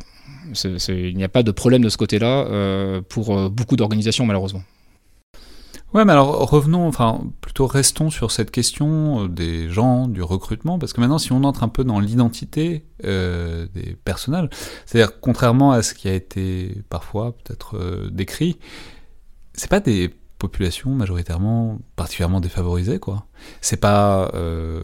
il 0.64 1.16
n'y 1.16 1.24
a 1.24 1.28
pas 1.28 1.42
de 1.42 1.50
problème 1.50 1.82
de 1.82 1.88
ce 1.88 1.96
côté-là 1.96 2.46
euh, 2.46 3.00
pour 3.08 3.50
beaucoup 3.50 3.76
d'organisations 3.76 4.26
malheureusement. 4.26 4.62
Ouais, 5.94 6.04
mais 6.04 6.12
alors 6.12 6.50
revenons, 6.50 6.86
enfin 6.86 7.22
plutôt 7.40 7.66
restons 7.66 8.10
sur 8.10 8.30
cette 8.30 8.50
question 8.50 9.26
des 9.26 9.70
gens, 9.70 10.08
du 10.08 10.22
recrutement, 10.22 10.78
parce 10.78 10.92
que 10.92 11.00
maintenant 11.00 11.18
si 11.18 11.32
on 11.32 11.42
entre 11.44 11.62
un 11.62 11.68
peu 11.68 11.84
dans 11.84 12.00
l'identité 12.00 12.84
des 13.02 13.96
personnages, 14.04 14.48
c'est-à-dire 14.84 15.20
contrairement 15.20 15.72
à 15.72 15.82
ce 15.82 15.94
qui 15.94 16.08
a 16.08 16.14
été 16.14 16.82
parfois 16.90 17.34
peut-être 17.38 18.10
décrit, 18.10 18.58
c'est 19.56 19.70
pas 19.70 19.80
des 19.80 20.14
population 20.38 20.90
majoritairement 20.90 21.78
particulièrement 21.96 22.40
défavorisée 22.40 22.98
quoi 22.98 23.26
c'est 23.62 23.78
pas 23.78 24.30
euh, 24.34 24.82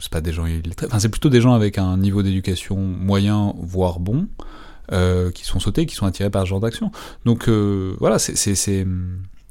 c'est 0.00 0.10
pas 0.10 0.20
des 0.20 0.32
gens 0.32 0.46
illettrés 0.46 0.86
enfin 0.86 0.98
c'est 0.98 1.08
plutôt 1.08 1.28
des 1.28 1.40
gens 1.40 1.54
avec 1.54 1.78
un 1.78 1.96
niveau 1.96 2.22
d'éducation 2.22 2.76
moyen 2.76 3.54
voire 3.58 4.00
bon 4.00 4.28
euh, 4.90 5.30
qui 5.30 5.44
sont 5.44 5.60
sautés 5.60 5.86
qui 5.86 5.94
sont 5.94 6.06
attirés 6.06 6.30
par 6.30 6.42
ce 6.42 6.48
genre 6.48 6.60
d'action 6.60 6.90
donc 7.24 7.48
euh, 7.48 7.94
voilà 8.00 8.18
c'est 8.18 8.34
c'est 8.34 8.86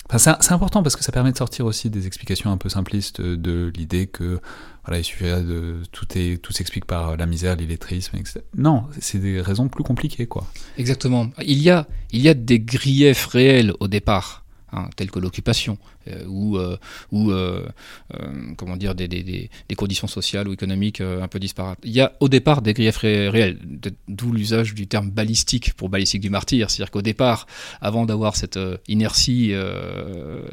Enfin, 0.10 0.38
important 0.52 0.84
parce 0.84 0.96
que 0.96 1.04
ça 1.04 1.12
permet 1.12 1.34
de 1.34 1.38
sortir 1.38 1.66
aussi 1.66 1.90
des 1.90 2.08
explications 2.08 2.50
un 2.50 2.56
peu 2.56 2.70
simplistes 2.70 3.20
de 3.20 3.74
l'idée 3.76 4.08
que 4.08 4.40
voilà, 4.86 5.00
il 5.00 5.04
suffirait 5.04 5.44
de 5.44 5.82
tout 5.92 6.06
est 6.16 6.42
tout 6.42 6.54
s'explique 6.54 6.86
par 6.86 7.18
la 7.18 7.26
misère, 7.26 7.58
l'illettrisme, 7.58 8.16
etc. 8.16 8.40
Non, 8.56 8.86
c'est 9.02 9.18
des 9.18 9.42
raisons 9.42 9.68
plus 9.68 9.84
compliquées, 9.84 10.26
quoi. 10.26 10.48
Exactement. 10.78 11.30
Il 11.46 11.62
y 11.62 11.70
a 11.70 11.88
il 12.14 12.22
y 12.22 12.30
a 12.30 12.34
des 12.34 12.62
griefs 12.62 13.26
réels 13.26 13.74
au 13.82 13.90
départ 13.90 14.46
hein, 14.72 14.90
que 15.12 15.20
l'occupation, 15.20 15.78
ou, 16.28 16.58
euh, 16.58 16.78
ou 17.12 17.32
euh, 17.32 17.62
comment 18.58 18.78
dire, 18.78 18.96
des, 18.96 19.50
conditions 19.76 20.08
sociales 20.08 20.48
ou 20.48 20.54
économiques 20.54 21.02
un 21.02 21.28
peu 21.28 21.40
disparates. 21.40 21.80
Il 21.84 21.92
y 21.92 22.02
a 22.02 22.14
au 22.20 22.30
départ 22.30 22.62
des 22.62 22.74
griefs 22.74 22.98
réels, 22.98 23.58
d'où 24.08 24.32
l'usage 24.32 24.74
du 24.74 24.88
terme 24.88 25.10
balistique 25.10 25.74
pour 25.74 25.90
balistique 25.90 26.22
du 26.22 26.30
martyr, 26.30 26.70
c'est-à-dire 26.70 26.92
qu'au 26.92 27.02
départ, 27.02 27.46
avant 27.82 28.06
d'avoir 28.06 28.36
cette 28.36 28.60
inertie 28.88 29.54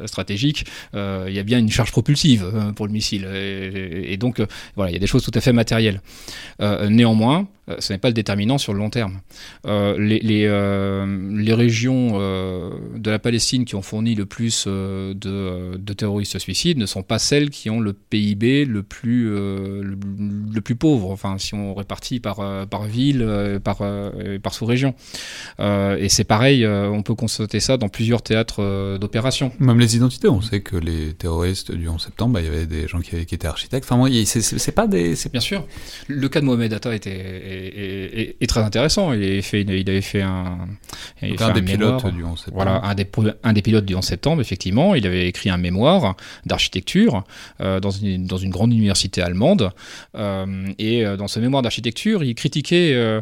stratégique, 0.05 0.65
il 0.93 1.33
y 1.33 1.39
a 1.39 1.43
bien 1.43 1.59
une 1.59 1.71
charge 1.71 1.91
propulsive 1.91 2.71
pour 2.75 2.85
le 2.85 2.93
missile, 2.93 3.25
et, 3.25 4.17
donc 4.17 4.41
voilà, 4.75 4.91
il 4.91 4.93
y 4.93 4.97
a 4.97 4.99
des 4.99 5.07
choses 5.07 5.23
tout 5.23 5.31
à 5.33 5.41
fait 5.41 5.53
matérielles. 5.53 6.01
néanmoins, 6.59 7.47
ce 7.79 7.93
n'est 7.93 7.99
pas 7.99 8.09
le 8.09 8.13
déterminant 8.13 8.59
sur 8.59 8.73
le 8.73 8.79
long 8.79 8.89
terme. 8.89 9.21
les 9.65 11.53
régions 11.53 12.19
de 12.19 13.09
la 13.09 13.19
Palestine 13.19 13.65
qui 13.65 13.75
ont 13.75 13.81
fourni 13.81 14.13
le 14.13 14.25
plus 14.25 14.67
de 14.67 15.44
euh, 15.45 15.77
de 15.77 15.93
terroristes 15.93 16.37
suicides 16.39 16.77
ne 16.77 16.85
sont 16.85 17.03
pas 17.03 17.19
celles 17.19 17.49
qui 17.49 17.69
ont 17.69 17.79
le 17.79 17.93
PIB 17.93 18.65
le 18.65 18.83
plus, 18.83 19.29
euh, 19.29 19.83
le, 19.83 20.61
plus 20.61 20.75
pauvre, 20.75 21.11
enfin, 21.11 21.37
si 21.37 21.53
on 21.53 21.73
répartit 21.73 22.19
par, 22.19 22.39
euh, 22.39 22.65
par 22.65 22.83
ville, 22.83 23.25
par, 23.63 23.81
par 24.43 24.53
sous-région. 24.53 24.95
et 25.59 26.09
c'est 26.09 26.23
pareil, 26.23 26.65
on 26.65 27.01
peut 27.03 27.15
constater 27.15 27.59
ça 27.59 27.77
dans 27.77 27.89
plusieurs 27.89 28.21
théâtres 28.21 28.97
d'opération. 28.99 29.51
Même 29.59 29.79
les 29.79 29.95
identités, 29.95 30.27
on 30.27 30.41
sait 30.41 30.61
que 30.61 30.75
les 30.75 31.13
terroristes 31.13 31.71
du 31.71 31.87
11 31.87 32.01
septembre, 32.01 32.33
bah, 32.33 32.41
il 32.41 32.45
y 32.45 32.49
avait 32.49 32.65
des 32.65 32.87
gens 32.87 32.99
qui, 32.99 33.15
étaient 33.15 33.47
architectes. 33.47 33.87
Enfin, 33.89 34.09
c'est 34.25 34.71
pas 34.71 34.87
des. 34.87 35.15
Bien 35.31 35.41
sûr. 35.41 35.65
Le 36.07 36.27
cas 36.29 36.39
de 36.41 36.45
Mohamed 36.45 36.73
Atta 36.73 36.95
était, 36.95 38.35
est, 38.39 38.47
très 38.47 38.61
intéressant. 38.61 39.13
Il 39.13 39.23
avait 39.23 39.41
fait, 39.41 39.61
il 39.61 39.89
avait 39.89 40.01
fait 40.01 40.21
un. 40.21 40.67
un 41.21 41.51
des 41.53 41.61
pilotes 41.61 42.05
du 42.13 42.23
11 42.23 42.37
septembre. 42.37 42.55
Voilà, 42.55 42.81
un 42.83 42.95
des, 42.95 43.07
un 43.43 43.53
des 43.53 43.61
pilotes 43.61 43.85
du 43.85 43.95
11 43.95 44.03
septembre, 44.03 44.41
effectivement. 44.41 44.95
Il 44.95 45.05
avait 45.05 45.27
écrit 45.35 45.49
un 45.49 45.57
mémoire 45.57 46.15
d'architecture 46.45 47.23
euh, 47.59 47.81
dans, 47.81 47.91
une, 47.91 48.49
grande 48.49 48.71
université 48.71 49.21
allemande. 49.21 49.71
Euh, 50.15 50.67
et 50.79 51.05
euh, 51.05 51.17
dans 51.17 51.27
ce 51.27 51.39
mémoire 51.41 51.61
d'architecture, 51.61 52.23
il 52.23 52.35
critiquait 52.35 52.75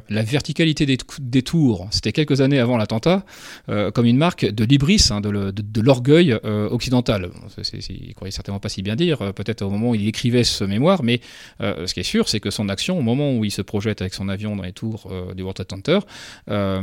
la 0.09 0.23
verticalité 0.23 0.85
des, 0.85 1.41
tours. 1.41 1.87
C'était 1.91 2.11
quelques 2.11 2.41
années 2.41 2.59
avant 2.59 2.77
l'attentat, 2.77 3.25
comme 3.93 4.05
une 4.05 4.17
marque 4.17 4.45
de 4.45 4.63
l'ibris, 4.63 5.07
hein, 5.09 5.21
de, 5.21 5.81
l'orgueil 5.81 6.33
occidental. 6.43 7.29
il 7.57 8.07
ne 8.09 8.13
croyait 8.13 8.31
certainement 8.31 8.59
pas 8.59 8.69
si 8.69 8.81
bien 8.81 8.95
dire, 8.95 9.33
peut-être 9.33 9.63
au 9.63 9.69
moment 9.69 9.89
où 9.91 9.95
il 9.95 10.07
écrivait 10.07 10.43
ce 10.43 10.63
mémoire, 10.63 11.03
mais 11.03 11.21
ce 11.59 11.91
qui 11.93 12.01
est 12.01 12.09
sûr, 12.15 12.29
c'est 12.29 12.39
que 12.39 12.51
son 12.51 12.69
action, 12.69 12.97
au 12.97 13.01
moment 13.01 13.35
où 13.35 13.45
il 13.45 13.51
se 13.51 13.61
projette 13.61 14.01
avec 14.01 14.13
son 14.13 14.29
avion 14.29 14.55
dans 14.55 14.63
les 14.63 14.73
tours 14.73 15.11
du 15.35 15.41
World 15.41 15.55
Trade 15.55 15.71
Center, 15.71 15.99
a, 16.47 16.81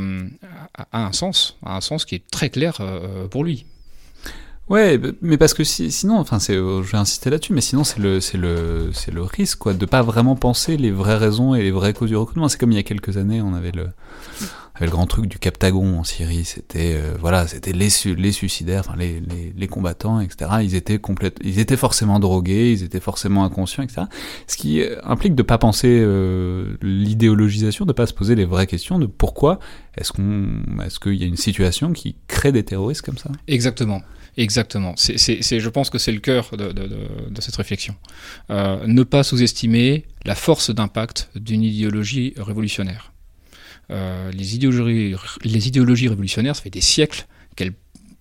un 0.91 1.13
sens, 1.13 1.57
a 1.63 1.75
un 1.75 1.81
sens 1.81 2.05
qui 2.05 2.15
est 2.15 2.29
très 2.29 2.49
clair 2.49 2.81
pour 3.29 3.43
lui. 3.43 3.65
Ouais, 4.71 4.97
mais 5.21 5.37
parce 5.37 5.53
que 5.53 5.65
sinon, 5.65 6.17
enfin, 6.17 6.39
c'est, 6.39 6.55
euh, 6.55 6.81
je 6.81 6.93
vais 6.93 6.97
insister 6.97 7.29
là-dessus, 7.29 7.51
mais 7.51 7.59
sinon 7.59 7.83
c'est 7.83 7.99
le, 7.99 8.21
c'est 8.21 8.37
le, 8.37 8.91
c'est 8.93 9.11
le 9.11 9.21
risque, 9.21 9.57
quoi, 9.57 9.73
de 9.73 9.85
pas 9.85 10.01
vraiment 10.01 10.37
penser 10.37 10.77
les 10.77 10.91
vraies 10.91 11.17
raisons 11.17 11.53
et 11.53 11.61
les 11.61 11.71
vraies 11.71 11.91
causes 11.91 12.07
du 12.07 12.15
recrutement. 12.15 12.47
C'est 12.47 12.57
comme 12.57 12.71
il 12.71 12.75
y 12.75 12.79
a 12.79 12.83
quelques 12.83 13.17
années, 13.17 13.41
on 13.41 13.53
avait 13.53 13.73
le, 13.73 13.89
grand 14.87 15.07
truc 15.07 15.25
du 15.25 15.39
Captagon 15.39 15.99
en 15.99 16.05
Syrie. 16.05 16.45
C'était, 16.45 16.93
euh, 16.95 17.15
voilà, 17.19 17.47
c'était 17.47 17.73
les, 17.73 17.89
les 18.15 18.31
suicidaires, 18.31 18.83
enfin 18.87 18.97
les, 18.97 19.21
les, 19.57 19.67
combattants, 19.67 20.21
etc. 20.21 20.49
Ils 20.61 20.75
étaient 20.75 21.01
ils 21.43 21.59
étaient 21.59 21.75
forcément 21.75 22.21
drogués, 22.21 22.71
ils 22.71 22.83
étaient 22.83 23.01
forcément 23.01 23.43
inconscients, 23.43 23.83
etc. 23.83 24.03
Ce 24.47 24.55
qui 24.55 24.81
euh, 24.81 24.95
implique 25.03 25.35
de 25.35 25.43
pas 25.43 25.57
penser 25.57 26.01
l'idéologisation, 26.81 27.85
de 27.85 27.91
pas 27.91 28.05
se 28.05 28.13
poser 28.13 28.35
les 28.35 28.45
vraies 28.45 28.67
questions 28.67 28.99
de 28.99 29.05
pourquoi 29.05 29.59
est-ce 29.97 30.13
qu'on, 30.13 30.61
est-ce 30.81 31.01
qu'il 31.01 31.15
y 31.15 31.23
a 31.23 31.27
une 31.27 31.35
situation 31.35 31.91
qui 31.91 32.15
crée 32.29 32.53
des 32.53 32.63
terroristes 32.63 33.01
comme 33.01 33.17
ça. 33.17 33.31
Exactement. 33.49 34.01
Exactement. 34.37 34.95
Je 34.97 35.69
pense 35.69 35.89
que 35.89 35.97
c'est 35.97 36.11
le 36.11 36.19
cœur 36.19 36.51
de, 36.57 37.41
cette 37.41 37.55
réflexion. 37.55 37.95
Euh, 38.49 38.85
ne 38.87 39.03
pas 39.03 39.23
sous-estimer 39.23 40.05
la 40.25 40.35
force 40.35 40.69
d'impact 40.71 41.29
d'une 41.35 41.63
idéologie 41.63 42.33
révolutionnaire. 42.37 43.13
Euh, 43.89 44.31
les, 44.31 44.55
idéologies, 44.55 46.07
révolutionnaires, 46.07 46.55
ça 46.55 46.61
fait 46.61 46.69
des 46.69 46.81
siècles 46.81 47.25
qu'elles 47.55 47.73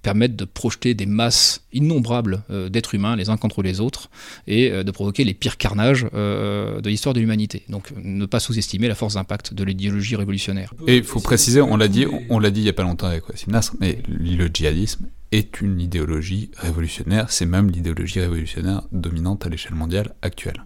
permettent 0.03 0.35
de 0.35 0.47
projeter 0.47 0.95
des 0.95 1.05
masses 1.05 1.67
innombrables 1.75 2.43
euh, 2.51 2.71
d'êtres 2.71 2.95
humains 2.95 3.17
les 3.17 3.29
uns 3.29 3.37
contre 3.37 3.63
les 3.63 3.81
autres 3.81 4.09
et 4.47 4.71
de 4.71 4.91
provoquer 4.91 5.25
les 5.25 5.35
pires 5.35 5.59
carnages 5.59 6.07
de 6.13 6.89
l'histoire 6.89 7.15
de 7.15 7.21
l'humanité. 7.21 7.63
Donc 7.69 7.93
ne 8.03 8.27
pas 8.27 8.41
sous-estimer 8.41 8.89
la 8.89 8.95
force 8.95 9.15
d'impact 9.15 9.55
de 9.55 9.63
l'idéologie 9.63 10.17
révolutionnaire. 10.17 10.75
Et 10.89 10.97
il 10.97 11.05
faut 11.05 11.21
préciser, 11.21 11.61
on 11.61 11.77
l'a 11.77 11.89
dit, 11.89 12.07
on, 12.31 12.39
l'a 12.39 12.51
dit 12.51 12.63
il 12.63 12.65
n'y 12.65 12.71
a 12.71 12.73
pas 12.73 12.83
longtemps 12.83 13.07
avec 13.07 13.29
Wassim 13.29 13.53
mais 13.79 13.99
le 14.09 14.49
djihadisme 14.49 15.07
est 15.33 15.61
une 15.61 15.81
idéologie 15.81 16.51
révolutionnaire, 16.57 17.31
c'est 17.31 17.47
même 17.47 17.71
l'idéologie 17.71 18.21
révolutionnaire 18.21 18.83
dominante 18.93 19.47
à 19.47 19.49
l'échelle 19.49 19.75
mondiale 19.75 20.15
actuelle. 20.23 20.65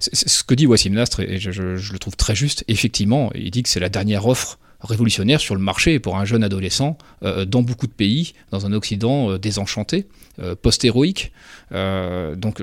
ce 0.00 0.42
que 0.42 0.54
dit 0.54 0.66
Wassim 0.66 0.94
Nastre, 0.94 1.20
et 1.20 1.38
je, 1.38 1.50
je, 1.50 1.92
le 1.92 1.98
trouve 1.98 2.16
très 2.16 2.34
juste, 2.34 2.64
effectivement, 2.68 3.30
il 3.34 3.50
dit 3.50 3.62
que 3.62 3.68
c'est 3.68 3.80
la 3.80 3.88
dernière 3.88 4.26
offre 4.26 4.58
révolutionnaire 4.82 5.40
sur 5.40 5.54
le 5.54 5.60
marché 5.60 5.98
pour 5.98 6.16
un 6.16 6.24
jeune 6.24 6.44
adolescent 6.44 6.98
euh, 7.22 7.44
dans 7.44 7.62
beaucoup 7.62 7.86
de 7.86 7.92
pays, 7.92 8.34
dans 8.50 8.66
un 8.66 8.72
Occident 8.72 9.30
euh, 9.30 9.38
désenchanté, 9.38 10.06
euh, 10.38 10.54
post-héroïque. 10.60 11.32
donc 11.72 12.62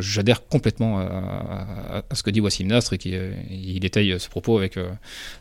j'adhère 0.00 0.46
complètement 0.46 0.98
à, 1.00 2.04
ce 2.12 2.22
que 2.22 2.30
dit 2.30 2.40
Wassim 2.40 2.66
Nasr 2.66 2.94
et 2.94 2.98
qui 2.98 3.14
il 3.50 3.80
détaille 3.80 4.18
ce 4.18 4.28
propos 4.28 4.58
avec 4.58 4.78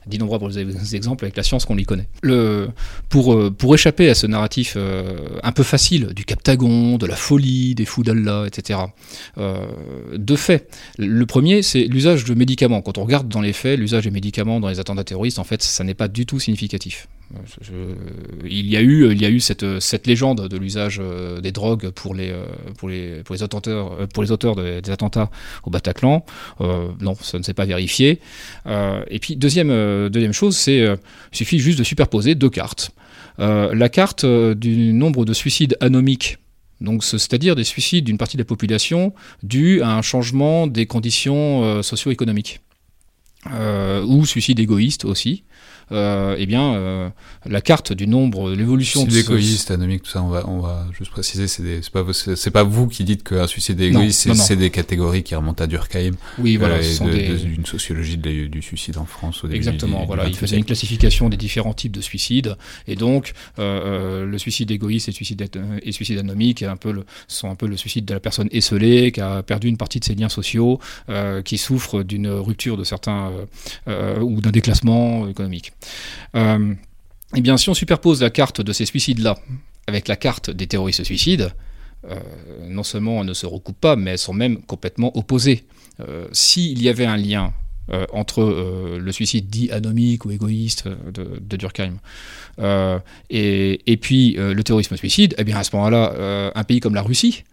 d'innombrables 0.07 0.51
exemples 0.93 1.25
avec 1.25 1.36
la 1.36 1.43
science 1.43 1.65
qu'on 1.65 1.75
lui 1.75 1.86
connaît. 1.86 2.07
Pour, 3.09 3.53
pour 3.53 3.73
échapper 3.73 4.09
à 4.09 4.15
ce 4.15 4.25
narratif 4.25 4.77
un 4.77 5.51
peu 5.51 5.63
facile 5.63 6.07
du 6.13 6.23
captagon, 6.23 6.97
de 6.97 7.05
la 7.05 7.17
folie, 7.17 7.75
des 7.75 7.86
fous 7.86 8.03
d'Allah, 8.03 8.45
etc., 8.47 8.80
deux 10.15 10.38
faits. 10.38 10.73
Le 10.97 11.25
premier, 11.25 11.61
c'est 11.61 11.84
l'usage 11.84 12.23
de 12.23 12.34
médicaments. 12.34 12.82
Quand 12.82 12.97
on 12.97 13.03
regarde 13.03 13.27
dans 13.27 13.41
les 13.41 13.53
faits, 13.53 13.77
l'usage 13.80 14.05
des 14.05 14.11
médicaments 14.11 14.61
dans 14.61 14.69
les 14.69 14.80
attentats 14.80 15.03
terroristes, 15.03 15.39
en 15.39 15.43
fait, 15.43 15.61
ça 15.61 15.84
n'est 15.84 15.93
pas 15.93 16.07
du 16.07 16.18
tout 16.26 16.39
significatif. 16.39 17.07
il 18.45 18.67
y 18.67 18.76
a 18.76 18.82
eu, 18.82 19.11
il 19.11 19.22
y 19.22 19.26
a 19.26 19.30
eu 19.30 19.39
cette, 19.39 20.07
légende 20.07 20.47
de 20.47 20.57
l'usage 20.57 20.99
euh, 21.01 21.39
des 21.41 21.51
drogues 21.51 21.89
pour 21.89 22.15
les, 22.15 22.32
euh, 22.32 22.45
pour 22.78 22.89
les, 22.89 23.22
pour 23.24 23.36
les 23.36 23.43
auteurs, 23.43 23.93
euh, 23.93 24.07
pour 24.07 24.24
les 24.24 24.32
auteurs 24.32 24.55
des 24.55 24.89
attentats 24.89 25.30
au 25.63 25.70
Bataclan. 25.70 26.26
non, 26.59 27.15
ça 27.22 27.38
ne 27.38 27.43
s'est 27.43 27.53
pas 27.53 27.65
vérifié. 27.65 28.20
et 28.65 29.20
puis 29.20 29.36
deuxième, 29.36 30.09
deuxième 30.09 30.34
chose, 30.34 30.57
c'est 30.57 30.80
il 30.80 31.38
suffit 31.38 31.59
juste 31.59 31.80
de 31.80 31.84
superposer 31.84 32.36
deux 32.36 32.49
cartes. 32.49 32.91
la 33.38 33.89
carte 33.89 34.26
du 34.26 34.93
nombre 34.93 35.26
de 35.26 35.34
suicides 35.34 35.78
anomiques 35.82 36.38
c'est-à-dire 37.01 37.57
des 37.57 37.65
suicides 37.65 38.05
d'une 38.05 38.17
partie 38.17 38.38
de 38.38 38.41
la 38.41 38.45
population 38.45 39.13
dus 39.43 39.82
à 39.82 39.97
un 39.97 40.01
changement 40.01 40.65
des 40.65 40.86
conditions 40.86 41.84
socio-économiques. 41.84 42.61
ou 44.07 44.26
suicide 44.26 44.59
égoïste 44.59 45.03
aussi, 45.05 45.43
euh, 45.43 45.59
eh 45.91 46.45
bien, 46.45 46.73
euh, 46.73 47.09
la 47.45 47.61
carte 47.61 47.93
du 47.93 48.07
nombre, 48.07 48.51
l'évolution 48.51 49.05
de 49.05 49.17
égoïste, 49.17 49.71
anomique, 49.71 50.03
tout 50.03 50.11
ça, 50.11 50.23
on 50.23 50.29
va, 50.29 50.47
on 50.47 50.59
va 50.59 50.85
juste 50.97 51.11
préciser, 51.11 51.47
c'est 51.47 51.89
pas, 51.91 52.05
c'est 52.13 52.51
pas 52.51 52.63
vous 52.63 52.87
qui 52.87 53.03
dites 53.03 53.23
qu'un 53.23 53.47
suicide 53.47 53.79
égoïste, 53.81 54.33
c'est 54.33 54.55
des 54.55 54.69
catégories 54.69 55.23
qui 55.23 55.35
remontent 55.35 55.63
à 55.63 55.67
Durkheim. 55.67 56.11
Oui, 56.37 56.57
voilà, 56.57 56.75
euh, 56.75 56.83
ce 56.83 57.45
une 57.45 57.65
sociologie 57.65 58.17
du 58.17 58.61
suicide 58.61 58.97
en 58.97 59.05
France 59.05 59.43
au 59.43 59.47
début 59.47 59.57
Exactement, 59.57 60.05
voilà, 60.05 60.27
il 60.27 60.35
faisait 60.35 60.57
une 60.57 60.65
classification 60.65 61.29
des 61.29 61.37
différents 61.37 61.73
types 61.73 61.91
de 61.91 62.01
suicides, 62.01 62.55
et 62.87 62.95
donc 62.95 63.33
le 63.57 64.37
suicide 64.37 64.71
égoïste 64.71 65.07
et 65.07 65.11
le 65.11 65.15
suicide, 65.15 65.49
et 65.83 65.91
suicide 65.91 66.19
anomique 66.19 66.63
un 66.63 66.77
peu 66.77 66.91
le, 66.91 67.05
sont 67.27 67.49
un 67.49 67.55
peu 67.55 67.67
le 67.67 67.77
suicide 67.77 68.05
de 68.05 68.13
la 68.13 68.19
personne 68.19 68.49
esselée, 68.51 69.11
qui 69.11 69.21
a 69.21 69.43
perdu 69.43 69.67
une 69.67 69.77
partie 69.77 69.99
de 69.99 70.05
ses 70.05 70.15
liens 70.15 70.29
sociaux, 70.29 70.79
qui 71.45 71.57
souffre 71.57 72.03
d'une 72.03 72.29
rupture 72.29 72.77
de 72.77 72.83
certains 72.83 73.31
ou 73.87 74.41
d'un 74.41 74.51
déclassement 74.51 75.27
économique. 75.27 75.73
Euh, 76.36 76.73
eh 77.36 77.41
bien, 77.41 77.57
si 77.57 77.69
on 77.69 77.73
superpose 77.73 78.21
la 78.21 78.30
carte 78.30 78.61
de 78.61 78.73
ces 78.73 78.86
suicides-là 78.86 79.38
avec 79.88 80.07
la 80.07 80.15
carte 80.15 80.49
des 80.49 80.67
terroristes 80.67 81.03
suicides, 81.03 81.51
euh, 82.09 82.15
non 82.67 82.84
seulement 82.84 83.21
elles 83.21 83.27
ne 83.27 83.34
se 83.34 83.45
recoupent 83.45 83.80
pas, 83.80 83.95
mais 83.95 84.11
elles 84.11 84.17
sont 84.17 84.34
même 84.34 84.61
complètement 84.61 85.15
opposées. 85.17 85.65
Euh, 85.99 86.27
s'il 86.32 86.82
y 86.82 86.89
avait 86.89 87.05
un 87.05 87.17
lien 87.17 87.53
entre 88.13 88.99
le 88.99 89.11
suicide 89.11 89.49
dit 89.49 89.71
anomique 89.71 90.23
ou 90.23 90.30
égoïste 90.30 90.88
de, 90.88 91.57
Durkheim 91.57 91.95
et, 93.32 93.82
et, 93.91 93.97
puis 93.97 94.36
le 94.38 94.61
terrorisme 94.61 94.95
suicide, 94.95 95.34
eh 95.39 95.43
bien 95.43 95.57
à 95.57 95.63
ce 95.63 95.75
moment-là, 95.75 96.51
un 96.53 96.63
pays 96.65 96.82
comme 96.82 96.93
la 96.93 97.01
Russie, 97.01 97.45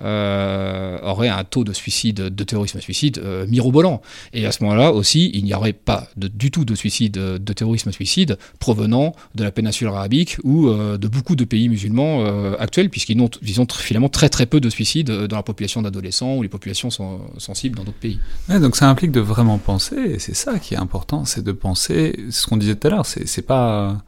euh, 0.00 0.98
aurait 1.02 1.28
un 1.28 1.44
taux 1.44 1.64
de 1.64 1.72
suicide, 1.72 2.34
de 2.34 2.44
terrorisme 2.44 2.80
suicide 2.80 3.18
euh, 3.18 3.46
mirobolant. 3.46 4.00
Et 4.32 4.46
à 4.46 4.52
ce 4.52 4.62
moment-là 4.62 4.92
aussi, 4.92 5.30
il 5.34 5.44
n'y 5.44 5.52
aurait 5.52 5.74
pas 5.74 6.08
du 6.16 6.50
tout 6.50 6.64
de 6.64 6.74
suicide, 6.74 7.12
de 7.12 7.52
terrorisme 7.52 7.92
suicide 7.92 8.38
provenant 8.60 9.14
de 9.34 9.44
la 9.44 9.50
péninsule 9.50 9.88
arabique 9.88 10.38
ou 10.42 10.68
euh, 10.68 10.96
de 10.96 11.08
beaucoup 11.08 11.36
de 11.36 11.44
pays 11.44 11.68
musulmans 11.68 12.24
actuels, 12.58 12.88
puisqu'ils 12.88 13.20
ont, 13.20 13.30
ils 13.42 13.60
ont 13.60 13.66
finalement 13.68 14.08
très 14.08 14.28
très 14.28 14.46
peu 14.46 14.60
de 14.60 14.70
suicides 14.70 15.10
dans 15.10 15.36
la 15.36 15.42
population 15.42 15.82
d'adolescents 15.82 16.36
ou 16.36 16.42
les 16.42 16.48
populations 16.48 16.90
sont 16.90 17.20
sensibles 17.38 17.76
dans 17.76 17.84
d'autres 17.84 17.98
pays. 17.98 18.18
donc 18.48 18.76
ça 18.76 18.88
implique 18.88 19.12
de 19.12 19.20
vraiment 19.20 19.58
penser, 19.58 19.96
et 19.96 20.18
c'est 20.18 20.34
ça 20.34 20.58
qui 20.58 20.74
est 20.74 20.78
important, 20.78 21.24
c'est 21.24 21.42
de 21.42 21.52
penser, 21.52 22.18
ce 22.30 22.46
qu'on 22.46 22.56
disait 22.56 22.76
tout 22.76 22.86
à 22.86 22.90
l'heure, 22.90 23.06
c'est 23.06 23.42
pas... 23.42 24.02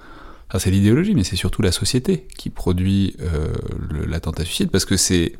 c'est 0.59 0.71
l'idéologie, 0.71 1.15
mais 1.15 1.25
c'est 1.25 1.37
surtout 1.37 1.63
la 1.63 1.73
société 1.73 2.27
qui 2.39 2.51
produit 2.51 3.17
l'attentat 4.07 4.45
suicide, 4.45 4.71
parce 4.71 4.85
que 4.85 4.97
c'est 4.97 5.33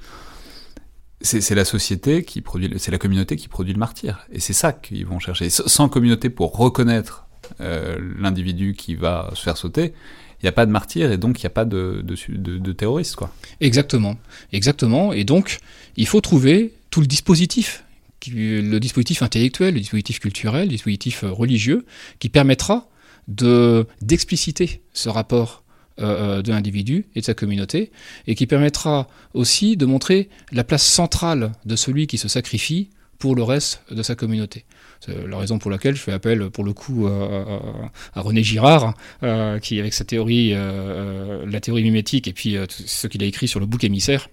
c'est 1.23 1.55
la 1.55 1.65
société 1.65 2.25
qui 2.25 2.41
produit, 2.41 2.73
c'est 2.79 2.91
la 2.91 2.99
communauté 2.99 3.37
qui 3.37 3.49
produit 3.49 3.73
le 3.73 3.79
martyr. 3.79 4.27
Et 4.33 4.41
c'est 4.41 4.53
ça 4.53 4.73
qu'ils 4.73 5.07
vont 5.07 5.19
chercher. 5.19 5.51
Sans 5.51 5.89
communauté 5.89 6.31
pour 6.31 6.57
reconnaître 6.57 7.27
euh, 7.61 7.99
l'individu 8.19 8.75
qui 8.75 8.95
va 8.95 9.31
se 9.35 9.43
faire 9.43 9.57
sauter, 9.57 9.93
il 10.41 10.47
n'y 10.47 10.49
a 10.49 10.53
pas 10.53 10.67
de 10.67 10.71
martyr 10.73 11.13
et 11.13 11.19
donc 11.19 11.41
il 11.41 11.43
n'y 11.45 11.49
a 11.49 11.51
pas 11.51 11.65
de, 11.65 12.03
de, 12.03 12.59
de, 12.59 12.73
terroriste. 12.73 13.17
Quoi. 13.17 13.33
Exactement. 13.61 14.17
Exactement. 14.53 15.13
Et 15.13 15.25
donc, 15.25 15.59
il 15.97 16.07
faut 16.07 16.21
trouver 16.21 16.75
tout 16.91 17.01
le 17.01 17.07
dispositif, 17.07 17.85
le 18.29 18.79
dispositif 18.79 19.23
intellectuel, 19.23 19.75
le 19.75 19.81
dispositif 19.81 20.19
culturel, 20.19 20.65
le 20.65 20.71
dispositif 20.71 21.25
religieux, 21.25 21.87
qui 22.19 22.29
permettra 22.29 22.89
d'expliciter 23.29 24.83
ce 24.93 25.09
rapport 25.09 25.62
euh, 25.62 25.62
euh, 25.62 25.62
de 25.99 26.51
l'individu 26.51 27.07
et 27.15 27.21
de 27.21 27.25
sa 27.25 27.35
communauté, 27.35 27.93
et 28.27 28.35
qui 28.35 28.47
permettra 28.47 29.09
aussi 29.35 29.77
de 29.77 29.87
montrer 29.87 30.29
la 30.51 30.65
place 30.65 30.85
centrale 30.85 31.53
de 31.65 31.77
celui 31.77 32.07
qui 32.07 32.19
se 32.19 32.29
sacrifie 32.29 32.91
pour 33.19 33.37
le 33.37 33.43
reste 33.43 33.83
de 33.91 34.03
sa 34.03 34.15
communauté. 34.15 34.65
C'est 35.01 35.27
la 35.29 35.37
raison 35.37 35.59
pour 35.59 35.71
laquelle 35.71 35.95
je 35.95 36.01
fais 36.01 36.13
appel, 36.13 36.51
pour 36.51 36.65
le 36.65 36.73
coup, 36.73 37.07
à, 37.07 38.21
René 38.21 38.43
Girard, 38.43 38.95
euh, 39.23 39.59
qui, 39.59 39.79
avec 39.79 39.95
sa 39.95 40.05
théorie, 40.05 40.55
la 40.55 41.61
théorie 41.61 41.83
mimétique, 41.83 42.27
et 42.27 42.33
puis 42.33 42.57
ce 42.69 43.07
qu'il 43.07 43.23
a 43.23 43.27
écrit 43.27 43.49
sur 43.49 43.61
le 43.61 43.67
bouc 43.67 43.85
émissaire, 43.85 44.29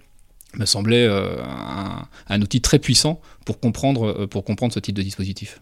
me 0.56 0.64
semblait 0.64 1.06
un, 1.06 2.08
un, 2.28 2.42
outil 2.42 2.60
très 2.60 2.80
puissant 2.80 3.20
pour 3.44 3.60
comprendre, 3.60 4.26
pour 4.26 4.44
comprendre 4.44 4.72
ce 4.72 4.80
type 4.80 4.96
de 4.96 5.02
dispositif. 5.02 5.60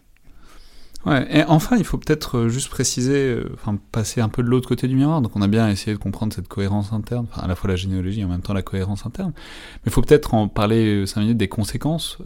Ouais, 1.07 1.27
et 1.31 1.45
enfin, 1.45 1.77
il 1.77 1.85
faut 1.85 1.97
peut-être 1.97 2.39
euh, 2.39 2.49
juste 2.49 2.69
préciser, 2.71 3.31
euh, 3.31 3.53
enfin, 3.55 3.79
passer 3.93 4.21
un 4.21 4.29
peu 4.29 4.43
de 4.43 4.49
l'autre 4.49 4.69
côté 4.69 4.89
du 4.89 4.97
miroir. 4.97 5.23
Donc, 5.23 5.37
on 5.37 5.43
a 5.43 5.47
bien 5.47 5.69
essayé 5.69 5.93
de 5.93 5.99
comprendre 5.99 6.33
cette 6.35 6.49
cohérence 6.49 6.93
interne, 6.93 7.27
enfin, 7.31 7.43
à 7.43 7.47
la 7.47 7.55
fois 7.55 7.71
la 7.71 7.77
généalogie 7.77 8.21
et 8.21 8.25
en 8.25 8.29
même 8.29 8.43
temps 8.43 8.53
la 8.53 8.63
cohérence 8.63 9.07
interne. 9.07 9.33
Mais 9.37 9.87
il 9.87 9.93
faut 9.93 10.03
peut-être 10.03 10.35
en 10.35 10.49
parler 10.49 11.07
5 11.07 11.21
euh, 11.21 11.23
minutes 11.23 11.39
des 11.39 11.49
conséquences, 11.49 12.19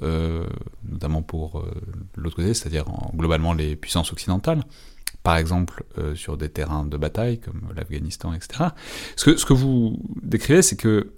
notamment 0.88 1.22
pour 1.22 1.64
l'autre 2.16 2.36
côté, 2.36 2.54
c'est-à-dire 2.54 2.86
globalement 3.14 3.52
les 3.52 3.76
puissances 3.76 4.12
occidentales. 4.12 4.62
Par 5.22 5.36
exemple, 5.36 5.84
sur 6.14 6.36
des 6.36 6.48
terrains 6.48 6.84
de 6.84 6.96
bataille 6.96 7.38
comme 7.38 7.72
l'Afghanistan, 7.76 8.32
etc. 8.32 8.70
Ce 9.14 9.24
que, 9.24 9.36
ce 9.36 9.46
que 9.46 9.52
vous 9.52 10.00
décrivez, 10.22 10.62
c'est 10.62 10.76
que 10.76 11.12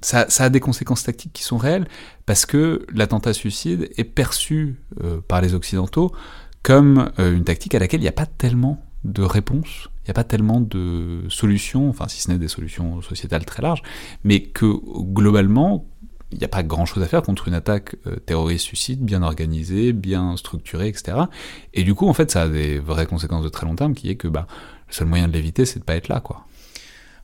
ça, 0.00 0.30
ça, 0.30 0.44
a 0.44 0.48
des 0.48 0.60
conséquences 0.60 1.02
tactiques 1.02 1.32
qui 1.34 1.42
sont 1.42 1.58
réelles 1.58 1.86
parce 2.24 2.46
que 2.46 2.86
l'attentat 2.94 3.34
suicide 3.34 3.90
est 3.98 4.04
perçu 4.04 4.80
par 5.28 5.42
les 5.42 5.52
Occidentaux 5.52 6.12
comme 6.62 7.10
euh, 7.18 7.34
une 7.34 7.44
tactique 7.44 7.74
à 7.74 7.78
laquelle 7.78 8.00
il 8.00 8.04
n'y 8.04 8.08
a 8.08 8.12
pas 8.12 8.26
tellement 8.26 8.82
de 9.04 9.22
réponses, 9.22 9.88
il 10.02 10.08
n'y 10.08 10.10
a 10.10 10.14
pas 10.14 10.24
tellement 10.24 10.60
de 10.60 11.22
solutions, 11.28 11.88
enfin 11.88 12.06
si 12.08 12.20
ce 12.20 12.30
n'est 12.30 12.38
des 12.38 12.48
solutions 12.48 13.00
sociétales 13.00 13.44
très 13.44 13.62
larges, 13.62 13.82
mais 14.24 14.42
que 14.42 14.66
globalement, 15.12 15.86
il 16.32 16.38
n'y 16.38 16.44
a 16.44 16.48
pas 16.48 16.62
grand-chose 16.62 17.02
à 17.02 17.06
faire 17.06 17.22
contre 17.22 17.48
une 17.48 17.54
attaque 17.54 17.96
euh, 18.06 18.16
terroriste 18.16 18.64
suicide 18.64 19.02
bien 19.02 19.22
organisée, 19.22 19.92
bien 19.92 20.36
structurée, 20.36 20.88
etc. 20.88 21.16
Et 21.74 21.82
du 21.82 21.94
coup, 21.94 22.08
en 22.08 22.12
fait, 22.12 22.30
ça 22.30 22.42
a 22.42 22.48
des 22.48 22.78
vraies 22.78 23.06
conséquences 23.06 23.42
de 23.42 23.48
très 23.48 23.66
long 23.66 23.74
terme, 23.74 23.94
qui 23.94 24.10
est 24.10 24.16
que 24.16 24.28
bah, 24.28 24.46
le 24.88 24.94
seul 24.94 25.08
moyen 25.08 25.28
de 25.28 25.32
l'éviter, 25.32 25.64
c'est 25.64 25.80
de 25.80 25.84
pas 25.84 25.96
être 25.96 26.08
là, 26.08 26.20
quoi. 26.20 26.46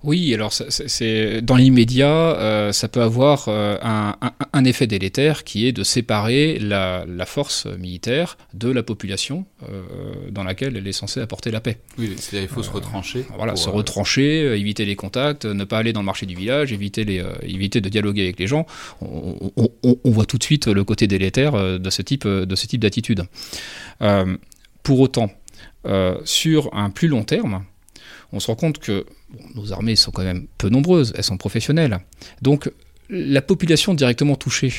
Oui, 0.05 0.33
alors 0.35 0.53
c'est 0.53 1.41
dans 1.43 1.57
l'immédiat, 1.57 2.09
euh, 2.09 2.73
ça 2.73 2.89
peut 2.89 3.03
avoir 3.03 3.47
euh, 3.49 3.77
un, 3.83 4.65
effet 4.65 4.87
délétère 4.87 5.43
qui 5.43 5.67
est 5.67 5.73
de 5.73 5.83
séparer 5.83 6.59
la, 6.59 7.05
force 7.27 7.67
militaire 7.67 8.37
de 8.55 8.71
la 8.71 8.83
population 8.83 9.47
euh, 9.69 9.83
dans 10.31 10.45
laquelle 10.45 10.77
elle 10.77 10.87
est 10.87 10.93
censée 10.93 11.21
apporter 11.21 11.51
la 11.51 11.61
paix. 11.61 11.79
Oui, 11.99 12.15
c'est-à-dire 12.19 12.49
il 12.49 12.55
faut 12.55 12.63
se 12.63 12.71
retrancher. 12.71 13.25
Voilà, 13.37 13.57
se 13.57 13.69
retrancher, 13.69 14.57
éviter 14.59 14.85
les 14.85 14.97
contacts, 14.97 15.45
ne 15.45 15.65
pas 15.65 15.79
aller 15.79 15.93
dans 15.93 16.01
le 16.01 16.07
marché 16.07 16.27
du 16.27 16.37
village, 16.37 16.73
éviter, 16.73 17.05
les, 17.05 17.25
éviter 17.43 17.81
de 17.81 17.89
dialoguer 17.89 18.23
avec 18.23 18.39
les 18.39 18.47
gens. 18.47 18.67
On, 19.01 19.51
on, 19.83 20.11
voit 20.11 20.27
tout 20.27 20.39
de 20.39 20.45
suite 20.45 20.67
le 20.67 20.85
côté 20.85 21.07
délétère 21.07 21.79
de 21.79 21.91
ce 21.91 22.03
type 22.03 22.27
de 22.27 22.55
ce 22.55 22.67
type 22.67 22.83
d'attitude. 22.83 23.25
pour 24.83 25.01
autant, 25.01 25.31
sur 26.25 26.73
un 26.75 26.91
plus 26.91 27.09
long 27.09 27.25
terme, 27.25 27.65
on 28.33 28.41
se 28.41 28.47
rend 28.49 28.57
compte 28.57 28.79
que 28.79 29.07
nos 29.55 29.73
armées 29.73 29.97
sont 29.97 30.11
quand 30.11 30.25
même 30.25 30.47
peu 30.59 30.69
nombreuses, 30.69 31.13
elles 31.17 31.25
sont 31.25 31.37
professionnelles. 31.37 31.99
Donc 32.43 32.71
la 33.09 33.43
population 33.43 33.95
directement 33.95 34.37
touchée 34.37 34.73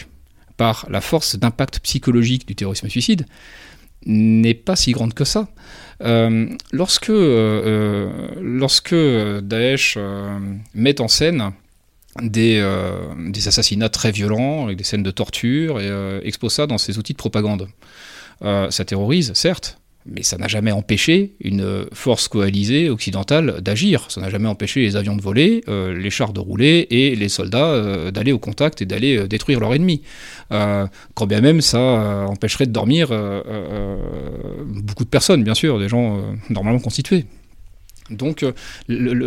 par 0.57 0.87
la 0.89 1.01
force 1.01 1.37
d'impact 1.37 1.79
psychologique 1.79 2.47
du 2.47 2.55
terrorisme 2.55 2.89
suicide 2.89 3.25
n'est 4.05 4.53
pas 4.53 4.75
si 4.75 4.91
grande 4.91 5.13
que 5.13 5.25
ça. 5.25 5.47
Euh, 6.03 6.47
lorsque, 6.71 7.09
euh, 7.09 7.61
euh, 7.65 8.27
lorsque 8.41 8.95
Daesh 8.95 9.97
met 10.73 11.01
en 11.01 11.07
scène 11.07 11.51
des, 12.21 12.63
des, 13.29 13.47
assassinats 13.47 13.89
très 13.89 14.11
violents, 14.11 14.65
avec 14.65 14.77
des 14.77 14.83
scènes 14.83 15.03
de 15.03 15.11
torture, 15.11 15.79
et 15.79 16.27
expose 16.27 16.53
ça 16.53 16.67
dans 16.67 16.77
ses 16.77 16.97
outils 16.97 17.13
de 17.13 17.17
propagande. 17.17 17.67
ça 18.41 18.85
terrorise, 18.85 19.33
certes, 19.33 19.79
mais 20.09 20.23
ça 20.23 20.37
n'a 20.37 20.47
jamais 20.47 20.71
empêché 20.71 21.35
une 21.41 21.85
force 21.91 22.27
coalisée 22.27 22.89
occidentale 22.89 23.61
d'agir. 23.61 24.05
Ça 24.09 24.21
n'a 24.21 24.29
jamais 24.29 24.47
empêché 24.47 24.81
les 24.81 24.95
avions 24.95 25.15
de 25.15 25.21
voler, 25.21 25.63
euh, 25.67 25.97
les 25.97 26.09
chars 26.09 26.33
de 26.33 26.39
rouler 26.39 26.87
et 26.89 27.15
les 27.15 27.29
soldats 27.29 27.65
euh, 27.65 28.11
d'aller 28.11 28.31
au 28.31 28.39
contact 28.39 28.81
et 28.81 28.85
d'aller 28.85 29.17
euh, 29.17 29.27
détruire 29.27 29.59
leur 29.59 29.73
ennemi. 29.73 30.01
quand 30.49 31.27
bien 31.27 31.41
même 31.41 31.61
ça 31.61 32.25
empêcherait 32.27 32.67
de 32.67 32.71
dormir 32.71 33.09
beaucoup 34.67 35.03
de 35.03 35.09
personnes, 35.09 35.43
bien 35.43 35.55
sûr, 35.55 35.77
des 35.79 35.89
gens 35.89 36.21
normalement 36.49 36.79
constitués. 36.79 37.25
Donc 38.09 38.45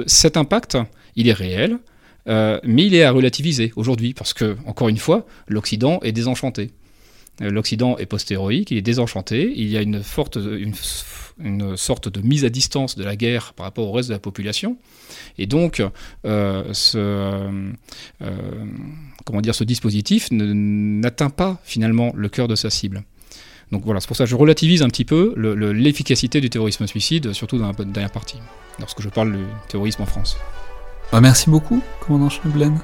cet 0.06 0.36
impact, 0.36 0.78
il 1.16 1.28
est 1.28 1.34
réel, 1.34 1.78
mais 2.26 2.86
il 2.86 2.94
est 2.94 3.02
à 3.02 3.10
relativiser 3.10 3.72
aujourd'hui, 3.76 4.14
parce 4.14 4.32
que, 4.32 4.56
encore 4.66 4.88
une 4.88 4.96
fois, 4.96 5.26
l'Occident 5.48 6.00
est 6.02 6.12
désenchanté. 6.12 6.70
Euh, 7.40 7.50
L'Occident 7.50 7.96
est 7.98 8.06
post-héroïque, 8.06 8.70
il 8.70 8.76
est 8.76 8.82
désenchanté, 8.82 9.52
il 9.56 9.68
y 9.68 9.76
a 9.76 9.82
une, 9.82 10.02
forte, 10.02 10.38
une, 11.38 11.76
sorte 11.76 12.08
de 12.08 12.20
mise 12.20 12.44
à 12.44 12.48
distance 12.50 12.96
de 12.96 13.04
la 13.04 13.16
guerre 13.16 13.52
par 13.54 13.64
rapport 13.64 13.88
au 13.88 13.92
reste 13.92 14.08
de 14.08 14.14
la 14.14 14.20
population. 14.20 14.76
Et 15.38 15.46
donc, 15.46 15.82
euh, 16.26 16.64
ce, 16.72 16.98
euh, 16.98 18.64
comment 19.24 19.40
dire, 19.40 19.54
ce 19.54 19.64
dispositif 19.64 20.28
n'atteint 20.30 21.30
pas 21.30 21.60
finalement 21.64 22.12
le 22.14 22.28
cœur 22.28 22.48
de 22.48 22.54
sa 22.54 22.70
cible. 22.70 23.02
Donc 23.72 23.84
voilà, 23.84 24.00
c'est 24.00 24.08
pour 24.08 24.16
ça 24.16 24.24
que 24.24 24.30
je 24.30 24.34
relativise 24.34 24.82
un 24.82 24.88
petit 24.88 25.04
peu 25.04 25.32
l'efficacité 25.72 26.40
du 26.40 26.50
terrorisme 26.50 26.86
suicide, 26.88 27.32
surtout 27.32 27.56
dans 27.56 27.68
la 27.68 27.84
dernière 27.84 28.10
partie, 28.10 28.38
lorsque 28.80 29.00
je 29.00 29.08
parle 29.08 29.32
du 29.32 29.44
terrorisme 29.68 30.02
en 30.02 30.06
France. 30.06 30.36
Bah, 31.12 31.20
merci 31.20 31.50
beaucoup, 31.50 31.82
commandant 32.06 32.28
Champlain. 32.28 32.74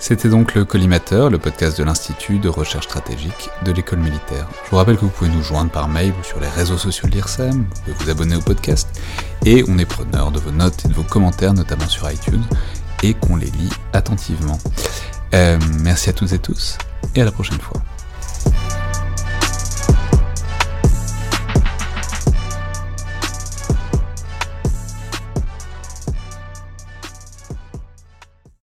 C'était 0.00 0.28
donc 0.28 0.54
le 0.54 0.64
Collimateur, 0.64 1.30
le 1.30 1.38
podcast 1.38 1.78
de 1.78 1.84
l'Institut 1.84 2.40
de 2.40 2.48
recherche 2.48 2.86
stratégique 2.86 3.48
de 3.64 3.70
l'école 3.70 4.00
militaire. 4.00 4.48
Je 4.64 4.70
vous 4.70 4.76
rappelle 4.76 4.96
que 4.96 5.02
vous 5.02 5.10
pouvez 5.10 5.30
nous 5.30 5.42
joindre 5.42 5.70
par 5.70 5.86
mail 5.86 6.12
ou 6.20 6.24
sur 6.24 6.40
les 6.40 6.48
réseaux 6.48 6.78
sociaux 6.78 7.08
de 7.08 7.14
l'IRSEM, 7.14 7.52
vous 7.52 7.92
pouvez 7.92 8.04
vous 8.04 8.10
abonner 8.10 8.34
au 8.34 8.40
podcast, 8.40 8.88
et 9.46 9.64
on 9.68 9.78
est 9.78 9.86
preneur 9.86 10.32
de 10.32 10.40
vos 10.40 10.50
notes 10.50 10.84
et 10.84 10.88
de 10.88 10.94
vos 10.94 11.04
commentaires, 11.04 11.54
notamment 11.54 11.88
sur 11.88 12.10
iTunes, 12.10 12.44
et 13.04 13.14
qu'on 13.14 13.36
les 13.36 13.50
lit 13.50 13.70
attentivement. 13.92 14.58
Euh, 15.34 15.58
merci 15.80 16.10
à 16.10 16.12
toutes 16.12 16.32
et 16.32 16.40
tous, 16.40 16.76
et 17.14 17.22
à 17.22 17.24
la 17.24 17.32
prochaine 17.32 17.60
fois. 17.60 17.80